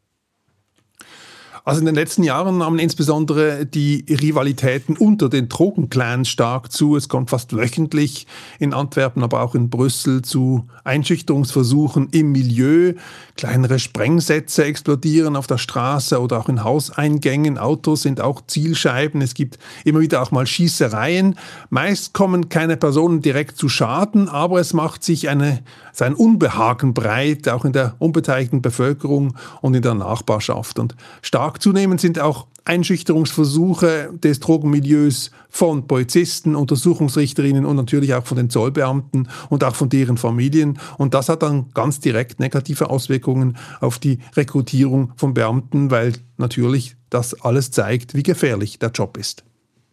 Also 1.68 1.80
in 1.80 1.86
den 1.86 1.96
letzten 1.96 2.22
Jahren 2.22 2.58
nahmen 2.58 2.78
insbesondere 2.78 3.66
die 3.66 4.04
Rivalitäten 4.08 4.96
unter 4.96 5.28
den 5.28 5.48
Drogenclans 5.48 6.28
stark 6.28 6.70
zu. 6.70 6.94
Es 6.94 7.08
kommt 7.08 7.30
fast 7.30 7.56
wöchentlich 7.56 8.28
in 8.60 8.72
Antwerpen, 8.72 9.24
aber 9.24 9.42
auch 9.42 9.56
in 9.56 9.68
Brüssel 9.68 10.22
zu 10.22 10.68
Einschüchterungsversuchen 10.84 12.10
im 12.12 12.30
Milieu. 12.30 12.92
Kleinere 13.36 13.80
Sprengsätze 13.80 14.64
explodieren 14.64 15.34
auf 15.34 15.48
der 15.48 15.58
Straße 15.58 16.20
oder 16.20 16.38
auch 16.38 16.48
in 16.48 16.62
Hauseingängen. 16.62 17.58
Autos 17.58 18.02
sind 18.02 18.20
auch 18.20 18.42
Zielscheiben. 18.46 19.20
Es 19.20 19.34
gibt 19.34 19.58
immer 19.84 19.98
wieder 19.98 20.22
auch 20.22 20.30
mal 20.30 20.46
Schießereien. 20.46 21.36
Meist 21.68 22.14
kommen 22.14 22.48
keine 22.48 22.76
Personen 22.76 23.22
direkt 23.22 23.58
zu 23.58 23.68
Schaden, 23.68 24.28
aber 24.28 24.60
es 24.60 24.72
macht 24.72 25.02
sich 25.02 25.28
eine, 25.28 25.64
sein 25.92 26.14
Unbehagen 26.14 26.94
breit, 26.94 27.48
auch 27.48 27.64
in 27.64 27.72
der 27.72 27.96
unbeteiligten 27.98 28.62
Bevölkerung 28.62 29.36
und 29.62 29.74
in 29.74 29.82
der 29.82 29.94
Nachbarschaft. 29.94 30.78
Und 30.78 30.94
stark 31.22 31.55
Stark 31.56 31.62
zunehmend 31.62 32.02
sind 32.02 32.18
auch 32.18 32.48
Einschüchterungsversuche 32.66 34.10
des 34.12 34.40
Drogenmilieus 34.40 35.30
von 35.48 35.86
Polizisten, 35.86 36.54
Untersuchungsrichterinnen 36.54 37.64
und 37.64 37.76
natürlich 37.76 38.12
auch 38.12 38.26
von 38.26 38.36
den 38.36 38.50
Zollbeamten 38.50 39.28
und 39.48 39.64
auch 39.64 39.74
von 39.74 39.88
deren 39.88 40.18
Familien. 40.18 40.78
Und 40.98 41.14
das 41.14 41.30
hat 41.30 41.42
dann 41.42 41.70
ganz 41.72 41.98
direkt 42.00 42.40
negative 42.40 42.90
Auswirkungen 42.90 43.56
auf 43.80 43.98
die 43.98 44.18
Rekrutierung 44.34 45.12
von 45.16 45.32
Beamten, 45.32 45.90
weil 45.90 46.12
natürlich 46.36 46.96
das 47.08 47.40
alles 47.40 47.70
zeigt, 47.70 48.14
wie 48.14 48.22
gefährlich 48.22 48.78
der 48.78 48.90
Job 48.90 49.16
ist. 49.16 49.42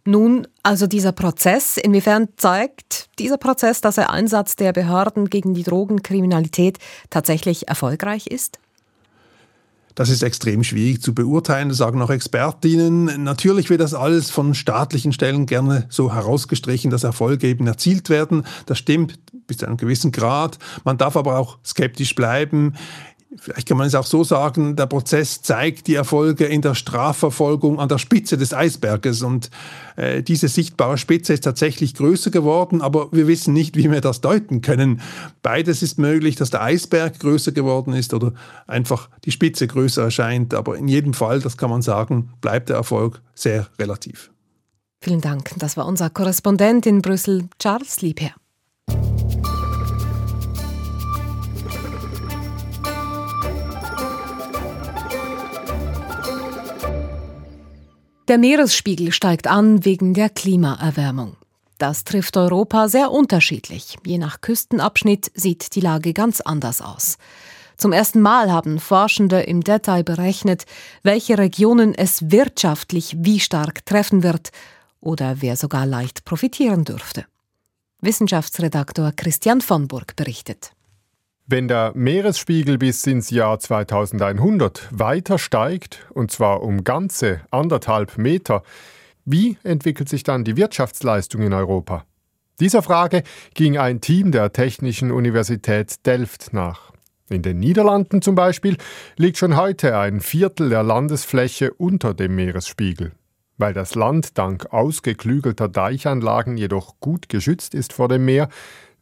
Nun, 0.03 0.47
also 0.63 0.85
dieser 0.85 1.13
Prozess, 1.13 1.77
inwiefern 1.77 2.27
zeigt 2.35 3.07
dieser 3.19 3.37
Prozess, 3.37 3.79
dass 3.79 3.95
der 3.95 4.09
Einsatz 4.09 4.57
der 4.57 4.73
Behörden 4.73 5.29
gegen 5.29 5.53
die 5.53 5.63
Drogenkriminalität 5.63 6.79
tatsächlich 7.09 7.69
erfolgreich 7.69 8.27
ist? 8.27 8.59
Das 9.95 10.09
ist 10.09 10.23
extrem 10.23 10.63
schwierig 10.63 11.01
zu 11.01 11.13
beurteilen, 11.13 11.73
sagen 11.73 12.01
auch 12.01 12.09
Expertinnen. 12.09 13.23
Natürlich 13.23 13.69
wird 13.69 13.81
das 13.81 13.93
alles 13.93 14.29
von 14.29 14.55
staatlichen 14.55 15.13
Stellen 15.13 15.45
gerne 15.45 15.85
so 15.89 16.13
herausgestrichen, 16.13 16.89
dass 16.89 17.03
Erfolge 17.03 17.47
eben 17.47 17.67
erzielt 17.67 18.09
werden. 18.09 18.43
Das 18.65 18.79
stimmt 18.79 19.19
bis 19.47 19.57
zu 19.57 19.67
einem 19.67 19.77
gewissen 19.77 20.11
Grad. 20.11 20.57
Man 20.83 20.97
darf 20.97 21.17
aber 21.17 21.37
auch 21.37 21.57
skeptisch 21.65 22.15
bleiben. 22.15 22.73
Vielleicht 23.39 23.67
kann 23.67 23.77
man 23.77 23.87
es 23.87 23.95
auch 23.95 24.05
so 24.05 24.23
sagen, 24.23 24.75
der 24.75 24.85
Prozess 24.85 25.41
zeigt 25.41 25.87
die 25.87 25.95
Erfolge 25.95 26.45
in 26.45 26.61
der 26.61 26.75
Strafverfolgung 26.75 27.79
an 27.79 27.89
der 27.89 27.97
Spitze 27.97 28.37
des 28.37 28.53
Eisberges 28.53 29.21
und 29.21 29.49
äh, 29.95 30.23
diese 30.23 30.47
sichtbare 30.47 30.97
Spitze 30.97 31.33
ist 31.33 31.43
tatsächlich 31.43 31.95
größer 31.95 32.31
geworden, 32.31 32.81
aber 32.81 33.11
wir 33.11 33.27
wissen 33.27 33.53
nicht, 33.53 33.75
wie 33.75 33.91
wir 33.91 34.01
das 34.01 34.21
deuten 34.21 34.61
können. 34.61 35.01
Beides 35.41 35.81
ist 35.81 35.97
möglich, 35.97 36.35
dass 36.35 36.49
der 36.49 36.61
Eisberg 36.61 37.19
größer 37.19 37.51
geworden 37.51 37.93
ist 37.93 38.13
oder 38.13 38.33
einfach 38.67 39.09
die 39.25 39.31
Spitze 39.31 39.67
größer 39.67 40.03
erscheint, 40.03 40.53
aber 40.53 40.77
in 40.77 40.87
jedem 40.87 41.13
Fall, 41.13 41.39
das 41.39 41.57
kann 41.57 41.69
man 41.69 41.81
sagen, 41.81 42.31
bleibt 42.41 42.69
der 42.69 42.77
Erfolg 42.77 43.21
sehr 43.33 43.67
relativ. 43.79 44.31
Vielen 45.01 45.21
Dank. 45.21 45.51
Das 45.57 45.75
war 45.75 45.85
unser 45.85 46.09
Korrespondent 46.09 46.85
in 46.85 47.01
Brüssel, 47.01 47.49
Charles 47.59 48.01
Liebherr. 48.01 48.35
Der 58.29 58.37
Meeresspiegel 58.37 59.11
steigt 59.11 59.47
an 59.47 59.83
wegen 59.83 60.13
der 60.13 60.29
Klimaerwärmung. 60.29 61.35
Das 61.77 62.05
trifft 62.05 62.37
Europa 62.37 62.87
sehr 62.87 63.11
unterschiedlich. 63.11 63.97
Je 64.05 64.17
nach 64.17 64.39
Küstenabschnitt 64.39 65.29
sieht 65.35 65.75
die 65.75 65.81
Lage 65.81 66.13
ganz 66.13 66.39
anders 66.39 66.81
aus. 66.81 67.17
Zum 67.75 67.91
ersten 67.91 68.21
Mal 68.21 68.49
haben 68.49 68.79
Forschende 68.79 69.41
im 69.41 69.61
Detail 69.61 70.03
berechnet, 70.03 70.65
welche 71.01 71.37
Regionen 71.37 71.93
es 71.93 72.31
wirtschaftlich 72.31 73.17
wie 73.19 73.41
stark 73.41 73.85
treffen 73.85 74.23
wird 74.23 74.51
oder 75.01 75.41
wer 75.41 75.57
sogar 75.57 75.85
leicht 75.85 76.23
profitieren 76.23 76.85
dürfte. 76.85 77.25
Wissenschaftsredaktor 77.99 79.11
Christian 79.13 79.59
von 79.59 79.87
Burg 79.89 80.15
berichtet. 80.15 80.72
Wenn 81.45 81.67
der 81.67 81.91
Meeresspiegel 81.93 82.77
bis 82.77 83.05
ins 83.05 83.29
Jahr 83.29 83.59
2100 83.59 84.87
weiter 84.91 85.37
steigt, 85.37 86.07
und 86.11 86.31
zwar 86.31 86.63
um 86.63 86.85
ganze 86.85 87.41
anderthalb 87.51 88.17
Meter, 88.17 88.63
wie 89.25 89.57
entwickelt 89.63 90.07
sich 90.07 90.23
dann 90.23 90.45
die 90.45 90.55
Wirtschaftsleistung 90.55 91.41
in 91.41 91.51
Europa? 91.51 92.05
Dieser 92.61 92.81
Frage 92.81 93.23
ging 93.55 93.77
ein 93.77 93.99
Team 93.99 94.31
der 94.31 94.53
Technischen 94.53 95.11
Universität 95.11 96.05
Delft 96.05 96.53
nach. 96.53 96.93
In 97.29 97.41
den 97.41 97.59
Niederlanden 97.59 98.21
zum 98.21 98.35
Beispiel 98.35 98.77
liegt 99.17 99.37
schon 99.37 99.57
heute 99.57 99.97
ein 99.97 100.21
Viertel 100.21 100.69
der 100.69 100.83
Landesfläche 100.83 101.73
unter 101.73 102.13
dem 102.13 102.35
Meeresspiegel. 102.35 103.11
Weil 103.57 103.73
das 103.73 103.95
Land 103.95 104.37
dank 104.37 104.71
ausgeklügelter 104.71 105.67
Deichanlagen 105.67 106.55
jedoch 106.55 106.99
gut 107.01 107.27
geschützt 107.27 107.75
ist 107.75 107.91
vor 107.91 108.07
dem 108.07 108.23
Meer, 108.23 108.47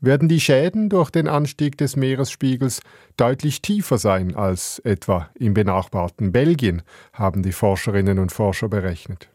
werden 0.01 0.27
die 0.27 0.39
Schäden 0.39 0.89
durch 0.89 1.11
den 1.11 1.27
Anstieg 1.27 1.77
des 1.77 1.95
Meeresspiegels 1.95 2.81
deutlich 3.17 3.61
tiefer 3.61 3.97
sein 3.97 4.35
als 4.35 4.79
etwa 4.79 5.29
im 5.35 5.53
benachbarten 5.53 6.31
Belgien, 6.31 6.81
haben 7.13 7.43
die 7.43 7.51
Forscherinnen 7.51 8.19
und 8.19 8.31
Forscher 8.31 8.67
berechnet. 8.67 9.29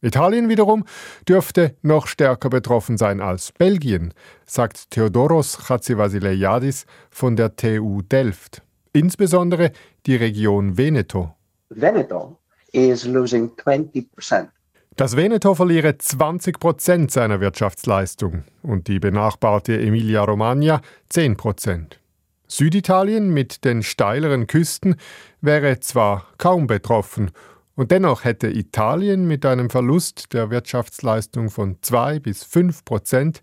Italien 0.00 0.48
wiederum 0.48 0.84
dürfte 1.28 1.76
noch 1.82 2.06
stärker 2.06 2.50
betroffen 2.50 2.96
sein 2.96 3.20
als 3.20 3.52
Belgien, 3.52 4.12
sagt 4.46 4.90
Theodoros 4.90 5.68
Chatzivasileiadis 5.68 6.86
von 7.10 7.36
der 7.36 7.54
TU 7.54 8.02
Delft. 8.02 8.62
Insbesondere 8.92 9.72
die 10.06 10.16
Region 10.16 10.76
Veneto. 10.76 11.34
Veneto 11.70 12.38
is 12.72 13.04
losing 13.06 13.50
20% 13.50 14.48
das 14.96 15.16
Veneto 15.16 15.54
verliere 15.54 15.96
20 15.96 16.60
Prozent 16.60 17.10
seiner 17.10 17.40
Wirtschaftsleistung 17.40 18.44
und 18.62 18.88
die 18.88 18.98
benachbarte 18.98 19.80
Emilia-Romagna 19.80 20.80
10 21.08 21.36
Prozent. 21.36 21.98
Süditalien 22.46 23.32
mit 23.32 23.64
den 23.64 23.82
steileren 23.82 24.46
Küsten 24.46 24.96
wäre 25.40 25.80
zwar 25.80 26.26
kaum 26.36 26.66
betroffen, 26.66 27.30
und 27.74 27.90
dennoch 27.90 28.24
hätte 28.24 28.50
Italien 28.50 29.26
mit 29.26 29.46
einem 29.46 29.70
Verlust 29.70 30.34
der 30.34 30.50
Wirtschaftsleistung 30.50 31.48
von 31.48 31.78
2 31.80 32.18
bis 32.20 32.44
5 32.44 32.84
Prozent 32.84 33.40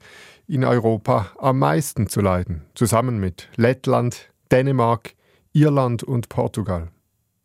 in 0.47 0.63
Europa 0.63 1.31
am 1.39 1.57
meisten 1.57 2.07
zu 2.07 2.21
leiden, 2.21 2.65
zusammen 2.75 3.19
mit 3.19 3.49
Lettland, 3.55 4.29
Dänemark, 4.51 5.15
Irland 5.53 6.03
und 6.03 6.29
Portugal. 6.29 6.89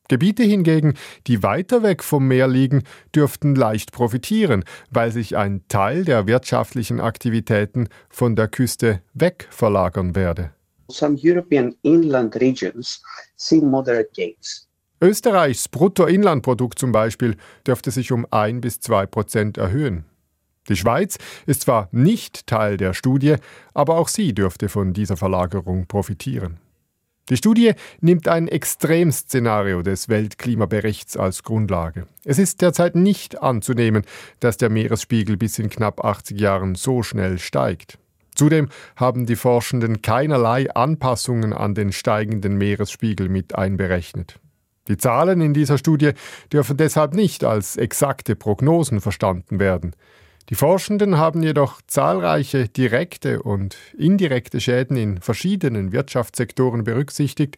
Gebiete 0.09 0.43
hingegen, 0.43 0.95
die 1.27 1.43
weiter 1.43 1.83
weg 1.83 2.03
vom 2.03 2.29
Meer 2.29 2.47
liegen, 2.47 2.83
dürften 3.15 3.55
leicht 3.55 3.93
profitieren, 3.93 4.65
weil 4.91 5.13
sich 5.13 5.37
ein 5.37 5.63
Teil 5.69 6.05
der 6.05 6.27
wirtschaftlichen 6.27 7.01
Aktivitäten 7.01 7.89
von 8.11 8.37
der 8.37 8.49
Küste 8.49 9.01
weg 9.15 9.49
verlagern 9.51 10.15
werde. 10.15 10.51
Some 10.89 11.17
European 11.23 11.75
inland 11.83 12.37
regions 12.37 13.03
see 13.37 13.61
moderate 13.61 14.11
gains. 14.15 14.69
Österreichs 15.01 15.69
Bruttoinlandprodukt 15.69 16.79
zum 16.79 16.93
Beispiel 16.93 17.37
dürfte 17.67 17.91
sich 17.91 18.13
um 18.13 18.27
ein 18.31 18.61
bis 18.61 18.81
zwei 18.81 19.07
Prozent 19.07 19.59
erhöhen. 19.59 20.05
Die 20.69 20.77
Schweiz 20.77 21.19
ist 21.47 21.63
zwar 21.63 21.89
nicht 21.93 22.47
Teil 22.47 22.77
der 22.77 22.95
Studie, 22.95 23.37
aber 23.75 23.99
auch 23.99 24.09
sie 24.09 24.33
dürfte 24.33 24.69
von 24.69 24.95
dieser 24.95 25.17
Verlagerung 25.17 25.87
profitieren. 25.87 26.59
Die 27.31 27.39
Studie 27.39 27.73
nimmt 28.03 28.29
ein 28.29 28.49
Extremszenario 28.49 29.81
des 29.81 30.11
Weltklimaberichts 30.11 31.17
als 31.17 31.43
Grundlage. 31.43 32.07
Es 32.25 32.39
ist 32.39 32.61
derzeit 32.61 32.97
nicht 32.97 33.43
anzunehmen, 33.43 34.03
dass 34.41 34.59
der 34.59 34.69
Meeresspiegel 34.69 35.39
bis 35.39 35.59
in 35.59 35.71
knapp 35.71 36.05
80 36.05 36.39
Jahren 36.39 36.75
so 36.75 37.03
schnell 37.03 37.39
steigt. 37.39 37.99
Zudem 38.35 38.69
haben 38.97 39.25
die 39.25 39.37
Forschenden 39.37 40.03
keinerlei 40.03 40.71
Anpassungen 40.75 41.55
an 41.55 41.75
den 41.75 41.93
steigenden 41.93 42.59
Meeresspiegel 42.59 43.31
mit 43.31 43.55
einberechnet. 43.55 44.39
Die 44.89 44.99
Zahlen 44.99 45.41
in 45.41 45.55
dieser 45.55 45.79
Studie 45.79 46.13
dürfen 46.53 46.77
deshalb 46.77 47.15
nicht 47.15 47.43
als 47.43 47.79
exakte 47.79 48.37
Prognosen 48.37 49.01
verstanden 49.01 49.59
werden. 49.61 49.97
Die 50.51 50.55
Forschenden 50.57 51.17
haben 51.17 51.43
jedoch 51.43 51.81
zahlreiche 51.87 52.69
direkte 52.69 53.43
und 53.43 53.77
indirekte 53.97 54.61
Schäden 54.61 54.97
in 54.97 55.21
verschiedenen 55.21 55.93
Wirtschaftssektoren 55.93 56.85
berücksichtigt, 56.85 57.57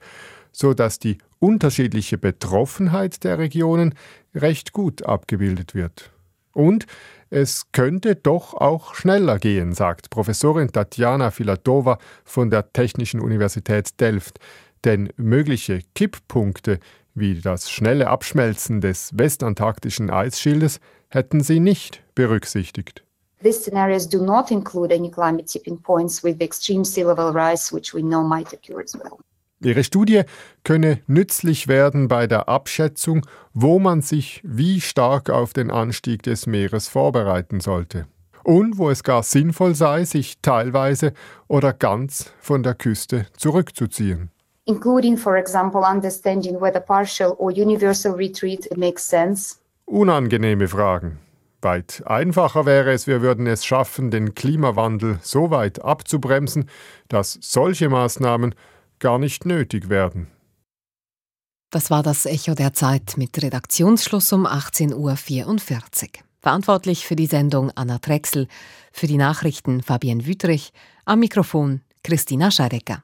so 0.52 0.72
dass 0.72 1.00
die 1.00 1.18
unterschiedliche 1.40 2.16
Betroffenheit 2.16 3.24
der 3.24 3.38
Regionen 3.38 3.94
recht 4.34 4.72
gut 4.72 5.04
abgebildet 5.04 5.74
wird. 5.74 6.12
Und 6.52 6.86
es 7.28 7.72
könnte 7.72 8.14
doch 8.14 8.54
auch 8.54 8.94
schneller 8.94 9.38
gehen, 9.38 9.74
sagt 9.74 10.08
Professorin 10.10 10.70
Tatjana 10.70 11.32
Filatova 11.32 11.98
von 12.24 12.50
der 12.50 12.72
Technischen 12.72 13.20
Universität 13.20 14.00
Delft, 14.00 14.38
denn 14.84 15.10
mögliche 15.16 15.80
Kipppunkte 15.94 16.78
wie 17.14 17.40
das 17.40 17.70
schnelle 17.70 18.08
Abschmelzen 18.08 18.80
des 18.80 19.10
westantarktischen 19.18 20.10
Eisschildes 20.10 20.80
hätten 21.16 21.40
sie 21.40 21.58
nicht 21.58 22.02
berücksichtigt. 22.14 23.02
These 23.42 23.62
scenarios 23.62 24.08
do 24.08 24.22
not 24.22 24.50
include 24.50 24.94
any 24.94 25.10
climate 25.10 25.46
tipping 25.46 25.78
points 25.78 26.22
with 26.22 26.40
extreme 26.40 26.84
sea 26.84 27.04
level 27.04 27.32
rise, 27.32 27.72
which 27.74 27.94
we 27.94 28.00
know 28.00 28.22
might 28.22 28.52
occur 28.52 28.82
as 28.82 28.94
well. 28.94 29.18
Ihre 29.60 29.82
Studie 29.84 30.22
könne 30.64 31.00
nützlich 31.06 31.66
werden 31.66 32.08
bei 32.08 32.26
der 32.26 32.48
Abschätzung, 32.48 33.26
wo 33.54 33.78
man 33.78 34.02
sich 34.02 34.42
wie 34.44 34.80
stark 34.80 35.30
auf 35.30 35.54
den 35.54 35.70
Anstieg 35.70 36.22
des 36.22 36.46
Meeres 36.46 36.88
vorbereiten 36.88 37.60
sollte 37.60 38.06
und 38.44 38.78
wo 38.78 38.90
es 38.90 39.02
gar 39.02 39.22
sinnvoll 39.22 39.74
sei, 39.74 40.04
sich 40.04 40.40
teilweise 40.42 41.14
oder 41.48 41.72
ganz 41.72 42.32
von 42.38 42.62
der 42.62 42.74
Küste 42.74 43.26
zurückzuziehen. 43.36 44.30
Including, 44.66 45.16
for 45.16 45.36
example, 45.36 45.80
understanding 45.80 46.60
whether 46.60 46.80
partial 46.80 47.34
or 47.38 47.50
universal 47.50 48.12
retreat 48.12 48.68
makes 48.76 49.08
sense 49.08 49.56
Unangenehme 49.86 50.68
Fragen. 50.68 51.20
Weit 51.62 52.02
einfacher 52.06 52.66
wäre 52.66 52.92
es, 52.92 53.06
wir 53.06 53.22
würden 53.22 53.46
es 53.46 53.64
schaffen, 53.64 54.10
den 54.10 54.34
Klimawandel 54.34 55.18
so 55.22 55.50
weit 55.50 55.82
abzubremsen, 55.82 56.68
dass 57.08 57.38
solche 57.40 57.88
Maßnahmen 57.88 58.54
gar 58.98 59.18
nicht 59.18 59.46
nötig 59.46 59.88
werden. 59.88 60.26
Das 61.70 61.90
war 61.90 62.02
das 62.02 62.26
Echo 62.26 62.54
der 62.54 62.72
Zeit 62.72 63.14
mit 63.16 63.42
Redaktionsschluss 63.42 64.32
um 64.32 64.46
18.44 64.46 64.94
Uhr. 64.94 66.08
Verantwortlich 66.40 67.06
für 67.06 67.16
die 67.16 67.26
Sendung 67.26 67.72
Anna 67.74 67.98
Drechsel, 67.98 68.46
für 68.92 69.06
die 69.06 69.16
Nachrichten 69.16 69.82
Fabienne 69.82 70.26
Wüttrich, 70.26 70.72
am 71.04 71.20
Mikrofon 71.20 71.80
Christina 72.04 72.50
Scharecker. 72.50 73.02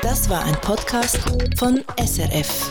Das 0.00 0.30
war 0.30 0.44
ein 0.44 0.58
Podcast 0.62 1.18
von 1.58 1.84
SRF. 1.98 2.70